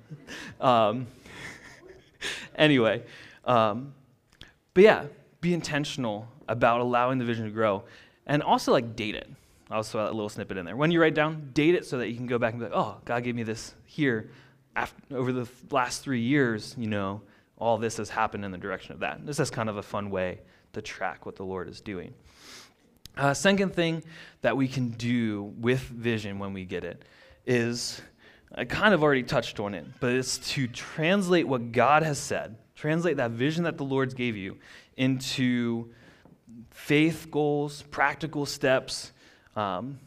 Um, 0.60 1.06
anyway, 2.56 3.02
um, 3.44 3.94
but 4.74 4.84
yeah, 4.84 5.04
be 5.40 5.54
intentional 5.54 6.28
about 6.48 6.80
allowing 6.80 7.18
the 7.18 7.24
vision 7.24 7.44
to 7.44 7.50
grow. 7.50 7.84
And 8.26 8.42
also, 8.42 8.72
like, 8.72 8.96
date 8.96 9.14
it. 9.14 9.28
I'll 9.70 9.82
throw 9.82 10.04
that 10.04 10.14
little 10.14 10.28
snippet 10.28 10.56
in 10.56 10.64
there. 10.64 10.76
When 10.76 10.90
you 10.90 11.00
write 11.00 11.14
down, 11.14 11.50
date 11.52 11.74
it 11.74 11.86
so 11.86 11.98
that 11.98 12.08
you 12.08 12.16
can 12.16 12.26
go 12.26 12.38
back 12.38 12.54
and 12.54 12.60
be 12.60 12.66
like, 12.66 12.76
oh, 12.76 12.96
God 13.04 13.22
gave 13.22 13.34
me 13.34 13.42
this 13.42 13.74
here. 13.84 14.30
After, 14.76 15.16
over 15.16 15.32
the 15.32 15.48
last 15.70 16.02
three 16.02 16.20
years, 16.20 16.74
you 16.78 16.86
know, 16.86 17.22
all 17.58 17.76
this 17.76 17.96
has 17.96 18.08
happened 18.08 18.44
in 18.44 18.50
the 18.50 18.58
direction 18.58 18.92
of 18.92 19.00
that. 19.00 19.26
This 19.26 19.40
is 19.40 19.50
kind 19.50 19.68
of 19.68 19.76
a 19.76 19.82
fun 19.82 20.10
way 20.10 20.40
to 20.72 20.82
track 20.82 21.26
what 21.26 21.36
the 21.36 21.44
Lord 21.44 21.68
is 21.68 21.80
doing. 21.80 22.14
Uh, 23.16 23.34
second 23.34 23.74
thing 23.74 24.02
that 24.42 24.56
we 24.56 24.68
can 24.68 24.90
do 24.90 25.52
with 25.58 25.80
vision 25.80 26.38
when 26.38 26.52
we 26.52 26.64
get 26.64 26.84
it 26.84 27.04
is 27.46 28.00
I 28.54 28.64
kind 28.64 28.94
of 28.94 29.02
already 29.02 29.22
touched 29.22 29.60
on 29.60 29.74
it, 29.74 29.86
but 30.00 30.12
it's 30.12 30.38
to 30.52 30.66
translate 30.68 31.46
what 31.46 31.72
God 31.72 32.02
has 32.02 32.18
said, 32.18 32.56
translate 32.74 33.18
that 33.18 33.32
vision 33.32 33.64
that 33.64 33.76
the 33.76 33.84
Lord's 33.84 34.14
gave 34.14 34.36
you 34.36 34.56
into 34.96 35.90
faith 36.70 37.28
goals, 37.30 37.82
practical 37.90 38.46
steps, 38.46 39.12
um, 39.54 39.98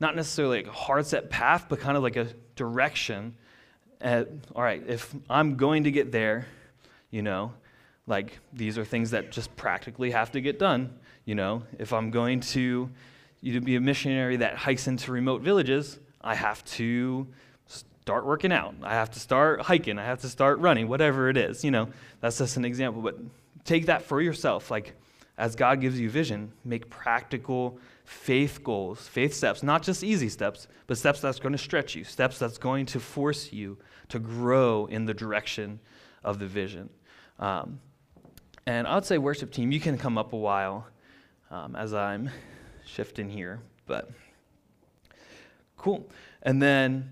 not 0.00 0.16
necessarily 0.16 0.58
like 0.58 0.66
a 0.66 0.72
hard 0.72 1.06
set 1.06 1.28
path, 1.28 1.66
but 1.68 1.78
kind 1.78 1.96
of 1.96 2.02
like 2.02 2.16
a 2.16 2.28
direction. 2.56 3.34
At, 4.00 4.28
all 4.54 4.62
right, 4.62 4.82
if 4.86 5.14
I'm 5.28 5.56
going 5.56 5.84
to 5.84 5.90
get 5.90 6.10
there, 6.10 6.46
you 7.10 7.20
know, 7.20 7.52
like 8.06 8.38
these 8.52 8.78
are 8.78 8.84
things 8.84 9.10
that 9.10 9.30
just 9.30 9.54
practically 9.56 10.10
have 10.12 10.32
to 10.32 10.40
get 10.40 10.58
done. 10.58 10.98
You 11.26 11.34
know, 11.34 11.64
if 11.78 11.92
I'm 11.92 12.10
going 12.10 12.40
to 12.40 12.90
you 13.42 13.52
to 13.54 13.60
be 13.60 13.76
a 13.76 13.80
missionary 13.80 14.36
that 14.36 14.56
hikes 14.56 14.86
into 14.86 15.12
remote 15.12 15.42
villages, 15.42 15.98
I 16.20 16.34
have 16.34 16.64
to 16.64 17.26
start 18.10 18.26
working 18.26 18.50
out. 18.50 18.74
I 18.82 18.94
have 18.94 19.12
to 19.12 19.20
start 19.20 19.60
hiking. 19.60 19.96
I 19.96 20.04
have 20.04 20.20
to 20.22 20.28
start 20.28 20.58
running, 20.58 20.88
whatever 20.88 21.28
it 21.28 21.36
is. 21.36 21.62
You 21.62 21.70
know, 21.70 21.90
that's 22.20 22.38
just 22.38 22.56
an 22.56 22.64
example. 22.64 23.02
But 23.02 23.18
take 23.64 23.86
that 23.86 24.02
for 24.02 24.20
yourself. 24.20 24.68
Like, 24.68 24.94
as 25.38 25.54
God 25.54 25.80
gives 25.80 26.00
you 26.00 26.10
vision, 26.10 26.50
make 26.64 26.90
practical 26.90 27.78
faith 28.04 28.64
goals, 28.64 29.06
faith 29.06 29.32
steps, 29.32 29.62
not 29.62 29.84
just 29.84 30.02
easy 30.02 30.28
steps, 30.28 30.66
but 30.88 30.98
steps 30.98 31.20
that's 31.20 31.38
going 31.38 31.52
to 31.52 31.58
stretch 31.58 31.94
you, 31.94 32.02
steps 32.02 32.36
that's 32.36 32.58
going 32.58 32.84
to 32.86 32.98
force 32.98 33.52
you 33.52 33.78
to 34.08 34.18
grow 34.18 34.86
in 34.86 35.04
the 35.04 35.14
direction 35.14 35.78
of 36.24 36.40
the 36.40 36.48
vision. 36.48 36.90
Um, 37.38 37.78
and 38.66 38.88
I 38.88 38.96
would 38.96 39.04
say, 39.04 39.18
worship 39.18 39.52
team, 39.52 39.70
you 39.70 39.78
can 39.78 39.96
come 39.96 40.18
up 40.18 40.32
a 40.32 40.36
while 40.36 40.84
um, 41.52 41.76
as 41.76 41.94
I'm 41.94 42.28
shifting 42.84 43.30
here, 43.30 43.60
but 43.86 44.10
cool. 45.76 46.08
And 46.42 46.60
then, 46.60 47.10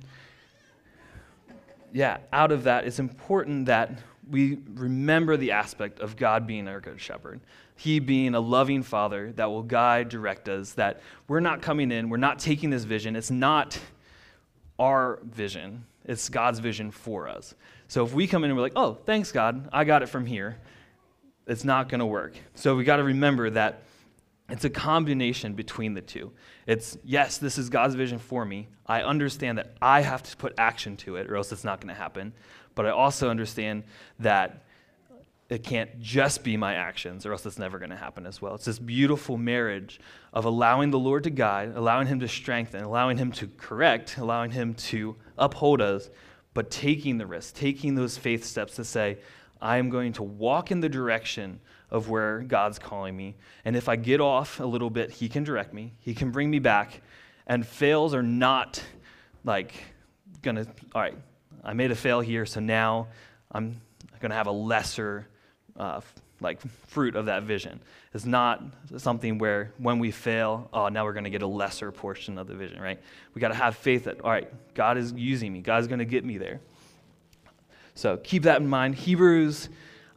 yeah, 1.92 2.18
out 2.32 2.52
of 2.52 2.64
that, 2.64 2.86
it's 2.86 2.98
important 2.98 3.66
that 3.66 3.98
we 4.30 4.58
remember 4.74 5.36
the 5.36 5.52
aspect 5.52 6.00
of 6.00 6.16
God 6.16 6.46
being 6.46 6.68
our 6.68 6.80
good 6.80 7.00
shepherd. 7.00 7.40
He 7.76 7.98
being 7.98 8.34
a 8.34 8.40
loving 8.40 8.82
father 8.82 9.32
that 9.36 9.46
will 9.46 9.62
guide, 9.62 10.08
direct 10.08 10.48
us, 10.48 10.72
that 10.72 11.00
we're 11.28 11.40
not 11.40 11.62
coming 11.62 11.90
in, 11.90 12.08
we're 12.08 12.16
not 12.16 12.38
taking 12.38 12.70
this 12.70 12.84
vision. 12.84 13.16
It's 13.16 13.30
not 13.30 13.78
our 14.78 15.20
vision, 15.24 15.84
it's 16.04 16.28
God's 16.28 16.58
vision 16.58 16.90
for 16.90 17.28
us. 17.28 17.54
So 17.88 18.04
if 18.04 18.12
we 18.12 18.26
come 18.26 18.44
in 18.44 18.50
and 18.50 18.56
we're 18.56 18.62
like, 18.62 18.76
oh, 18.76 18.94
thanks, 19.06 19.32
God, 19.32 19.68
I 19.72 19.84
got 19.84 20.02
it 20.02 20.06
from 20.06 20.26
here, 20.26 20.58
it's 21.46 21.64
not 21.64 21.88
going 21.88 22.00
to 22.00 22.06
work. 22.06 22.34
So 22.54 22.76
we 22.76 22.84
got 22.84 22.96
to 22.96 23.04
remember 23.04 23.50
that 23.50 23.82
it's 24.48 24.64
a 24.64 24.70
combination 24.70 25.52
between 25.52 25.94
the 25.94 26.00
two. 26.00 26.32
It's, 26.66 26.96
yes, 27.04 27.38
this 27.38 27.58
is 27.58 27.68
God's 27.68 27.94
vision 27.94 28.18
for 28.18 28.44
me. 28.44 28.68
I 28.86 29.02
understand 29.02 29.58
that 29.58 29.74
I 29.82 30.00
have 30.00 30.22
to 30.22 30.36
put 30.36 30.54
action 30.56 30.96
to 30.98 31.16
it, 31.16 31.30
or 31.30 31.36
else 31.36 31.52
it's 31.52 31.64
not 31.64 31.80
going 31.80 31.94
to 31.94 32.00
happen. 32.00 32.32
But 32.74 32.86
I 32.86 32.90
also 32.90 33.28
understand 33.28 33.84
that 34.20 34.64
it 35.50 35.62
can't 35.62 36.00
just 36.00 36.44
be 36.44 36.56
my 36.56 36.74
actions, 36.74 37.26
or 37.26 37.32
else 37.32 37.44
it's 37.44 37.58
never 37.58 37.78
going 37.78 37.90
to 37.90 37.96
happen 37.96 38.26
as 38.26 38.40
well. 38.40 38.54
It's 38.54 38.66
this 38.66 38.78
beautiful 38.78 39.36
marriage 39.36 40.00
of 40.32 40.44
allowing 40.44 40.90
the 40.90 40.98
Lord 40.98 41.24
to 41.24 41.30
guide, 41.30 41.72
allowing 41.74 42.06
Him 42.06 42.20
to 42.20 42.28
strengthen, 42.28 42.82
allowing 42.82 43.16
Him 43.16 43.32
to 43.32 43.48
correct, 43.58 44.18
allowing 44.18 44.50
Him 44.50 44.74
to 44.74 45.16
uphold 45.36 45.80
us, 45.80 46.10
but 46.54 46.70
taking 46.70 47.18
the 47.18 47.26
risk, 47.26 47.54
taking 47.54 47.94
those 47.94 48.16
faith 48.16 48.44
steps 48.44 48.76
to 48.76 48.84
say, 48.84 49.18
I 49.60 49.78
am 49.78 49.90
going 49.90 50.12
to 50.14 50.22
walk 50.22 50.70
in 50.70 50.80
the 50.80 50.88
direction 50.88 51.60
of 51.90 52.08
where 52.08 52.40
God's 52.40 52.78
calling 52.78 53.16
me. 53.16 53.36
And 53.64 53.76
if 53.76 53.88
I 53.88 53.96
get 53.96 54.20
off 54.20 54.60
a 54.60 54.64
little 54.64 54.90
bit, 54.90 55.10
He 55.10 55.28
can 55.28 55.44
direct 55.44 55.72
me, 55.72 55.94
He 56.00 56.14
can 56.14 56.30
bring 56.30 56.50
me 56.50 56.58
back. 56.58 57.00
And 57.46 57.66
fails 57.66 58.14
are 58.14 58.22
not 58.22 58.82
like 59.44 59.72
to, 60.42 60.66
all 60.94 61.02
right, 61.02 61.16
I 61.64 61.72
made 61.72 61.90
a 61.90 61.96
fail 61.96 62.20
here, 62.20 62.46
so 62.46 62.60
now 62.60 63.08
I'm 63.52 63.80
to 64.30 64.36
have 64.36 64.46
a 64.46 64.52
lesser 64.52 65.26
uh, 65.76 66.00
like 66.40 66.60
fruit 66.88 67.16
of 67.16 67.26
that 67.26 67.42
vision. 67.42 67.80
It's 68.14 68.24
not 68.24 68.62
something 68.96 69.38
where 69.38 69.72
when 69.78 69.98
we 69.98 70.10
fail, 70.10 70.68
oh, 70.72 70.88
now 70.88 71.04
we're 71.04 71.12
going 71.12 71.24
to 71.24 71.30
get 71.30 71.42
a 71.42 71.46
lesser 71.46 71.90
portion 71.90 72.38
of 72.38 72.46
the 72.46 72.54
vision, 72.54 72.80
right? 72.80 72.98
We 73.34 73.40
got 73.40 73.48
to 73.48 73.54
have 73.54 73.76
faith 73.76 74.04
that, 74.04 74.20
all 74.20 74.30
right, 74.30 74.48
God 74.74 74.98
is 74.98 75.12
using 75.12 75.52
me. 75.52 75.60
God's 75.60 75.86
going 75.86 75.98
to 75.98 76.04
get 76.04 76.24
me 76.24 76.38
there. 76.38 76.60
So 77.98 78.16
keep 78.16 78.44
that 78.44 78.60
in 78.60 78.68
mind. 78.68 78.94
Hebrews 78.94 79.68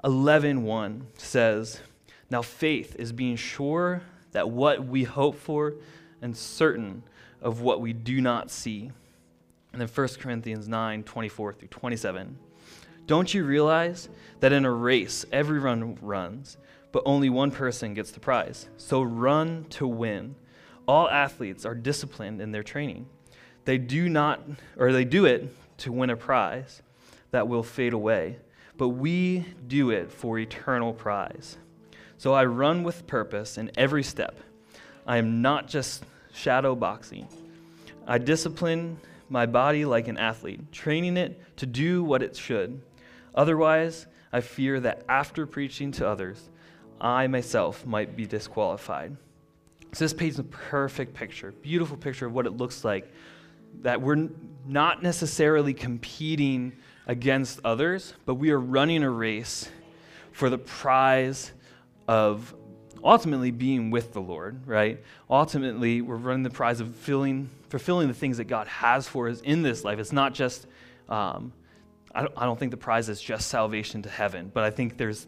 11:1 0.03 1.07
says, 1.17 1.81
"Now 2.29 2.43
faith 2.43 2.95
is 2.99 3.11
being 3.11 3.35
sure 3.35 4.03
that 4.33 4.51
what 4.51 4.85
we 4.85 5.03
hope 5.03 5.35
for 5.35 5.73
and 6.21 6.37
certain 6.37 7.01
of 7.41 7.61
what 7.61 7.81
we 7.81 7.91
do 7.91 8.21
not 8.21 8.51
see." 8.51 8.91
And 9.73 9.81
then 9.81 9.87
1 9.87 10.19
Corinthians 10.19 10.67
9:24 10.67 11.53
through 11.53 11.69
27 11.69 12.37
don't 13.07 13.33
you 13.33 13.43
realize 13.43 14.09
that 14.41 14.53
in 14.53 14.63
a 14.63 14.71
race, 14.71 15.25
everyone 15.31 15.95
runs, 16.03 16.57
but 16.91 17.01
only 17.03 17.31
one 17.31 17.49
person 17.49 17.95
gets 17.95 18.11
the 18.11 18.19
prize. 18.19 18.69
So 18.77 19.01
run 19.01 19.65
to 19.71 19.87
win. 19.87 20.35
All 20.87 21.09
athletes 21.09 21.65
are 21.65 21.73
disciplined 21.73 22.41
in 22.41 22.51
their 22.51 22.61
training. 22.61 23.07
They 23.65 23.79
do 23.79 24.07
not, 24.07 24.39
or 24.77 24.91
they 24.91 25.03
do 25.03 25.25
it 25.25 25.49
to 25.79 25.91
win 25.91 26.11
a 26.11 26.15
prize 26.15 26.83
that 27.31 27.47
will 27.47 27.63
fade 27.63 27.93
away, 27.93 28.37
but 28.77 28.89
we 28.89 29.45
do 29.67 29.89
it 29.89 30.11
for 30.11 30.37
eternal 30.37 30.93
prize. 30.93 31.57
So 32.17 32.33
I 32.33 32.45
run 32.45 32.83
with 32.83 33.07
purpose 33.07 33.57
in 33.57 33.71
every 33.75 34.03
step. 34.03 34.39
I 35.07 35.17
am 35.17 35.41
not 35.41 35.67
just 35.67 36.03
shadow 36.33 36.75
boxing. 36.75 37.27
I 38.05 38.17
discipline 38.17 38.99
my 39.29 39.45
body 39.45 39.85
like 39.85 40.07
an 40.07 40.17
athlete, 40.17 40.71
training 40.71 41.17
it 41.17 41.41
to 41.57 41.65
do 41.65 42.03
what 42.03 42.21
it 42.21 42.35
should. 42.35 42.81
Otherwise, 43.33 44.07
I 44.33 44.41
fear 44.41 44.79
that 44.81 45.03
after 45.07 45.45
preaching 45.45 45.91
to 45.93 46.07
others, 46.07 46.49
I 46.99 47.27
myself 47.27 47.85
might 47.85 48.15
be 48.15 48.25
disqualified. 48.25 49.15
So 49.93 50.05
this 50.05 50.13
paints 50.13 50.37
a 50.39 50.43
perfect 50.43 51.13
picture, 51.13 51.51
beautiful 51.61 51.97
picture 51.97 52.25
of 52.25 52.33
what 52.33 52.45
it 52.45 52.51
looks 52.51 52.85
like 52.85 53.11
that 53.81 54.01
we're 54.01 54.29
not 54.65 55.01
necessarily 55.01 55.73
competing 55.73 56.73
against 57.07 57.59
others, 57.65 58.13
but 58.25 58.35
we 58.35 58.51
are 58.51 58.59
running 58.59 59.03
a 59.03 59.09
race 59.09 59.69
for 60.31 60.49
the 60.49 60.57
prize 60.57 61.51
of 62.07 62.53
ultimately 63.03 63.51
being 63.51 63.89
with 63.91 64.13
the 64.13 64.21
Lord, 64.21 64.67
right? 64.67 65.03
Ultimately, 65.29 66.01
we're 66.01 66.15
running 66.15 66.43
the 66.43 66.49
prize 66.49 66.79
of 66.79 66.95
filling, 66.95 67.49
fulfilling 67.69 68.07
the 68.07 68.13
things 68.13 68.37
that 68.37 68.45
God 68.45 68.67
has 68.67 69.07
for 69.07 69.29
us 69.29 69.41
in 69.41 69.63
this 69.63 69.83
life. 69.83 69.99
It's 69.99 70.11
not 70.11 70.33
just, 70.33 70.67
um, 71.09 71.51
I, 72.13 72.21
don't, 72.21 72.33
I 72.37 72.45
don't 72.45 72.59
think 72.59 72.71
the 72.71 72.77
prize 72.77 73.09
is 73.09 73.21
just 73.21 73.47
salvation 73.47 74.03
to 74.03 74.09
heaven, 74.09 74.51
but 74.53 74.63
I 74.63 74.69
think 74.69 74.97
there's 74.97 75.27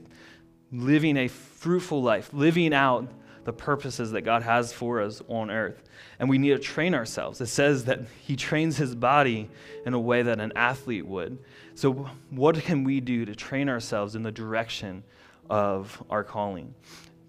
living 0.71 1.17
a 1.17 1.27
fruitful 1.27 2.01
life, 2.01 2.29
living 2.33 2.73
out 2.73 3.07
the 3.43 3.53
purposes 3.53 4.11
that 4.11 4.21
God 4.21 4.43
has 4.43 4.71
for 4.71 5.01
us 5.01 5.21
on 5.27 5.49
earth. 5.51 5.83
And 6.19 6.29
we 6.29 6.37
need 6.37 6.49
to 6.49 6.59
train 6.59 6.93
ourselves. 6.93 7.41
It 7.41 7.47
says 7.47 7.85
that 7.85 8.01
He 8.21 8.35
trains 8.35 8.77
His 8.77 8.95
body 8.95 9.49
in 9.85 9.93
a 9.93 9.99
way 9.99 10.21
that 10.21 10.39
an 10.39 10.53
athlete 10.55 11.05
would. 11.05 11.37
So, 11.75 12.09
what 12.29 12.55
can 12.61 12.83
we 12.83 12.99
do 12.99 13.25
to 13.25 13.35
train 13.35 13.69
ourselves 13.69 14.15
in 14.15 14.23
the 14.23 14.31
direction 14.31 15.03
of 15.49 16.01
our 16.09 16.23
calling? 16.23 16.73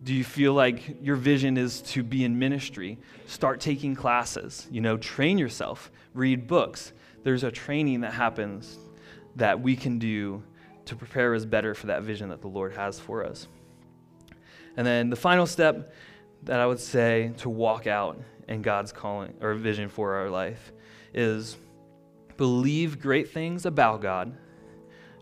Do 0.02 0.12
you 0.12 0.24
feel 0.24 0.52
like 0.52 1.02
your 1.02 1.16
vision 1.16 1.56
is 1.56 1.80
to 1.82 2.02
be 2.02 2.24
in 2.24 2.38
ministry? 2.38 2.98
Start 3.26 3.60
taking 3.60 3.94
classes, 3.94 4.68
you 4.70 4.82
know, 4.82 4.98
train 4.98 5.38
yourself, 5.38 5.90
read 6.12 6.46
books. 6.46 6.92
There's 7.22 7.42
a 7.42 7.50
training 7.50 8.02
that 8.02 8.12
happens 8.12 8.78
that 9.36 9.60
we 9.60 9.76
can 9.76 9.98
do 9.98 10.42
to 10.84 10.94
prepare 10.94 11.34
us 11.34 11.46
better 11.46 11.74
for 11.74 11.86
that 11.86 12.02
vision 12.02 12.28
that 12.28 12.42
the 12.42 12.48
Lord 12.48 12.74
has 12.74 13.00
for 13.00 13.24
us. 13.24 13.48
And 14.76 14.86
then 14.86 15.10
the 15.10 15.16
final 15.16 15.46
step 15.46 15.92
that 16.44 16.60
I 16.60 16.66
would 16.66 16.80
say 16.80 17.32
to 17.38 17.48
walk 17.48 17.86
out 17.86 18.20
in 18.48 18.62
God's 18.62 18.92
calling 18.92 19.34
or 19.40 19.54
vision 19.54 19.88
for 19.88 20.14
our 20.14 20.28
life 20.28 20.72
is 21.12 21.56
believe 22.36 23.00
great 23.00 23.30
things 23.30 23.66
about 23.66 24.02
God, 24.02 24.36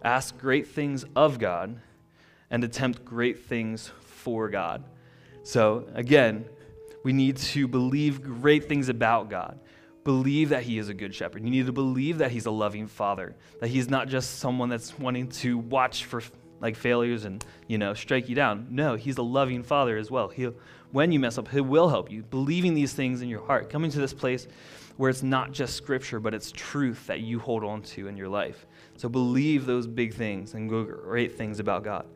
ask 0.03 0.37
great 0.39 0.67
things 0.67 1.05
of 1.15 1.39
God, 1.39 1.81
and 2.51 2.65
attempt 2.65 3.05
great 3.05 3.41
things 3.47 3.91
for 4.01 4.49
God. 4.49 4.85
So, 5.43 5.87
again, 5.95 6.45
we 7.05 7.13
need 7.13 7.37
to 7.39 7.67
believe 7.67 8.23
great 8.23 8.69
things 8.69 8.89
about 8.89 9.29
God. 9.29 9.59
Believe 10.05 10.51
that 10.51 10.63
He 10.63 10.79
is 10.79 10.89
a 10.89 10.95
good 10.95 11.15
shepherd. 11.15 11.45
You 11.45 11.51
need 11.51 11.67
to 11.67 11.73
believe 11.73 12.19
that 12.19 12.31
He's 12.31 12.47
a 12.47 12.51
loving 12.51 12.87
Father, 12.87 13.35
that 13.61 13.69
He's 13.69 13.89
not 13.89 14.09
just 14.09 14.39
someone 14.39 14.69
that's 14.69 14.99
wanting 14.99 15.29
to 15.29 15.59
watch 15.59 16.05
for 16.05 16.23
like 16.63 16.77
failures 16.77 17.27
and 17.27 17.45
you 17.67 17.77
know 17.77 17.93
strike 17.93 18.29
you 18.29 18.35
down. 18.35 18.69
No, 18.71 18.95
He's 18.95 19.19
a 19.19 19.23
loving 19.23 19.63
Father 19.63 19.99
as 19.99 20.11
well. 20.11 20.29
He'll, 20.29 20.55
when 20.91 21.13
you 21.13 21.21
mess 21.21 21.37
up, 21.37 21.49
He 21.49 21.61
will 21.61 21.91
help 21.91 22.11
you. 22.11 22.23
Believing 22.23 22.73
these 22.73 22.95
things 22.95 23.21
in 23.21 23.29
your 23.29 23.45
heart, 23.45 23.69
coming 23.69 23.91
to 23.91 23.99
this 23.99 24.15
place 24.15 24.49
where 24.97 25.11
it's 25.11 25.23
not 25.23 25.53
just 25.53 25.75
Scripture, 25.77 26.21
but 26.21 26.33
it's 26.33 26.51
truth 26.53 27.07
that 27.07 27.21
you 27.21 27.39
hold 27.39 27.65
on 27.65 27.83
to 27.83 28.07
in 28.09 28.17
your 28.17 28.29
life. 28.29 28.67
So 28.97 29.09
believe 29.09 29.67
those 29.67 29.87
big 29.87 30.15
things 30.15 30.55
and 30.55 30.71
great 30.71 31.37
things 31.37 31.61
about 31.61 31.85
God. 31.85 32.07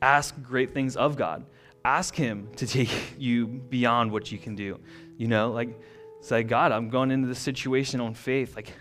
Ask 0.00 0.40
great 0.42 0.72
things 0.72 0.96
of 0.96 1.16
God. 1.16 1.44
Ask 1.84 2.14
Him 2.14 2.48
to 2.56 2.66
take 2.66 2.90
you 3.18 3.46
beyond 3.46 4.12
what 4.12 4.30
you 4.30 4.38
can 4.38 4.54
do. 4.54 4.78
You 5.16 5.26
know, 5.26 5.50
like 5.50 5.80
say, 6.20 6.42
God, 6.42 6.72
I'm 6.72 6.88
going 6.88 7.10
into 7.10 7.28
this 7.28 7.38
situation 7.38 8.00
on 8.00 8.14
faith. 8.14 8.56
Like, 8.56 8.72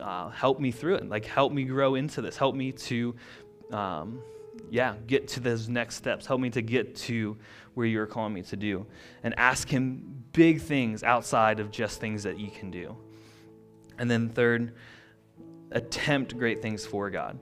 uh, 0.00 0.28
help 0.30 0.60
me 0.60 0.70
through 0.70 0.96
it. 0.96 1.08
Like, 1.08 1.24
help 1.24 1.52
me 1.52 1.64
grow 1.64 1.94
into 1.94 2.22
this. 2.22 2.36
Help 2.36 2.54
me 2.54 2.72
to, 2.72 3.14
um, 3.72 4.22
yeah, 4.70 4.94
get 5.06 5.28
to 5.28 5.40
those 5.40 5.68
next 5.68 5.96
steps. 5.96 6.26
Help 6.26 6.40
me 6.40 6.50
to 6.50 6.62
get 6.62 6.94
to 6.96 7.36
where 7.74 7.86
you're 7.86 8.06
calling 8.06 8.32
me 8.32 8.42
to 8.42 8.56
do. 8.56 8.86
And 9.22 9.38
ask 9.38 9.68
Him 9.68 10.24
big 10.32 10.60
things 10.60 11.02
outside 11.02 11.60
of 11.60 11.70
just 11.70 12.00
things 12.00 12.22
that 12.22 12.38
you 12.38 12.50
can 12.50 12.70
do. 12.70 12.96
And 13.98 14.10
then, 14.10 14.28
third, 14.28 14.74
attempt 15.70 16.36
great 16.36 16.62
things 16.62 16.86
for 16.86 17.10
God. 17.10 17.38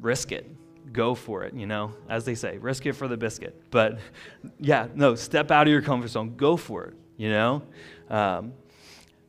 Risk 0.00 0.32
it 0.32 0.50
go 0.94 1.14
for 1.14 1.44
it, 1.44 1.52
you 1.54 1.66
know, 1.66 1.92
as 2.08 2.24
they 2.24 2.34
say, 2.34 2.56
risk 2.58 2.86
it 2.86 2.94
for 2.94 3.08
the 3.08 3.16
biscuit. 3.16 3.70
But 3.70 3.98
yeah, 4.58 4.88
no, 4.94 5.14
step 5.14 5.50
out 5.50 5.66
of 5.66 5.72
your 5.72 5.82
comfort 5.82 6.08
zone, 6.08 6.36
go 6.36 6.56
for 6.56 6.84
it, 6.84 6.94
you 7.18 7.28
know. 7.28 7.62
Um, 8.08 8.54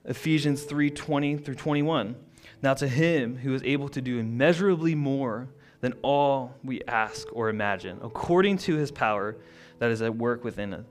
Ephesians 0.05 0.63
3 0.63 0.91
20 0.91 1.38
through 1.38 1.55
21. 1.55 2.16
Now, 2.61 2.74
to 2.76 2.88
him 2.88 3.38
who 3.38 3.53
is 3.53 3.63
able 3.63 3.89
to 3.89 4.01
do 4.01 4.20
immeasurably 4.20 4.95
more 4.95 5.49
than 5.82 5.93
all 6.01 6.55
we 6.63 6.82
ask 6.88 7.28
or 7.34 7.49
imagine, 7.49 7.99
according 8.01 8.57
to 8.59 8.76
his 8.76 8.91
power 8.91 9.38
that 9.80 9.91
is 9.91 10.01
at 10.01 10.15
work 10.15 10.43
within 10.43 10.73
us. 10.73 10.86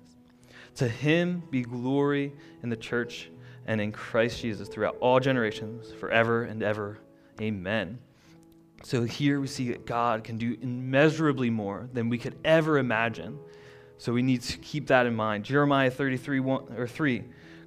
To 0.76 0.89
him 0.89 1.43
be 1.51 1.62
glory 1.62 2.32
in 2.62 2.68
the 2.68 2.76
church 2.76 3.30
and 3.66 3.80
in 3.80 3.93
Christ 3.93 4.41
Jesus 4.41 4.68
throughout 4.68 4.97
all 5.01 5.20
generations, 5.20 5.93
forever 5.93 6.45
and 6.45 6.62
ever. 6.62 6.99
Amen. 7.41 7.99
So 8.82 9.05
here 9.05 9.41
we 9.41 9.47
see 9.47 9.70
that 9.70 9.87
God 9.87 10.24
can 10.24 10.37
do 10.37 10.57
immeasurably 10.61 11.49
more 11.49 11.89
than 11.93 12.09
we 12.09 12.18
could 12.18 12.37
ever 12.45 12.78
imagine. 12.78 13.39
So 13.97 14.12
we 14.12 14.22
need 14.22 14.43
to 14.43 14.59
keep 14.59 14.89
that 14.89 15.07
in 15.07 15.14
mind. 15.14 15.45
Jeremiah 15.45 15.91
33 15.91 16.41
1, 16.41 16.74
or 16.76 16.87
3 16.87 17.24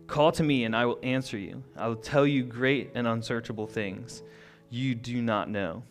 Call 0.07 0.31
to 0.33 0.43
me, 0.43 0.63
and 0.63 0.75
I 0.75 0.85
will 0.85 0.99
answer 1.03 1.37
you. 1.37 1.63
I 1.75 1.87
will 1.87 1.97
tell 1.97 2.25
you 2.25 2.43
great 2.43 2.91
and 2.95 3.05
unsearchable 3.05 3.67
things 3.67 4.23
you 4.69 4.95
do 4.95 5.21
not 5.21 5.49
know. 5.49 5.83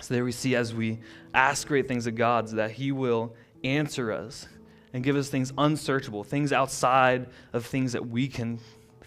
So 0.00 0.14
there 0.14 0.24
we 0.24 0.32
see 0.32 0.54
as 0.54 0.74
we 0.74 1.00
ask 1.34 1.66
great 1.66 1.88
things 1.88 2.06
of 2.06 2.14
God 2.14 2.48
that 2.48 2.72
He 2.72 2.92
will 2.92 3.34
answer 3.64 4.12
us 4.12 4.46
and 4.92 5.02
give 5.02 5.16
us 5.16 5.28
things 5.28 5.52
unsearchable, 5.58 6.24
things 6.24 6.52
outside 6.52 7.26
of 7.52 7.66
things 7.66 7.92
that 7.92 8.08
we 8.08 8.28
can 8.28 8.58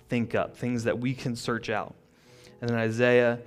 think 0.10 0.36
up, 0.36 0.58
things 0.58 0.84
that 0.84 1.00
we 1.00 1.14
can 1.14 1.36
search 1.36 1.70
out. 1.70 1.96
And 2.60 2.70
then 2.70 2.78
Isaiah 2.78 3.40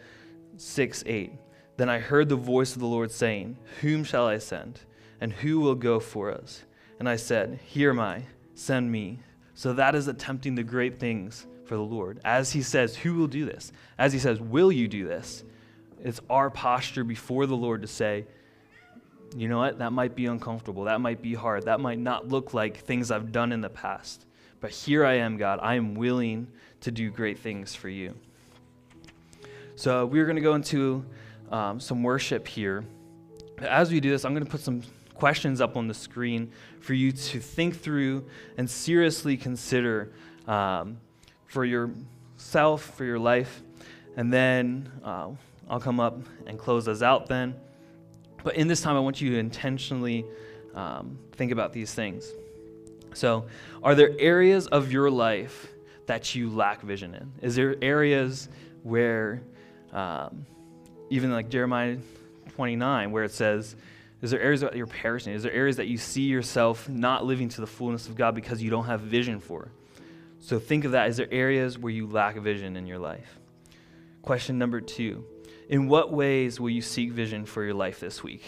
6 0.56 1.04
8. 1.06 1.32
Then 1.76 1.88
I 1.88 1.98
heard 1.98 2.28
the 2.28 2.36
voice 2.36 2.74
of 2.74 2.80
the 2.80 2.86
Lord 2.86 3.10
saying, 3.10 3.56
Whom 3.80 4.04
shall 4.04 4.26
I 4.26 4.38
send? 4.38 4.80
And 5.20 5.32
who 5.32 5.60
will 5.60 5.74
go 5.74 6.00
for 6.00 6.32
us? 6.32 6.62
And 6.98 7.08
I 7.08 7.16
said, 7.16 7.60
Here 7.64 7.90
am 7.90 8.00
I, 8.00 8.22
send 8.54 8.90
me. 8.90 9.18
So 9.54 9.72
that 9.74 9.94
is 9.94 10.08
attempting 10.08 10.54
the 10.54 10.62
great 10.62 10.98
things 10.98 11.46
for 11.64 11.76
the 11.76 11.82
Lord. 11.82 12.20
As 12.24 12.52
he 12.52 12.62
says, 12.62 12.96
Who 12.96 13.14
will 13.14 13.26
do 13.26 13.44
this? 13.44 13.72
As 13.98 14.12
he 14.12 14.18
says, 14.18 14.40
Will 14.40 14.72
you 14.72 14.88
do 14.88 15.06
this? 15.06 15.44
It's 16.04 16.20
our 16.28 16.50
posture 16.50 17.02
before 17.02 17.46
the 17.46 17.56
Lord 17.56 17.82
to 17.82 17.88
say, 17.88 18.26
You 19.34 19.48
know 19.48 19.58
what? 19.58 19.78
That 19.78 19.92
might 19.92 20.14
be 20.14 20.26
uncomfortable. 20.26 20.84
That 20.84 21.00
might 21.00 21.22
be 21.22 21.34
hard. 21.34 21.64
That 21.64 21.80
might 21.80 21.98
not 21.98 22.28
look 22.28 22.54
like 22.54 22.76
things 22.76 23.10
I've 23.10 23.32
done 23.32 23.50
in 23.50 23.62
the 23.62 23.70
past. 23.70 24.26
But 24.60 24.70
here 24.70 25.04
I 25.04 25.14
am, 25.14 25.38
God. 25.38 25.58
I 25.62 25.74
am 25.74 25.94
willing 25.94 26.46
to 26.82 26.90
do 26.90 27.10
great 27.10 27.38
things 27.38 27.74
for 27.74 27.88
you. 27.88 28.14
So 29.76 30.06
we're 30.06 30.24
going 30.24 30.36
to 30.36 30.42
go 30.42 30.54
into 30.54 31.04
um, 31.50 31.80
some 31.80 32.02
worship 32.02 32.46
here. 32.46 32.84
As 33.58 33.90
we 33.90 33.98
do 33.98 34.10
this, 34.10 34.24
I'm 34.24 34.34
going 34.34 34.44
to 34.44 34.50
put 34.50 34.60
some 34.60 34.82
questions 35.14 35.60
up 35.60 35.76
on 35.76 35.88
the 35.88 35.94
screen 35.94 36.52
for 36.80 36.92
you 36.92 37.12
to 37.12 37.40
think 37.40 37.80
through 37.80 38.26
and 38.58 38.68
seriously 38.68 39.36
consider 39.36 40.12
um, 40.46 40.98
for 41.46 41.64
yourself, 41.64 42.82
for 42.96 43.04
your 43.04 43.18
life. 43.18 43.62
And 44.16 44.32
then 44.32 44.92
uh, 45.02 45.30
I'll 45.68 45.80
come 45.80 46.00
up 46.00 46.18
and 46.46 46.58
close 46.58 46.88
us 46.88 47.02
out 47.02 47.26
then. 47.26 47.54
But 48.42 48.56
in 48.56 48.68
this 48.68 48.80
time, 48.80 48.96
I 48.96 49.00
want 49.00 49.20
you 49.20 49.30
to 49.30 49.38
intentionally 49.38 50.24
um, 50.74 51.18
think 51.32 51.52
about 51.52 51.72
these 51.72 51.94
things. 51.94 52.30
So, 53.14 53.46
are 53.82 53.94
there 53.94 54.14
areas 54.18 54.66
of 54.66 54.92
your 54.92 55.10
life 55.10 55.68
that 56.06 56.34
you 56.34 56.50
lack 56.50 56.82
vision 56.82 57.14
in? 57.14 57.32
Is 57.40 57.56
there 57.56 57.76
areas 57.80 58.48
where 58.82 59.42
um, 59.92 60.44
even 61.10 61.32
like 61.32 61.48
Jeremiah 61.48 61.96
29, 62.54 63.10
where 63.12 63.24
it 63.24 63.32
says, 63.32 63.76
is 64.20 64.30
there 64.30 64.40
areas 64.40 64.62
that 64.62 64.74
you're 64.76 64.86
perishing? 64.86 65.32
Is 65.34 65.42
there 65.42 65.52
areas 65.52 65.76
that 65.76 65.86
you 65.86 65.98
see 65.98 66.22
yourself 66.22 66.88
not 66.88 67.24
living 67.24 67.48
to 67.50 67.60
the 67.60 67.66
fullness 67.66 68.08
of 68.08 68.16
God 68.16 68.34
because 68.34 68.62
you 68.62 68.70
don't 68.70 68.86
have 68.86 69.00
vision 69.00 69.38
for? 69.38 69.70
So 70.40 70.58
think 70.58 70.84
of 70.84 70.92
that. 70.92 71.08
Is 71.08 71.16
there 71.16 71.28
areas 71.30 71.78
where 71.78 71.92
you 71.92 72.06
lack 72.06 72.36
vision 72.36 72.76
in 72.76 72.86
your 72.86 72.98
life? 72.98 73.38
Question 74.22 74.58
number 74.58 74.80
two 74.80 75.24
In 75.68 75.88
what 75.88 76.12
ways 76.12 76.60
will 76.60 76.70
you 76.70 76.82
seek 76.82 77.12
vision 77.12 77.46
for 77.46 77.64
your 77.64 77.74
life 77.74 78.00
this 78.00 78.22
week? 78.22 78.42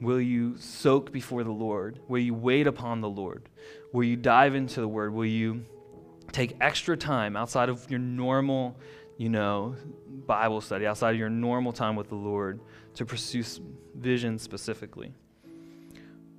Will 0.00 0.20
you 0.20 0.56
soak 0.58 1.10
before 1.10 1.42
the 1.42 1.50
Lord? 1.50 1.98
Will 2.06 2.20
you 2.20 2.34
wait 2.34 2.66
upon 2.66 3.00
the 3.00 3.08
Lord? 3.08 3.48
Will 3.92 4.04
you 4.04 4.16
dive 4.16 4.54
into 4.54 4.80
the 4.80 4.86
Word? 4.86 5.12
Will 5.12 5.24
you 5.24 5.64
take 6.30 6.56
extra 6.60 6.96
time 6.96 7.36
outside 7.36 7.68
of 7.68 7.90
your 7.90 7.98
normal, 7.98 8.76
you 9.16 9.28
know, 9.28 9.74
Bible 10.26 10.60
study, 10.60 10.86
outside 10.86 11.12
of 11.12 11.18
your 11.18 11.30
normal 11.30 11.72
time 11.72 11.96
with 11.96 12.08
the 12.08 12.14
Lord 12.14 12.60
to 12.94 13.04
pursue 13.04 13.42
vision 13.96 14.38
specifically? 14.38 15.12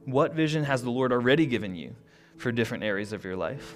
What 0.05 0.33
vision 0.33 0.63
has 0.63 0.81
the 0.81 0.91
Lord 0.91 1.11
already 1.11 1.45
given 1.45 1.75
you 1.75 1.95
for 2.37 2.53
different 2.53 2.85
areas 2.85 3.11
of 3.11 3.25
your 3.25 3.35
life? 3.35 3.75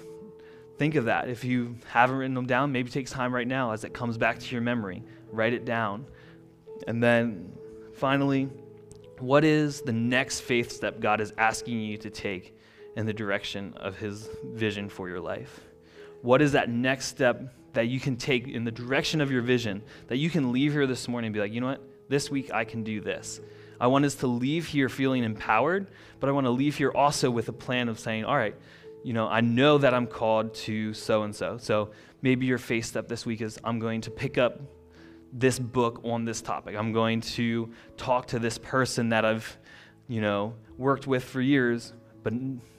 Think 0.78 0.94
of 0.94 1.04
that. 1.04 1.28
If 1.28 1.44
you 1.44 1.76
haven't 1.86 2.16
written 2.16 2.34
them 2.34 2.46
down, 2.46 2.72
maybe 2.72 2.90
take 2.90 3.08
time 3.08 3.34
right 3.34 3.46
now 3.46 3.72
as 3.72 3.84
it 3.84 3.92
comes 3.92 4.16
back 4.16 4.38
to 4.38 4.52
your 4.52 4.62
memory. 4.62 5.02
Write 5.30 5.52
it 5.52 5.64
down. 5.64 6.06
And 6.86 7.02
then 7.02 7.52
finally, 7.94 8.48
what 9.18 9.44
is 9.44 9.80
the 9.80 9.92
next 9.92 10.40
faith 10.40 10.72
step 10.72 11.00
God 11.00 11.20
is 11.20 11.32
asking 11.38 11.80
you 11.80 11.96
to 11.98 12.10
take 12.10 12.56
in 12.96 13.06
the 13.06 13.12
direction 13.12 13.74
of 13.76 13.96
His 13.96 14.28
vision 14.44 14.88
for 14.88 15.08
your 15.08 15.20
life? 15.20 15.60
What 16.22 16.42
is 16.42 16.52
that 16.52 16.68
next 16.68 17.06
step 17.06 17.54
that 17.74 17.88
you 17.88 18.00
can 18.00 18.16
take 18.16 18.48
in 18.48 18.64
the 18.64 18.70
direction 18.70 19.20
of 19.20 19.30
your 19.30 19.42
vision 19.42 19.82
that 20.08 20.16
you 20.16 20.30
can 20.30 20.52
leave 20.52 20.72
here 20.72 20.86
this 20.86 21.06
morning 21.08 21.28
and 21.28 21.34
be 21.34 21.40
like, 21.40 21.52
you 21.52 21.60
know 21.60 21.68
what? 21.68 21.82
This 22.08 22.30
week 22.30 22.52
I 22.52 22.64
can 22.64 22.82
do 22.82 23.00
this. 23.00 23.40
I 23.80 23.88
want 23.88 24.04
us 24.04 24.14
to 24.16 24.26
leave 24.26 24.66
here 24.66 24.88
feeling 24.88 25.24
empowered, 25.24 25.88
but 26.20 26.28
I 26.28 26.32
want 26.32 26.46
to 26.46 26.50
leave 26.50 26.76
here 26.76 26.92
also 26.92 27.30
with 27.30 27.48
a 27.48 27.52
plan 27.52 27.88
of 27.88 27.98
saying, 27.98 28.24
all 28.24 28.36
right, 28.36 28.54
you 29.02 29.12
know, 29.12 29.28
I 29.28 29.40
know 29.40 29.78
that 29.78 29.92
I'm 29.92 30.06
called 30.06 30.54
to 30.54 30.94
so 30.94 31.24
and 31.24 31.34
so. 31.34 31.58
So 31.58 31.90
maybe 32.22 32.46
your 32.46 32.58
faith 32.58 32.86
step 32.86 33.08
this 33.08 33.26
week 33.26 33.42
is 33.42 33.58
I'm 33.64 33.78
going 33.78 34.00
to 34.02 34.10
pick 34.10 34.38
up 34.38 34.60
this 35.34 35.58
book 35.58 36.00
on 36.04 36.24
this 36.24 36.40
topic. 36.40 36.76
I'm 36.76 36.92
going 36.92 37.20
to 37.20 37.68
talk 37.96 38.28
to 38.28 38.38
this 38.38 38.56
person 38.56 39.08
that 39.08 39.24
I've, 39.24 39.58
you 40.06 40.20
know, 40.20 40.54
worked 40.78 41.08
with 41.08 41.24
for 41.24 41.40
years, 41.40 41.92
but 42.22 42.32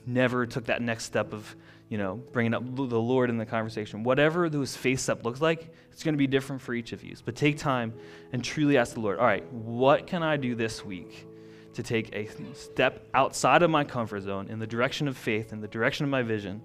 never 0.06 0.46
took 0.46 0.64
that 0.64 0.80
next 0.80 1.04
step 1.04 1.34
of, 1.34 1.54
you 1.90 1.98
know, 1.98 2.16
bringing 2.32 2.54
up 2.54 2.64
the 2.64 2.98
Lord 2.98 3.28
in 3.28 3.36
the 3.36 3.44
conversation. 3.44 4.02
Whatever 4.02 4.48
those 4.48 4.70
step 4.70 5.22
looks 5.24 5.42
like, 5.42 5.70
it's 5.92 6.02
going 6.02 6.14
to 6.14 6.18
be 6.18 6.26
different 6.26 6.62
for 6.62 6.72
each 6.72 6.92
of 6.92 7.04
you. 7.04 7.14
But 7.26 7.36
take 7.36 7.58
time 7.58 7.92
and 8.32 8.42
truly 8.42 8.78
ask 8.78 8.94
the 8.94 9.00
Lord, 9.00 9.18
all 9.18 9.26
right, 9.26 9.46
what 9.52 10.06
can 10.06 10.22
I 10.22 10.38
do 10.38 10.54
this 10.54 10.82
week 10.82 11.26
to 11.74 11.82
take 11.82 12.14
a 12.14 12.26
step 12.54 13.06
outside 13.12 13.62
of 13.62 13.70
my 13.70 13.84
comfort 13.84 14.22
zone 14.22 14.48
in 14.48 14.58
the 14.58 14.66
direction 14.66 15.08
of 15.08 15.16
faith, 15.16 15.52
in 15.52 15.60
the 15.60 15.68
direction 15.68 16.04
of 16.04 16.10
my 16.10 16.22
vision 16.22 16.62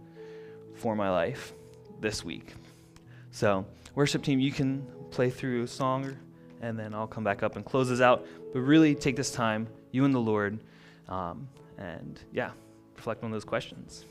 for 0.76 0.96
my 0.96 1.10
life 1.10 1.54
this 2.00 2.24
week? 2.24 2.54
So, 3.32 3.66
worship 3.94 4.24
team, 4.24 4.40
you 4.40 4.52
can 4.52 4.88
play 5.12 5.30
through 5.30 5.64
a 5.64 5.68
song, 5.68 6.16
and 6.62 6.80
then 6.80 6.94
I'll 6.94 7.08
come 7.08 7.24
back 7.24 7.44
up 7.44 7.56
and 7.56 7.66
close 7.66 7.90
this 7.90 8.02
out. 8.02 8.26
But 8.54 8.62
really 8.62 8.96
take 8.96 9.16
this 9.16 9.32
time, 9.32 9.68
you 9.92 10.06
and 10.06 10.14
the 10.14 10.20
Lord, 10.20 10.60
um, 11.08 11.48
and 11.78 12.20
yeah, 12.32 12.52
reflect 12.96 13.24
on 13.24 13.32
those 13.32 13.46
questions. 13.46 14.06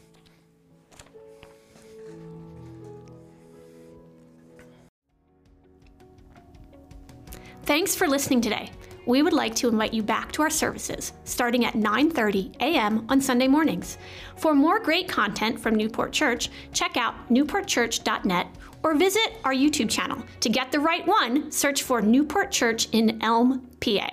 Thanks 7.64 7.94
for 7.94 8.08
listening 8.08 8.40
today. 8.40 8.70
We 9.06 9.22
would 9.22 9.32
like 9.32 9.54
to 9.56 9.68
invite 9.68 9.94
you 9.94 10.02
back 10.02 10.32
to 10.32 10.42
our 10.42 10.50
services 10.50 11.12
starting 11.24 11.64
at 11.64 11.74
9:30 11.74 12.56
a.m. 12.60 13.06
on 13.08 13.20
Sunday 13.20 13.48
mornings. 13.48 13.96
For 14.36 14.54
more 14.54 14.78
great 14.78 15.08
content 15.08 15.58
from 15.58 15.74
Newport 15.74 16.12
Church, 16.12 16.50
check 16.72 16.96
out 16.96 17.14
newportchurch.net 17.28 18.48
or 18.82 18.94
visit 18.94 19.38
our 19.44 19.52
YouTube 19.54 19.90
channel. 19.90 20.22
To 20.40 20.48
get 20.48 20.72
the 20.72 20.80
right 20.80 21.06
one, 21.06 21.50
search 21.50 21.82
for 21.82 22.00
Newport 22.00 22.50
Church 22.50 22.88
in 22.92 23.22
Elm, 23.22 23.66
PA. 23.80 24.10